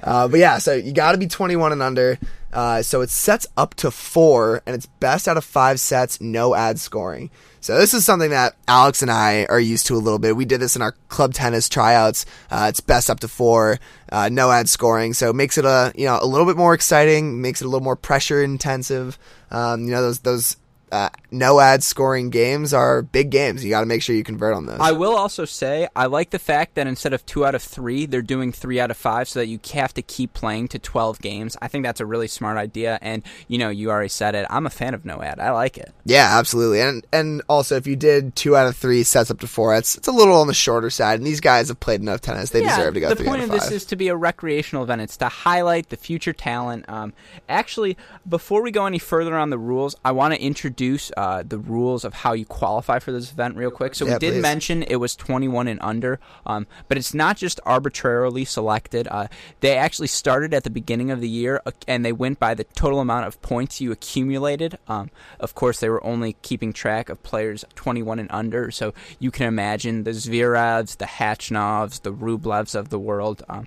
Uh, 0.05 0.29
but 0.29 0.39
yeah, 0.39 0.59
so 0.59 0.75
you 0.75 0.93
got 0.93 1.13
to 1.13 1.19
be 1.19 1.27
21 1.27 1.73
and 1.73 1.83
under. 1.83 2.19
Uh, 2.53 2.83
so 2.83 3.01
it 3.01 3.11
sets 3.11 3.47
up 3.57 3.75
to 3.75 3.91
four, 3.91 4.63
and 4.67 4.75
it's 4.75 4.87
best 4.87 5.27
out 5.27 5.37
of 5.37 5.45
five 5.45 5.81
sets, 5.81 6.21
no 6.21 6.55
ad 6.55 6.79
scoring. 6.79 7.31
So 7.63 7.77
this 7.77 7.93
is 7.93 8.07
something 8.07 8.31
that 8.31 8.57
Alex 8.67 9.03
and 9.03 9.11
I 9.11 9.45
are 9.47 9.61
used 9.61 9.87
to 9.87 9.95
a 9.95 9.99
little 9.99 10.19
bit. 10.19 10.35
We 10.35 10.47
did 10.47 10.61
this 10.61 10.77
in 10.77 10.83
our 10.83 10.93
club 11.09 11.35
tennis 11.35 11.69
tryouts. 11.69 12.25
Uh, 12.51 12.67
it's 12.71 12.81
best 12.81 13.11
up 13.11 13.21
to 13.21 13.29
four, 13.29 13.79
uh, 14.11 14.31
no 14.31 14.51
ad 14.51 14.69
scoring. 14.69 15.13
So 15.13 15.29
it 15.31 15.37
makes 15.37 15.59
it 15.59 15.67
a 15.67 15.93
you 15.95 16.07
know 16.07 16.19
a 16.21 16.27
little 16.27 16.47
bit 16.47 16.57
more 16.57 16.73
exciting, 16.73 17.43
makes 17.43 17.61
it 17.61 17.67
a 17.67 17.69
little 17.69 17.85
more 17.85 17.97
pressure 17.97 18.43
intensive. 18.43 19.19
Um, 19.51 19.85
you 19.85 19.91
know 19.91 20.01
those 20.01 20.21
those 20.21 20.57
uh, 20.93 21.11
no 21.31 21.61
ad 21.61 21.83
scoring 21.83 22.31
games 22.31 22.73
are 22.73 23.03
big 23.03 23.31
games. 23.31 23.65
You 23.65 23.71
got 23.71 23.81
to 23.81 23.87
make 23.87 24.03
sure 24.03 24.17
you 24.17 24.25
convert 24.25 24.55
on 24.55 24.67
those. 24.67 24.79
I 24.81 24.93
will 24.93 25.15
also 25.15 25.45
say 25.45 25.89
I 25.95 26.07
like 26.07 26.31
the 26.31 26.39
fact 26.39 26.77
that 26.77 26.87
instead 26.87 27.13
of 27.13 27.27
two 27.27 27.45
out 27.45 27.55
of 27.55 27.63
three, 27.63 28.07
they're 28.07 28.23
doing 28.23 28.53
three 28.53 28.81
out 28.81 28.91
of 28.91 28.97
five, 28.97 29.29
so 29.29 29.41
that 29.41 29.47
you 29.47 29.61
have 29.73 29.93
to 29.95 30.03
keep 30.03 30.33
playing 30.33 30.69
to 30.69 30.79
twelve 30.79 31.21
games. 31.21 31.57
I 31.61 31.69
think 31.69 31.85
that's 31.85 32.01
a 32.01 32.07
really 32.07 32.29
smart 32.29 32.57
idea, 32.57 32.99
and 33.03 33.23
you 33.49 33.59
know, 33.59 33.69
you 33.69 33.91
already 33.91 34.09
said 34.09 34.35
it. 34.35 34.47
I'm 34.49 34.67
a 34.67 34.71
fan 34.71 34.95
of 34.95 35.05
no 35.05 35.23
ad. 35.23 35.39
I 35.39 35.51
like 35.51 35.77
it. 35.77 35.93
yeah, 36.05 36.39
absolutely. 36.39 36.81
And 36.81 37.07
and 37.13 37.43
also 37.49 37.77
if 37.77 37.87
you 37.87 37.97
did 37.97 38.35
two 38.37 38.57
out 38.57 38.67
of 38.67 38.77
three 38.77 39.03
sets 39.03 39.31
up 39.31 39.41
to 39.41 39.47
four, 39.47 39.77
it's 39.77 39.97
it's 39.97 40.09
a 40.09 40.13
little 40.13 40.41
on 40.41 40.47
the 40.47 40.55
shorter 40.55 40.91
side. 40.91 41.19
And 41.19 41.27
these 41.27 41.41
guys 41.41 41.69
have 41.69 41.79
played 41.79 42.01
enough 42.01 42.21
tennis; 42.23 42.51
they 42.51 42.63
yeah, 42.63 42.77
deserve 42.77 42.95
to 42.95 43.01
go 43.01 43.15
the 43.15 43.25
point 43.25 43.43
of 43.43 43.51
of 43.51 43.61
this 43.61 43.71
is 43.71 43.85
to 43.87 43.97
be 43.97 44.09
a 44.09 44.17
recreational 44.17 44.85
event. 44.85 45.03
It's 45.03 45.17
to 45.19 45.29
highlight 45.29 45.91
the 45.91 45.97
future 45.97 46.33
talent. 46.33 46.89
Um, 46.89 47.13
actually, 47.49 47.97
before 48.29 48.63
we 48.63 48.71
go 48.71 48.87
any 48.87 48.99
further 48.99 49.37
on 49.37 49.51
the 49.51 49.59
rules, 49.59 49.95
I 50.05 50.13
want 50.13 50.35
to 50.35 50.41
introduce 50.41 50.80
introduce 50.81 51.13
uh, 51.17 51.43
the 51.47 51.59
rules 51.59 52.05
of 52.05 52.15
how 52.15 52.33
you 52.33 52.47
qualify 52.47 52.99
for 52.99 53.13
this 53.13 53.31
event 53.31 53.55
real 53.57 53.71
quick? 53.71 53.95
So 53.95 54.07
Yeah, 54.07 54.15
we 54.15 54.19
did 54.19 54.33
please. 54.35 54.43
mention 54.43 54.83
it 54.85 54.97
was 54.97 55.15
21 55.15 55.69
and 55.69 55.79
under, 55.83 56.19
um, 56.47 56.67
but 56.89 56.97
it's 56.97 57.13
not 57.13 57.37
just 57.37 57.61
arbitrarily 57.67 58.47
selected. 58.47 59.07
Uh, 59.11 59.29
they 59.61 59.77
actually 59.77 60.09
started 60.09 60.55
at 60.55 60.65
the 60.65 60.71
beginning 60.71 61.11
of 61.11 61.21
the 61.21 61.29
year, 61.29 61.61
uh, 61.67 61.73
and 61.87 62.05
they 62.05 62.13
went 62.13 62.39
by 62.39 62.55
the 62.55 62.65
total 62.65 63.01
amount 63.01 63.27
of 63.27 63.41
points 63.43 63.81
you 63.81 63.93
accumulated. 63.93 64.79
Um, 64.89 65.11
of 65.39 65.55
course, 65.55 65.81
they 65.81 65.91
were 65.91 66.03
only 66.03 66.37
keeping 66.41 66.73
track 66.73 67.11
of 67.11 67.23
players 67.23 67.65
21 67.75 68.19
and 68.19 68.31
under, 68.31 68.71
so 68.71 68.95
you 69.19 69.31
can 69.31 69.47
imagine 69.47 70.05
the 70.05 70.13
Zverevs, 70.13 70.97
the 70.97 71.05
Khachanovs, 71.05 72.01
the 72.03 72.13
Rublevs 72.13 72.75
of 72.75 72.89
the 72.89 72.99
world. 72.99 73.43
Um, 73.51 73.67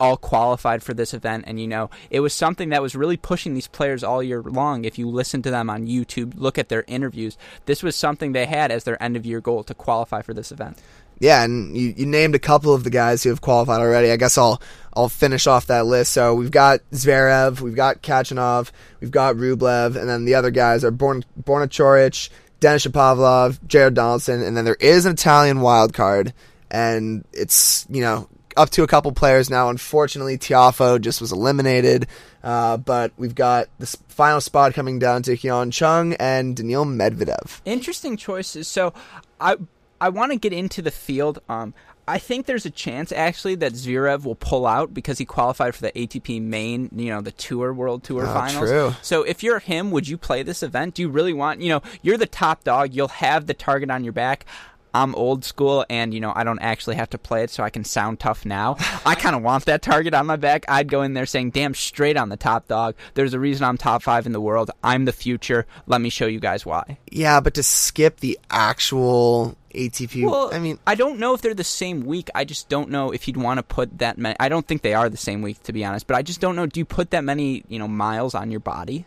all 0.00 0.16
qualified 0.16 0.82
for 0.82 0.94
this 0.94 1.14
event 1.14 1.44
and 1.46 1.60
you 1.60 1.66
know 1.66 1.90
it 2.10 2.20
was 2.20 2.32
something 2.32 2.70
that 2.70 2.82
was 2.82 2.96
really 2.96 3.16
pushing 3.16 3.54
these 3.54 3.68
players 3.68 4.02
all 4.02 4.22
year 4.22 4.42
long 4.42 4.84
if 4.84 4.98
you 4.98 5.08
listen 5.08 5.42
to 5.42 5.50
them 5.50 5.70
on 5.70 5.86
youtube 5.86 6.32
look 6.36 6.58
at 6.58 6.68
their 6.68 6.84
interviews 6.86 7.36
this 7.66 7.82
was 7.82 7.94
something 7.94 8.32
they 8.32 8.46
had 8.46 8.70
as 8.70 8.84
their 8.84 9.00
end 9.02 9.16
of 9.16 9.24
year 9.26 9.40
goal 9.40 9.62
to 9.62 9.74
qualify 9.74 10.22
for 10.22 10.34
this 10.34 10.50
event 10.50 10.78
Yeah, 11.18 11.44
and 11.44 11.74
you, 11.74 11.94
you 11.96 12.04
named 12.04 12.34
a 12.34 12.38
couple 12.38 12.74
of 12.74 12.84
the 12.84 12.90
guys 12.90 13.22
who 13.22 13.30
have 13.30 13.40
qualified 13.40 13.80
already. 13.80 14.10
I 14.10 14.16
guess 14.16 14.36
I'll 14.36 14.60
I'll 14.92 15.08
finish 15.08 15.46
off 15.46 15.66
that 15.68 15.86
list. 15.86 16.12
So 16.12 16.34
we've 16.34 16.50
got 16.50 16.80
Zverev, 16.92 17.60
we've 17.62 17.74
got 17.74 18.02
Khachanov, 18.02 18.70
we've 19.00 19.10
got 19.10 19.36
Rublev, 19.36 19.96
and 19.96 20.08
then 20.08 20.26
the 20.26 20.34
other 20.34 20.50
guys 20.50 20.84
are 20.84 20.90
Born 20.90 21.24
Borna 21.40 21.68
Coric, 21.68 22.28
Denis 22.60 22.86
Shapovalov, 22.86 23.66
Jared 23.66 23.94
Donaldson, 23.94 24.42
and 24.42 24.56
then 24.56 24.66
there 24.66 24.76
is 24.78 25.06
an 25.06 25.12
Italian 25.12 25.62
wild 25.62 25.94
card, 25.94 26.34
and 26.70 27.24
it's 27.32 27.86
you 27.88 28.02
know 28.02 28.28
up 28.56 28.70
to 28.70 28.82
a 28.82 28.86
couple 28.86 29.12
players 29.12 29.50
now. 29.50 29.68
Unfortunately, 29.70 30.38
Tiafoe 30.38 31.00
just 31.00 31.20
was 31.20 31.32
eliminated, 31.32 32.06
uh, 32.42 32.76
but 32.76 33.12
we've 33.16 33.34
got 33.34 33.68
the 33.78 33.86
final 34.08 34.40
spot 34.40 34.74
coming 34.74 34.98
down 34.98 35.22
to 35.24 35.32
Hyun 35.36 35.72
Chung 35.72 36.14
and 36.14 36.56
Daniil 36.56 36.84
Medvedev. 36.84 37.60
interesting 37.64 38.16
choices 38.16 38.66
so 38.68 38.92
i 39.40 39.56
i 40.00 40.08
want 40.08 40.32
to 40.32 40.38
get 40.38 40.52
into 40.52 40.80
the 40.82 40.90
field 40.90 41.40
um 41.48 41.74
I 42.08 42.18
think 42.20 42.46
there's 42.46 42.64
a 42.64 42.70
chance 42.70 43.10
actually 43.10 43.56
that 43.56 43.72
Zverev 43.72 44.24
will 44.24 44.36
pull 44.36 44.64
out 44.64 44.94
because 44.94 45.18
he 45.18 45.24
qualified 45.24 45.74
for 45.74 45.82
the 45.82 45.90
ATP 45.90 46.40
main, 46.40 46.88
you 46.94 47.10
know, 47.10 47.20
the 47.20 47.32
Tour 47.32 47.74
World 47.74 48.04
Tour 48.04 48.22
Oh, 48.24 48.32
Finals. 48.32 48.70
true. 48.70 48.94
So 49.02 49.24
if 49.24 49.42
you're 49.42 49.58
him, 49.58 49.90
would 49.90 50.06
you 50.06 50.16
play 50.16 50.44
this 50.44 50.62
event? 50.62 50.94
Do 50.94 51.02
you 51.02 51.08
really 51.08 51.32
want, 51.32 51.62
you 51.62 51.68
know, 51.68 51.82
you're 52.02 52.16
the 52.16 52.24
top 52.26 52.62
dog, 52.62 52.94
you'll 52.94 53.08
have 53.08 53.46
the 53.46 53.54
target 53.54 53.90
on 53.90 54.04
your 54.04 54.12
back. 54.12 54.46
I'm 54.96 55.14
old 55.14 55.44
school 55.44 55.84
and, 55.90 56.14
you 56.14 56.20
know, 56.20 56.32
I 56.34 56.42
don't 56.42 56.58
actually 56.58 56.96
have 56.96 57.10
to 57.10 57.18
play 57.18 57.42
it 57.42 57.50
so 57.50 57.62
I 57.62 57.68
can 57.68 57.84
sound 57.84 58.18
tough 58.18 58.46
now. 58.46 58.76
I 59.04 59.14
kind 59.14 59.36
of 59.36 59.42
want 59.42 59.66
that 59.66 59.82
target 59.82 60.14
on 60.14 60.24
my 60.24 60.36
back. 60.36 60.64
I'd 60.68 60.88
go 60.88 61.02
in 61.02 61.12
there 61.12 61.26
saying, 61.26 61.50
damn 61.50 61.74
straight 61.74 62.16
on 62.16 62.30
the 62.30 62.36
top 62.38 62.66
dog. 62.66 62.94
There's 63.12 63.34
a 63.34 63.38
reason 63.38 63.64
I'm 63.66 63.76
top 63.76 64.02
five 64.02 64.24
in 64.24 64.32
the 64.32 64.40
world. 64.40 64.70
I'm 64.82 65.04
the 65.04 65.12
future. 65.12 65.66
Let 65.86 66.00
me 66.00 66.08
show 66.08 66.26
you 66.26 66.40
guys 66.40 66.64
why. 66.64 66.96
Yeah, 67.12 67.40
but 67.40 67.52
to 67.54 67.62
skip 67.62 68.20
the 68.20 68.38
actual 68.50 69.54
ATP, 69.74 70.24
Well, 70.24 70.48
I 70.54 70.58
mean, 70.60 70.78
I 70.86 70.94
don't 70.94 71.18
know 71.18 71.34
if 71.34 71.42
they're 71.42 71.52
the 71.52 71.62
same 71.62 72.06
week. 72.06 72.30
I 72.34 72.44
just 72.46 72.70
don't 72.70 72.88
know 72.88 73.10
if 73.10 73.28
you'd 73.28 73.36
want 73.36 73.58
to 73.58 73.62
put 73.62 73.98
that 73.98 74.16
many. 74.16 74.34
I 74.40 74.48
don't 74.48 74.66
think 74.66 74.80
they 74.80 74.94
are 74.94 75.10
the 75.10 75.18
same 75.18 75.42
week, 75.42 75.62
to 75.64 75.74
be 75.74 75.84
honest. 75.84 76.06
But 76.06 76.16
I 76.16 76.22
just 76.22 76.40
don't 76.40 76.56
know. 76.56 76.64
Do 76.64 76.80
you 76.80 76.86
put 76.86 77.10
that 77.10 77.22
many, 77.22 77.64
you 77.68 77.78
know, 77.78 77.86
miles 77.88 78.34
on 78.34 78.50
your 78.50 78.60
body? 78.60 79.04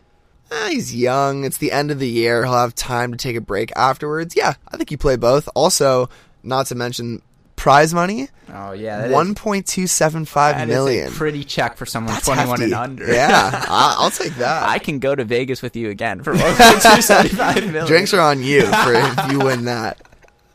Eh, 0.50 0.70
he's 0.70 0.94
young. 0.94 1.44
It's 1.44 1.58
the 1.58 1.72
end 1.72 1.90
of 1.90 1.98
the 1.98 2.08
year. 2.08 2.44
He'll 2.44 2.54
have 2.54 2.74
time 2.74 3.12
to 3.12 3.16
take 3.18 3.36
a 3.36 3.40
break 3.40 3.72
afterwards. 3.76 4.34
Yeah, 4.36 4.54
I 4.68 4.76
think 4.76 4.90
you 4.90 4.98
play 4.98 5.16
both. 5.16 5.48
Also, 5.54 6.08
not 6.42 6.66
to 6.66 6.74
mention 6.74 7.22
prize 7.56 7.92
money, 7.92 8.26
Oh 8.52 8.72
yeah, 8.72 9.10
one 9.10 9.34
point 9.34 9.66
two 9.66 9.86
seven 9.86 10.24
five 10.24 10.66
million. 10.66 11.12
pretty 11.12 11.44
check 11.44 11.76
for 11.76 11.84
someone 11.84 12.14
That's 12.14 12.24
21 12.24 12.48
hefty. 12.48 12.64
and 12.64 12.74
under. 12.74 13.06
Yeah, 13.12 13.28
I- 13.68 13.96
I'll 13.98 14.10
take 14.10 14.34
that. 14.36 14.66
I 14.68 14.78
can 14.78 14.98
go 14.98 15.14
to 15.14 15.24
Vegas 15.24 15.60
with 15.60 15.76
you 15.76 15.90
again 15.90 16.22
for 16.22 16.32
1.275 16.34 17.54
million. 17.66 17.86
Drinks 17.86 18.14
are 18.14 18.20
on 18.20 18.42
you 18.42 18.62
for 18.62 18.94
if 18.94 19.30
you 19.32 19.38
win 19.40 19.66
that. 19.66 20.00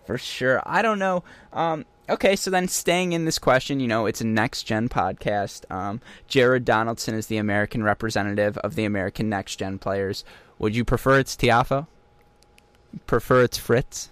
For 0.07 0.19
sure. 0.19 0.61
I 0.67 0.83
don't 0.83 0.99
know. 0.99 1.25
Um, 1.55 1.87
okay, 2.09 2.37
so 2.37 2.51
then 2.51 2.69
staying 2.69 3.13
in 3.13 3.25
this 3.25 3.39
question, 3.39 3.81
you 3.81 3.89
know, 3.89 4.07
it's 4.07 4.21
a 4.21 4.27
next 4.27 4.65
gen 4.65 4.89
podcast. 4.89 5.71
Um, 5.71 6.01
Jared 6.29 6.65
Donaldson 6.65 7.15
is 7.15 7.27
the 7.27 7.37
American 7.39 7.83
representative 7.83 8.59
of 8.59 8.75
the 8.75 8.85
American 8.85 9.29
next 9.29 9.57
gen 9.57 9.79
players. 9.79 10.25
Would 10.59 10.77
you 10.77 10.85
prefer 10.85 11.19
it's 11.19 11.37
Tiafoe? 11.37 11.87
Prefer 13.07 13.43
it's 13.43 13.59
Fritz? 13.59 14.11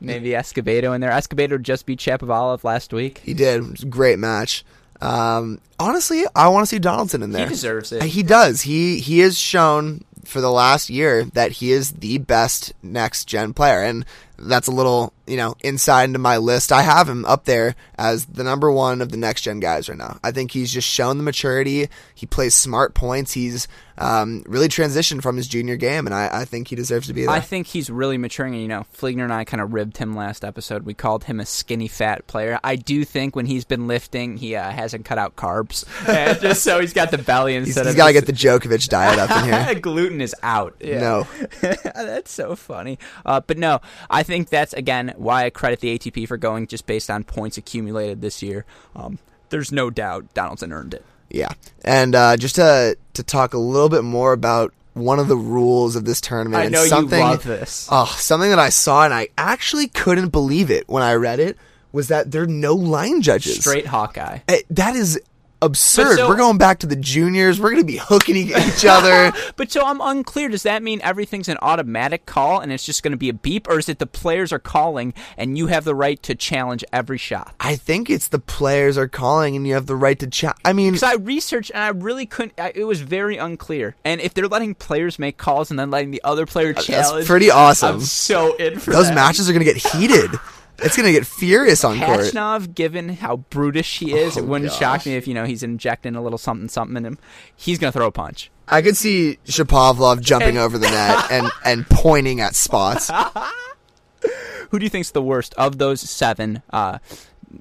Maybe 0.00 0.30
Escobedo 0.30 0.94
in 0.94 1.00
there. 1.00 1.10
Escobedo 1.10 1.60
just 1.60 1.86
beat 1.86 1.98
Shapovalov 1.98 2.64
last 2.64 2.92
week. 2.92 3.18
He 3.24 3.32
did. 3.32 3.64
It 3.64 3.70
was 3.70 3.82
a 3.84 3.86
great 3.86 4.18
match. 4.18 4.64
Um, 5.00 5.60
honestly, 5.78 6.24
I 6.34 6.48
want 6.48 6.64
to 6.64 6.66
see 6.66 6.78
Donaldson 6.78 7.22
in 7.22 7.32
there. 7.32 7.44
He 7.44 7.50
deserves 7.50 7.92
it. 7.92 8.02
He 8.02 8.22
does. 8.22 8.62
He 8.62 8.98
he 9.00 9.20
has 9.20 9.38
shown 9.38 10.04
for 10.24 10.40
the 10.40 10.50
last 10.50 10.88
year 10.90 11.24
that 11.24 11.52
he 11.52 11.72
is 11.72 11.92
the 11.92 12.18
best 12.18 12.72
next 12.82 13.26
gen 13.26 13.52
player, 13.52 13.82
and 13.82 14.04
that's 14.48 14.68
a 14.68 14.72
little 14.72 15.12
you 15.26 15.36
know 15.36 15.54
inside 15.60 16.04
into 16.04 16.18
my 16.18 16.36
list. 16.36 16.72
I 16.72 16.82
have 16.82 17.08
him 17.08 17.24
up 17.24 17.44
there 17.44 17.74
as 17.96 18.26
the 18.26 18.44
number 18.44 18.70
one 18.70 19.00
of 19.00 19.10
the 19.10 19.16
next 19.16 19.42
gen 19.42 19.60
guys 19.60 19.88
right 19.88 19.98
now. 19.98 20.18
I 20.22 20.30
think 20.30 20.52
he's 20.52 20.72
just 20.72 20.88
shown 20.88 21.16
the 21.18 21.24
maturity. 21.24 21.88
He 22.14 22.26
plays 22.26 22.54
smart 22.54 22.94
points. 22.94 23.32
He's 23.32 23.68
um, 23.96 24.42
really 24.46 24.68
transitioned 24.68 25.22
from 25.22 25.36
his 25.36 25.46
junior 25.46 25.76
game, 25.76 26.06
and 26.06 26.14
I, 26.14 26.40
I 26.40 26.44
think 26.44 26.68
he 26.68 26.76
deserves 26.76 27.06
to 27.06 27.14
be 27.14 27.22
there. 27.22 27.30
I 27.30 27.40
think 27.40 27.66
he's 27.68 27.90
really 27.90 28.18
maturing. 28.18 28.54
And, 28.54 28.62
you 28.62 28.68
know, 28.68 28.84
Fligner 28.96 29.22
and 29.22 29.32
I 29.32 29.44
kind 29.44 29.60
of 29.60 29.72
ribbed 29.72 29.98
him 29.98 30.14
last 30.14 30.44
episode. 30.44 30.84
We 30.84 30.94
called 30.94 31.24
him 31.24 31.38
a 31.38 31.46
skinny 31.46 31.86
fat 31.86 32.26
player. 32.26 32.58
I 32.64 32.76
do 32.76 33.04
think 33.04 33.36
when 33.36 33.46
he's 33.46 33.64
been 33.64 33.86
lifting, 33.86 34.36
he 34.36 34.56
uh, 34.56 34.70
hasn't 34.70 35.04
cut 35.04 35.18
out 35.18 35.36
carbs, 35.36 35.84
And 36.08 36.40
just 36.40 36.62
so 36.62 36.80
he's 36.80 36.92
got 36.92 37.10
the 37.10 37.18
belly 37.18 37.56
he's, 37.56 37.68
instead 37.68 37.86
he's 37.86 37.94
of 37.94 37.98
got 37.98 38.08
to 38.08 38.12
get 38.12 38.26
the 38.26 38.32
Djokovic 38.32 38.88
diet 38.88 39.18
up 39.18 39.30
in 39.30 39.44
here. 39.44 39.74
gluten 39.80 40.20
is 40.20 40.34
out. 40.42 40.74
Yeah. 40.80 41.00
No, 41.00 41.26
that's 41.60 42.32
so 42.32 42.56
funny. 42.56 42.98
Uh, 43.24 43.40
but 43.40 43.58
no, 43.58 43.80
I 44.10 44.24
think 44.24 44.33
that's 44.42 44.72
again 44.72 45.14
why 45.16 45.44
I 45.44 45.50
credit 45.50 45.80
the 45.80 45.98
ATP 45.98 46.28
for 46.28 46.36
going 46.36 46.66
just 46.66 46.86
based 46.86 47.10
on 47.10 47.24
points 47.24 47.56
accumulated 47.56 48.20
this 48.20 48.42
year. 48.42 48.64
Um, 48.94 49.18
there's 49.50 49.72
no 49.72 49.90
doubt 49.90 50.34
Donaldson 50.34 50.72
earned 50.72 50.94
it. 50.94 51.04
Yeah, 51.30 51.52
and 51.84 52.14
uh, 52.14 52.36
just 52.36 52.56
to 52.56 52.96
to 53.14 53.22
talk 53.22 53.54
a 53.54 53.58
little 53.58 53.88
bit 53.88 54.04
more 54.04 54.32
about 54.32 54.72
one 54.94 55.18
of 55.18 55.28
the 55.28 55.36
rules 55.36 55.96
of 55.96 56.04
this 56.04 56.20
tournament. 56.20 56.60
I 56.60 56.64
and 56.64 56.72
know 56.72 56.86
something, 56.86 57.18
you 57.18 57.24
love 57.24 57.44
this. 57.44 57.88
Oh, 57.90 58.12
something 58.18 58.50
that 58.50 58.58
I 58.58 58.68
saw 58.68 59.04
and 59.04 59.12
I 59.12 59.28
actually 59.36 59.88
couldn't 59.88 60.28
believe 60.28 60.70
it 60.70 60.88
when 60.88 61.02
I 61.02 61.14
read 61.14 61.40
it 61.40 61.56
was 61.92 62.08
that 62.08 62.30
there 62.30 62.42
are 62.42 62.46
no 62.46 62.74
line 62.74 63.22
judges. 63.22 63.60
Straight 63.60 63.86
Hawkeye. 63.86 64.40
Eh, 64.48 64.62
that 64.70 64.96
is 64.96 65.20
absurd. 65.64 66.16
so- 66.16 66.28
We're 66.28 66.36
going 66.36 66.58
back 66.58 66.78
to 66.80 66.86
the 66.86 66.96
juniors. 66.96 67.58
We're 67.60 67.70
going 67.70 67.82
to 67.82 67.86
be 67.86 67.96
hooking 67.96 68.36
each 68.36 68.84
other. 68.88 69.32
But 69.56 69.70
so 69.72 69.84
I'm 69.84 70.00
unclear. 70.00 70.48
Does 70.48 70.62
that 70.64 70.82
mean 70.82 71.00
everything's 71.02 71.48
an 71.48 71.56
automatic 71.62 72.26
call 72.26 72.60
and 72.60 72.70
it's 72.72 72.84
just 72.84 73.02
going 73.02 73.12
to 73.12 73.16
be 73.16 73.28
a 73.28 73.34
beep, 73.34 73.68
or 73.68 73.78
is 73.78 73.88
it 73.88 73.98
the 73.98 74.06
players 74.06 74.52
are 74.52 74.58
calling 74.58 75.14
and 75.36 75.56
you 75.58 75.66
have 75.68 75.84
the 75.84 75.94
right 75.94 76.22
to 76.22 76.34
challenge 76.34 76.84
every 76.92 77.18
shot? 77.18 77.54
I 77.60 77.76
think 77.76 78.10
it's 78.10 78.28
the 78.28 78.38
players 78.38 78.96
are 78.98 79.08
calling 79.08 79.56
and 79.56 79.66
you 79.66 79.74
have 79.74 79.86
the 79.86 79.96
right 79.96 80.18
to 80.18 80.26
challenge. 80.26 80.60
I 80.64 80.72
mean, 80.72 80.92
Because 80.92 81.02
I 81.02 81.14
researched 81.14 81.70
and 81.74 81.82
I 81.82 81.88
really 81.88 82.26
couldn't. 82.26 82.54
I, 82.58 82.72
it 82.74 82.84
was 82.84 83.00
very 83.00 83.36
unclear. 83.36 83.96
And 84.04 84.20
if 84.20 84.34
they're 84.34 84.48
letting 84.48 84.74
players 84.74 85.18
make 85.18 85.36
calls 85.36 85.70
and 85.70 85.78
then 85.78 85.90
letting 85.90 86.10
the 86.10 86.22
other 86.24 86.46
player 86.46 86.72
challenge, 86.72 87.14
that's 87.16 87.26
pretty 87.26 87.50
awesome. 87.50 87.96
I'm 87.96 88.00
so 88.00 88.54
in 88.56 88.78
for 88.78 88.90
Those 88.92 89.08
that. 89.08 89.14
matches 89.14 89.48
are 89.48 89.52
going 89.52 89.64
to 89.64 89.72
get 89.72 89.76
heated. 89.92 90.30
It's 90.78 90.96
going 90.96 91.06
to 91.06 91.12
get 91.12 91.26
furious 91.26 91.84
on 91.84 91.98
court. 92.00 92.20
Khachanov, 92.20 92.74
given 92.74 93.08
how 93.10 93.36
brutish 93.36 93.98
he 94.00 94.12
is, 94.12 94.36
it 94.36 94.42
Oh, 94.42 94.46
wouldn't 94.46 94.70
gosh. 94.70 94.78
shock 94.78 95.06
me 95.06 95.14
if 95.14 95.26
you 95.28 95.34
know 95.34 95.44
he's 95.44 95.62
injecting 95.62 96.16
a 96.16 96.22
little 96.22 96.38
something 96.38 96.68
something 96.68 96.96
in 96.96 97.04
him. 97.04 97.18
He's 97.54 97.78
gonna 97.78 97.92
throw 97.92 98.06
a 98.06 98.10
punch. 98.12 98.50
I 98.66 98.82
could 98.82 98.96
see 98.96 99.38
Shapovalov 99.44 100.20
jumping 100.20 100.58
over 100.58 100.76
the 100.78 100.88
net 100.90 101.26
and, 101.30 101.50
and 101.64 101.86
pointing 101.88 102.40
at 102.40 102.54
spots. 102.54 103.10
Who 104.70 104.78
do 104.78 104.84
you 104.84 104.90
think's 104.90 105.12
the 105.12 105.22
worst 105.22 105.54
of 105.54 105.78
those 105.78 106.00
seven? 106.00 106.62
Uh, 106.70 106.98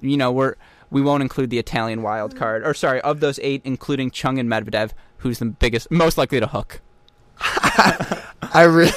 you 0.01 0.17
know, 0.17 0.31
we're 0.31 0.55
we 0.89 1.01
won't 1.01 1.21
include 1.21 1.49
the 1.51 1.59
Italian 1.59 2.01
wild 2.01 2.35
card, 2.35 2.65
or 2.65 2.73
sorry, 2.73 2.99
of 3.01 3.19
those 3.19 3.37
eight, 3.39 3.61
including 3.63 4.09
Chung 4.11 4.39
and 4.39 4.49
Medvedev. 4.49 4.91
Who's 5.17 5.39
the 5.39 5.45
biggest, 5.45 5.91
most 5.91 6.17
likely 6.17 6.39
to 6.39 6.47
hook? 6.47 6.81
I 7.39 8.63
re- 8.67 8.91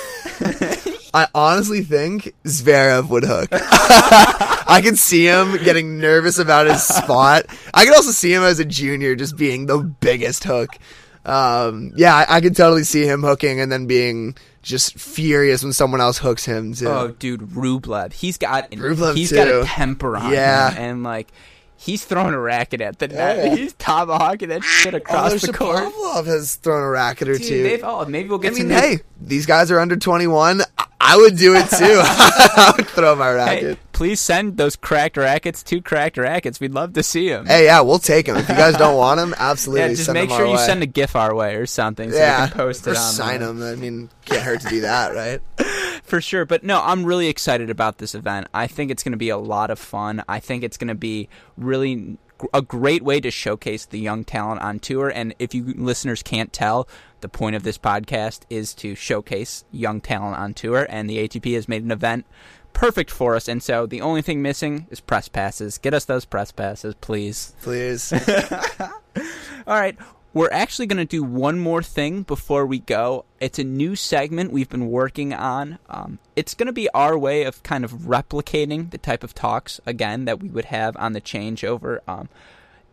I 1.17 1.29
honestly 1.35 1.83
think 1.83 2.35
Zverev 2.45 3.09
would 3.09 3.25
hook. 3.25 3.49
I 3.53 4.81
can 4.83 4.97
see 4.97 5.25
him 5.27 5.57
getting 5.65 5.99
nervous 5.99 6.39
about 6.39 6.67
his 6.67 6.83
spot. 6.83 7.47
I 7.73 7.85
can 7.85 7.95
also 7.95 8.11
see 8.11 8.33
him 8.35 8.43
as 8.43 8.59
a 8.61 8.65
junior 8.67 9.15
just 9.17 9.37
being 9.37 9.65
the 9.67 9.79
biggest 9.79 10.45
hook. 10.45 10.77
Um, 11.25 11.93
yeah, 11.97 12.15
I, 12.15 12.37
I 12.37 12.41
could 12.41 12.55
totally 12.55 12.85
see 12.85 13.07
him 13.07 13.23
hooking 13.23 13.61
and 13.61 13.73
then 13.73 13.87
being 13.87 14.37
just 14.63 14.99
furious 14.99 15.63
when 15.63 15.73
someone 15.73 16.01
else 16.01 16.19
hooks 16.19 16.45
him 16.45 16.75
too. 16.75 16.89
Oh, 16.89 17.09
dude, 17.09 17.41
Rublev. 17.41 18.13
He's 18.13 18.37
got 18.37 18.71
Rublev, 18.73 19.17
he's 19.17 19.33
got 19.33 19.49
a 19.49 19.65
temper 19.65 20.17
on 20.17 20.33
Yeah. 20.33 20.71
him, 20.73 20.83
and 20.83 21.03
like 21.03 21.29
he's 21.77 22.05
throwing 22.05 22.35
a 22.35 22.41
racket 22.41 22.81
at 22.81 22.99
the 22.99 23.09
net. 23.09 23.37
Yeah. 23.37 23.55
He's 23.57 23.73
tomahawking 23.75 24.49
that 24.49 24.63
shit 24.65 24.95
oh, 24.95 24.99
across 24.99 25.33
Although 25.33 25.47
the 25.47 25.53
court. 25.53 25.85
Shapovalov 25.93 26.27
has 26.27 26.57
thrown 26.57 26.83
a 26.83 26.89
racket 26.89 27.29
or 27.29 27.39
Dude, 27.39 27.47
two. 27.47 27.63
they've, 27.63 27.85
oh, 27.85 28.05
maybe 28.07 28.29
we'll 28.29 28.39
get. 28.39 28.53
I 28.53 28.57
mean, 28.57 28.71
hey, 28.71 28.99
these 29.21 29.47
guys 29.47 29.71
are 29.71 29.79
under 29.81 29.97
21. 29.97 30.63
I, 30.79 30.87
I 31.01 31.17
would 31.17 31.37
do 31.37 31.55
it 31.55 31.69
too. 31.71 31.77
I 32.03 32.73
would 32.77 32.89
throw 32.89 33.15
my 33.15 33.29
Hey, 33.29 33.35
racket. 33.35 33.79
please 33.93 34.19
send 34.19 34.57
those 34.57 34.75
cracked 34.75 35.17
rackets 35.17 35.63
to 35.65 35.81
cracked 35.81 36.17
rackets. 36.17 36.59
We'd 36.59 36.73
love 36.73 36.95
to 36.95 37.03
see 37.03 37.29
them. 37.29 37.47
Hey, 37.47 37.67
yeah, 37.67 37.81
we'll 37.83 38.01
take 38.01 38.27
them. 38.27 38.37
If 38.37 38.49
you 38.49 38.57
guys 38.57 38.77
don't 38.77 38.97
want 38.99 39.19
them, 39.19 39.35
absolutely. 39.39 39.83
yeah, 39.91 39.95
just 39.95 40.13
make 40.13 40.31
sure 40.31 40.47
you 40.47 40.53
way. 40.55 40.67
send 40.67 40.83
a 40.83 40.87
GIF 40.87 41.15
our 41.15 41.35
way 41.35 41.55
or 41.55 41.67
something 41.67 42.11
so 42.11 42.17
yeah, 42.19 42.45
we 42.45 42.49
can 42.49 42.57
post 42.59 42.87
or 42.89 42.91
it 42.93 42.97
on 42.97 43.03
sign 43.13 43.41
them. 43.41 43.63
I 43.63 43.77
mean, 43.77 44.11
can't 44.25 44.43
hurt 44.43 44.61
to 44.63 44.69
do 44.69 44.81
that, 44.81 45.15
right? 45.15 45.41
for 46.07 46.21
sure. 46.21 46.45
But 46.45 46.65
no, 46.65 46.81
I'm 46.83 47.05
really 47.05 47.29
excited 47.29 47.71
about 47.71 47.99
this 47.99 48.15
event. 48.15 48.49
I 48.55 48.67
think 48.67 48.91
it's 48.91 49.03
going 49.03 49.13
to 49.13 49.19
be 49.19 49.29
a 49.29 49.37
lot 49.37 49.71
of 49.71 49.79
fun. 49.79 50.23
I 50.29 50.41
think 50.41 50.63
it's 50.63 50.77
going 50.77 50.89
to 50.89 50.95
be 50.95 51.29
really 51.57 52.19
a 52.53 52.63
great 52.63 53.03
way 53.03 53.21
to 53.21 53.31
showcase 53.31 53.87
the 53.87 53.99
young 53.99 54.25
talent 54.25 54.61
on 54.61 54.79
tour. 54.79 55.09
And 55.09 55.35
if 55.39 55.55
you 55.55 55.65
listeners 55.77 56.23
can't 56.23 56.53
tell, 56.53 56.89
the 57.21 57.29
point 57.29 57.57
of 57.57 57.63
this 57.63 57.79
podcast 57.79 58.43
is 58.51 58.75
to 58.75 58.95
showcase 58.95 59.65
young 59.71 60.01
talent 60.01 60.37
on 60.37 60.55
tour. 60.55 60.87
And 60.89 61.09
the 61.09 61.27
ATP 61.27 61.55
has 61.55 61.69
made 61.69 61.83
an 61.83 61.91
event 61.91 62.27
perfect 62.73 63.11
for 63.11 63.35
us. 63.35 63.49
And 63.49 63.63
so 63.63 63.87
the 63.87 64.03
only 64.03 64.23
thing 64.23 64.43
missing 64.43 64.87
is 64.91 65.01
press 65.01 65.29
passes. 65.29 65.79
Get 65.79 65.95
us 65.95 66.05
those 66.05 66.25
press 66.25 66.53
passes, 66.53 66.95
please. 66.97 67.55
Please. 67.63 68.13
All 69.67 69.81
right. 69.81 69.97
We're 70.37 70.53
actually 70.53 70.85
going 70.85 70.99
to 70.99 71.07
do 71.07 71.23
one 71.23 71.59
more 71.59 71.83
thing 71.83 72.23
before 72.23 72.67
we 72.67 72.79
go. 72.79 73.25
It's 73.41 73.59
a 73.59 73.65
new 73.65 73.97
segment 73.97 74.53
we've 74.53 74.69
been 74.69 74.91
working 74.91 75.33
on. 75.33 75.79
Um, 75.89 76.19
it's 76.37 76.53
going 76.53 76.67
to 76.67 76.75
be 76.75 76.91
our 76.91 77.17
way 77.17 77.45
of 77.45 77.63
kind 77.63 77.87
of 77.87 77.93
replicating 77.93 78.91
the 78.91 78.99
type 78.99 79.25
of 79.25 79.33
talks, 79.33 79.81
again, 79.87 80.27
that 80.27 80.39
we 80.39 80.51
would 80.51 80.67
have 80.67 80.95
on 80.99 81.15
the 81.15 81.23
changeover. 81.23 82.01
Um, 82.07 82.29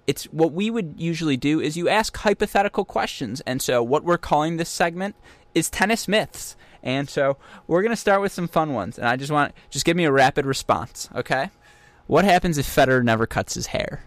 it's 0.07 0.23
what 0.27 0.53
we 0.53 0.69
would 0.69 0.93
usually 0.95 1.35
do 1.35 1.59
is 1.59 1.75
you 1.75 1.89
ask 1.89 2.15
hypothetical 2.15 2.85
questions. 2.85 3.41
And 3.41 3.61
so 3.61 3.83
what 3.83 4.05
we're 4.05 4.17
calling 4.17 4.55
this 4.55 4.69
segment 4.69 5.17
is 5.53 5.69
tennis 5.69 6.07
myths. 6.07 6.55
And 6.81 7.09
so 7.09 7.35
we're 7.67 7.81
going 7.81 7.91
to 7.91 7.97
start 7.97 8.21
with 8.21 8.31
some 8.31 8.47
fun 8.47 8.71
ones. 8.71 8.97
And 8.97 9.05
I 9.05 9.17
just 9.17 9.33
want, 9.33 9.51
just 9.69 9.83
give 9.83 9.97
me 9.97 10.05
a 10.05 10.13
rapid 10.13 10.45
response, 10.45 11.09
okay? 11.13 11.49
What 12.07 12.23
happens 12.23 12.57
if 12.57 12.65
Federer 12.65 13.03
never 13.03 13.27
cuts 13.27 13.55
his 13.55 13.67
hair? 13.67 14.05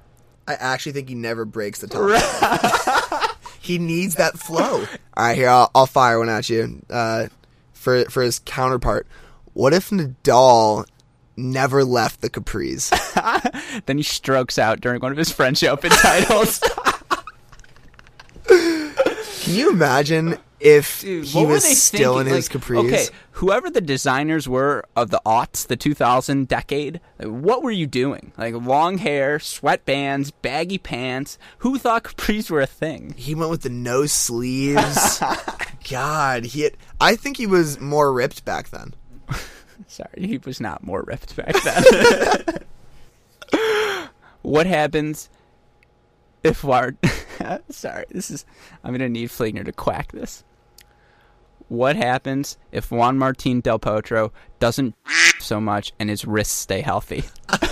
I 0.48 0.54
actually 0.54 0.92
think 0.92 1.08
he 1.08 1.14
never 1.14 1.44
breaks 1.44 1.80
the 1.80 1.88
top. 1.88 3.36
he 3.60 3.78
needs 3.78 4.14
that 4.16 4.38
flow. 4.38 4.80
All 4.80 4.86
right, 5.16 5.36
here 5.36 5.48
I'll, 5.48 5.70
I'll 5.74 5.86
fire 5.86 6.18
one 6.18 6.28
at 6.28 6.48
you. 6.48 6.82
Uh, 6.88 7.26
for 7.72 8.04
for 8.06 8.22
his 8.22 8.38
counterpart, 8.40 9.06
what 9.52 9.72
if 9.72 9.90
Nadal 9.90 10.86
never 11.36 11.84
left 11.84 12.20
the 12.20 12.30
Capri's? 12.30 12.90
then 13.86 13.96
he 13.96 14.02
strokes 14.02 14.58
out 14.58 14.80
during 14.80 15.00
one 15.00 15.12
of 15.12 15.18
his 15.18 15.30
French 15.32 15.64
Open 15.64 15.90
titles. 15.90 16.58
Can 18.46 19.54
you 19.54 19.70
imagine 19.70 20.38
if 20.58 21.02
Dude, 21.02 21.26
he 21.26 21.44
was 21.44 21.64
still 21.64 22.14
thinking? 22.16 22.32
in 22.32 22.36
his 22.36 22.52
Like, 22.52 22.62
Capri's? 22.62 22.86
Okay, 22.86 23.06
whoever 23.32 23.68
the 23.70 23.80
designers 23.80 24.48
were 24.48 24.84
of 24.94 25.10
the 25.10 25.20
aughts, 25.26 25.66
the 25.66 25.76
2000 25.76 26.48
decade, 26.48 27.00
what 27.18 27.62
were 27.62 27.70
you 27.70 27.86
doing? 27.86 28.32
Like 28.38 28.54
long 28.54 28.98
hair, 28.98 29.38
sweatbands, 29.38 30.32
baggy 30.42 30.78
pants. 30.78 31.38
Who 31.58 31.78
thought 31.78 32.04
capris 32.04 32.50
were 32.50 32.60
a 32.60 32.66
thing? 32.66 33.14
He 33.16 33.34
went 33.34 33.50
with 33.50 33.62
the 33.62 33.68
no 33.68 34.06
sleeves. 34.06 35.22
God, 35.90 36.46
he 36.46 36.62
had, 36.62 36.76
I 37.00 37.16
think 37.16 37.36
he 37.36 37.46
was 37.46 37.78
more 37.78 38.12
ripped 38.12 38.44
back 38.44 38.70
then. 38.70 38.94
Sorry, 39.86 40.26
he 40.26 40.38
was 40.38 40.60
not 40.60 40.82
more 40.82 41.02
ripped 41.02 41.36
back 41.36 41.54
then. 41.62 42.58
what 44.42 44.66
happens 44.66 45.28
if 46.42 46.64
Ward? 46.64 46.96
Sorry, 47.70 48.04
this 48.10 48.30
is. 48.30 48.44
I'm 48.82 48.92
gonna 48.92 49.08
need 49.08 49.30
Fligner 49.30 49.64
to 49.64 49.72
quack 49.72 50.12
this. 50.12 50.44
What 51.68 51.96
happens 51.96 52.56
if 52.70 52.92
Juan 52.92 53.18
Martin 53.18 53.60
Del 53.60 53.78
Potro 53.78 54.30
doesn't 54.60 54.94
so 55.40 55.60
much 55.60 55.92
and 55.98 56.08
his 56.08 56.24
wrists 56.24 56.54
stay 56.54 56.80
healthy? 56.80 57.24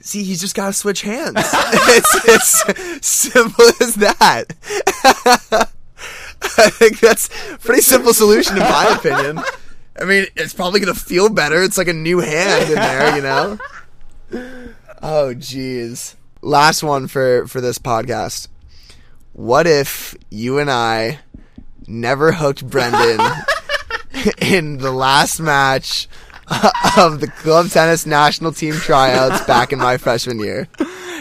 See, 0.00 0.22
he's 0.22 0.40
just 0.40 0.54
got 0.54 0.66
to 0.66 0.72
switch 0.74 1.00
hands. 1.00 1.36
it's, 1.36 2.64
it's 2.68 3.06
simple 3.06 3.64
as 3.80 3.94
that. 3.94 4.52
I 6.58 6.68
think 6.68 7.00
that's 7.00 7.30
a 7.50 7.58
pretty 7.58 7.80
simple 7.80 8.12
solution 8.12 8.56
in 8.56 8.62
my 8.64 8.96
opinion. 8.98 9.42
I 9.98 10.04
mean, 10.04 10.26
it's 10.36 10.52
probably 10.52 10.80
going 10.80 10.92
to 10.92 11.00
feel 11.00 11.30
better. 11.30 11.62
It's 11.62 11.78
like 11.78 11.88
a 11.88 11.94
new 11.94 12.18
hand 12.18 12.68
in 12.68 12.74
there, 12.74 13.16
you 13.16 13.22
know? 13.22 13.58
Oh, 15.02 15.34
jeez. 15.34 16.16
Last 16.44 16.82
one 16.82 17.06
for, 17.06 17.46
for 17.46 17.62
this 17.62 17.78
podcast. 17.78 18.48
What 19.32 19.66
if 19.66 20.14
you 20.30 20.58
and 20.58 20.70
I 20.70 21.20
never 21.86 22.32
hooked 22.32 22.68
Brendan 22.68 23.18
in 24.42 24.76
the 24.76 24.92
last 24.92 25.40
match 25.40 26.06
of 26.98 27.20
the 27.20 27.28
club 27.28 27.70
tennis 27.70 28.04
national 28.04 28.52
team 28.52 28.74
tryouts 28.74 29.46
back 29.46 29.72
in 29.72 29.78
my 29.78 29.96
freshman 29.96 30.38
year. 30.38 30.68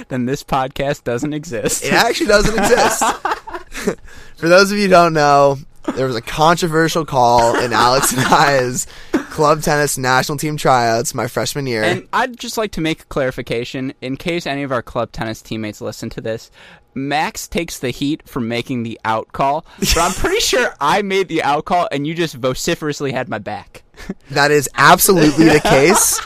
Then 0.09 0.25
this 0.25 0.43
podcast 0.43 1.05
doesn't 1.05 1.33
exist. 1.33 1.85
It 1.85 1.93
actually 1.93 2.27
doesn't 2.27 2.57
exist. 2.59 3.03
For 4.35 4.49
those 4.49 4.71
of 4.71 4.77
you 4.77 4.85
who 4.85 4.89
don't 4.89 5.13
know, 5.13 5.57
there 5.95 6.05
was 6.07 6.15
a 6.15 6.21
controversial 6.21 7.05
call 7.05 7.57
in 7.59 7.73
Alex 7.73 8.13
and 8.13 8.21
I's 8.25 8.87
club 9.29 9.61
tennis 9.61 9.97
national 9.97 10.37
team 10.37 10.57
tryouts 10.57 11.13
my 11.13 11.27
freshman 11.27 11.67
year. 11.67 11.83
And 11.83 12.07
I'd 12.13 12.37
just 12.37 12.57
like 12.57 12.71
to 12.73 12.81
make 12.81 13.01
a 13.01 13.05
clarification 13.05 13.93
in 14.01 14.17
case 14.17 14.45
any 14.45 14.63
of 14.63 14.71
our 14.71 14.81
club 14.81 15.11
tennis 15.11 15.41
teammates 15.41 15.81
listen 15.81 16.09
to 16.11 16.21
this. 16.21 16.51
Max 16.95 17.47
takes 17.47 17.79
the 17.79 17.89
heat 17.89 18.27
for 18.27 18.39
making 18.39 18.83
the 18.83 18.99
out 19.03 19.31
call, 19.31 19.65
but 19.79 19.97
I'm 19.97 20.11
pretty 20.11 20.39
sure 20.39 20.75
I 20.79 21.01
made 21.01 21.27
the 21.27 21.41
out 21.41 21.65
call 21.65 21.87
and 21.91 22.05
you 22.05 22.13
just 22.13 22.35
vociferously 22.35 23.11
had 23.11 23.27
my 23.27 23.39
back. 23.39 23.83
that 24.31 24.51
is 24.51 24.69
absolutely 24.75 25.45
the 25.45 25.59
case. 25.59 26.21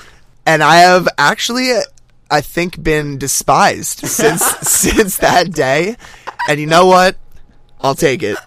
And 0.45 0.61
I 0.61 0.77
have 0.77 1.07
actually, 1.17 1.71
I 2.29 2.41
think, 2.41 2.81
been 2.81 3.17
despised 3.17 3.99
since 3.99 4.43
since 4.61 5.17
that 5.17 5.51
day. 5.51 5.95
And 6.49 6.59
you 6.59 6.67
know 6.67 6.85
what? 6.85 7.17
I'll 7.79 7.95
take 7.95 8.23
it. 8.23 8.37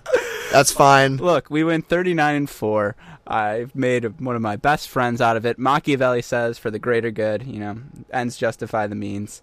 That's 0.52 0.72
fine. 0.72 1.16
Look, 1.16 1.50
we 1.50 1.64
went 1.64 1.88
39 1.88 2.34
and 2.34 2.50
4. 2.50 2.96
I've 3.26 3.74
made 3.74 4.20
one 4.20 4.34
of 4.34 4.42
my 4.42 4.56
best 4.56 4.88
friends 4.88 5.20
out 5.20 5.36
of 5.36 5.46
it. 5.46 5.58
Machiavelli 5.58 6.22
says, 6.22 6.58
for 6.58 6.70
the 6.70 6.78
greater 6.78 7.10
good, 7.10 7.44
you 7.44 7.60
know, 7.60 7.78
ends 8.12 8.36
justify 8.36 8.86
the 8.86 8.96
means. 8.96 9.40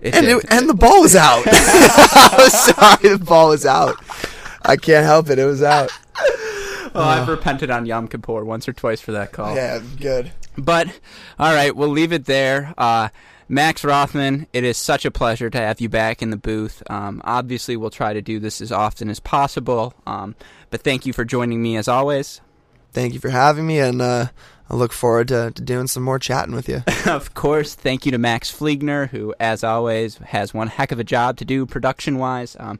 It 0.00 0.14
And 0.14 0.26
it, 0.26 0.44
and 0.50 0.68
the 0.68 0.74
ball 0.74 1.02
was 1.02 1.16
out. 1.16 1.42
I 1.46 2.34
was 2.38 2.52
sorry, 2.52 3.16
the 3.16 3.24
ball 3.24 3.48
was 3.50 3.66
out. 3.66 3.96
I 4.62 4.76
can't 4.76 5.04
help 5.04 5.30
it. 5.30 5.38
It 5.38 5.44
was 5.44 5.62
out. 5.62 5.90
well, 6.94 7.04
I've 7.04 7.28
repented 7.28 7.70
on 7.70 7.86
Yom 7.86 8.08
Kippur 8.08 8.44
once 8.44 8.68
or 8.68 8.72
twice 8.72 9.00
for 9.00 9.12
that 9.12 9.32
call. 9.32 9.54
Yeah, 9.54 9.80
good. 9.98 10.32
But 10.56 10.88
all 11.38 11.52
right, 11.52 11.74
we'll 11.74 11.88
leave 11.88 12.12
it 12.12 12.26
there. 12.26 12.72
Uh, 12.78 13.08
Max 13.48 13.84
Rothman, 13.84 14.46
it 14.52 14.64
is 14.64 14.76
such 14.76 15.04
a 15.04 15.10
pleasure 15.10 15.50
to 15.50 15.58
have 15.58 15.80
you 15.80 15.88
back 15.88 16.22
in 16.22 16.30
the 16.30 16.36
booth. 16.36 16.82
Um, 16.88 17.20
obviously, 17.24 17.76
we'll 17.76 17.90
try 17.90 18.12
to 18.12 18.22
do 18.22 18.38
this 18.38 18.60
as 18.60 18.72
often 18.72 19.10
as 19.10 19.20
possible. 19.20 19.94
Um, 20.06 20.34
but 20.70 20.82
thank 20.82 21.04
you 21.06 21.12
for 21.12 21.24
joining 21.24 21.62
me 21.62 21.76
as 21.76 21.86
always. 21.88 22.40
Thank 22.92 23.12
you 23.12 23.20
for 23.20 23.30
having 23.30 23.66
me, 23.66 23.80
and 23.80 24.00
uh, 24.00 24.28
I 24.70 24.74
look 24.74 24.92
forward 24.92 25.28
to, 25.28 25.50
to 25.50 25.62
doing 25.62 25.88
some 25.88 26.02
more 26.02 26.18
chatting 26.18 26.54
with 26.54 26.68
you. 26.68 26.82
of 27.06 27.34
course, 27.34 27.74
thank 27.74 28.06
you 28.06 28.12
to 28.12 28.18
Max 28.18 28.50
Fliegner, 28.50 29.08
who, 29.08 29.34
as 29.38 29.62
always, 29.62 30.16
has 30.18 30.54
one 30.54 30.68
heck 30.68 30.92
of 30.92 30.98
a 30.98 31.04
job 31.04 31.36
to 31.38 31.44
do 31.44 31.66
production 31.66 32.18
wise. 32.18 32.56
Um, 32.58 32.78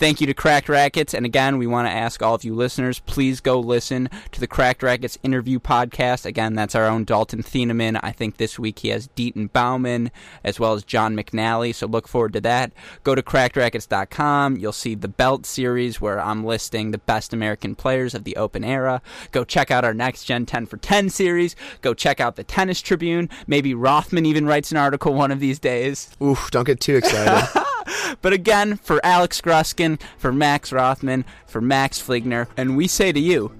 thank 0.00 0.18
you 0.18 0.26
to 0.26 0.32
Cracked 0.32 0.70
Rackets. 0.70 1.12
And 1.12 1.26
again, 1.26 1.58
we 1.58 1.66
want 1.66 1.86
to 1.86 1.92
ask 1.92 2.22
all 2.22 2.34
of 2.34 2.42
you 2.42 2.54
listeners 2.54 3.00
please 3.00 3.38
go 3.38 3.60
listen 3.60 4.08
to 4.32 4.40
the 4.40 4.46
Cracked 4.46 4.82
Rackets 4.82 5.18
interview 5.22 5.58
podcast. 5.58 6.24
Again, 6.24 6.54
that's 6.54 6.74
our 6.74 6.86
own 6.86 7.04
Dalton 7.04 7.42
Thieneman. 7.42 8.00
I 8.02 8.10
think 8.10 8.38
this 8.38 8.58
week 8.58 8.78
he 8.78 8.88
has 8.88 9.08
Deaton 9.08 9.52
Bauman 9.52 10.10
as 10.42 10.58
well 10.58 10.72
as 10.72 10.84
John 10.84 11.14
McNally. 11.14 11.74
So 11.74 11.86
look 11.86 12.08
forward 12.08 12.32
to 12.32 12.40
that. 12.40 12.72
Go 13.04 13.14
to 13.14 13.20
crackedrackets.com. 13.20 14.56
You'll 14.56 14.72
see 14.72 14.94
the 14.94 15.06
belt 15.06 15.44
series 15.44 16.00
where 16.00 16.18
I'm 16.18 16.44
listing 16.44 16.92
the 16.92 16.98
best 16.98 17.34
American 17.34 17.74
players 17.74 18.14
of 18.14 18.24
the 18.24 18.36
Open 18.36 18.64
era. 18.64 19.02
Go 19.32 19.44
check 19.44 19.70
out 19.70 19.84
our 19.84 19.92
next 19.92 20.24
Gen 20.24 20.46
10 20.46 20.64
for 20.64 20.78
10 20.78 21.10
series. 21.10 21.54
Go 21.82 21.92
check 21.92 22.20
out 22.20 22.36
the 22.36 22.44
Tennis 22.44 22.80
Tribune. 22.80 23.28
Maybe 23.46 23.74
Rothman 23.74 24.24
even 24.24 24.46
writes 24.46 24.70
an 24.70 24.78
article 24.78 25.12
one 25.12 25.30
of 25.30 25.40
these 25.40 25.58
days. 25.58 26.08
Oof, 26.22 26.50
don't 26.50 26.64
get 26.64 26.80
too 26.80 26.96
excited. 26.96 27.62
But 28.22 28.32
again, 28.32 28.76
for 28.76 29.04
Alex 29.04 29.40
Gruskin, 29.40 30.00
for 30.18 30.32
Max 30.32 30.72
Rothman, 30.72 31.24
for 31.46 31.60
Max 31.60 32.00
Fligner, 32.00 32.46
and 32.56 32.76
we 32.76 32.86
say 32.86 33.12
to 33.12 33.20
you, 33.20 33.52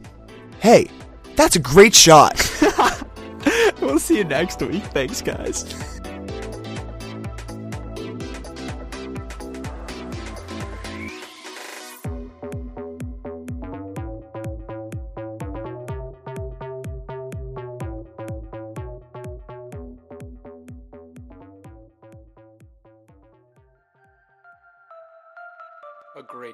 hey, 0.61 0.91
that's 1.37 1.57
a 1.57 1.61
great 1.61 1.95
shot. 1.95 2.35
we'll 3.81 3.99
see 3.99 4.19
you 4.19 4.25
next 4.25 4.61
week. 4.61 4.85
Thanks, 4.85 5.23
guys. 5.23 6.00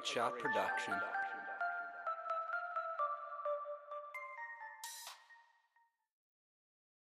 Shot 0.07 0.39
production. 0.39 0.93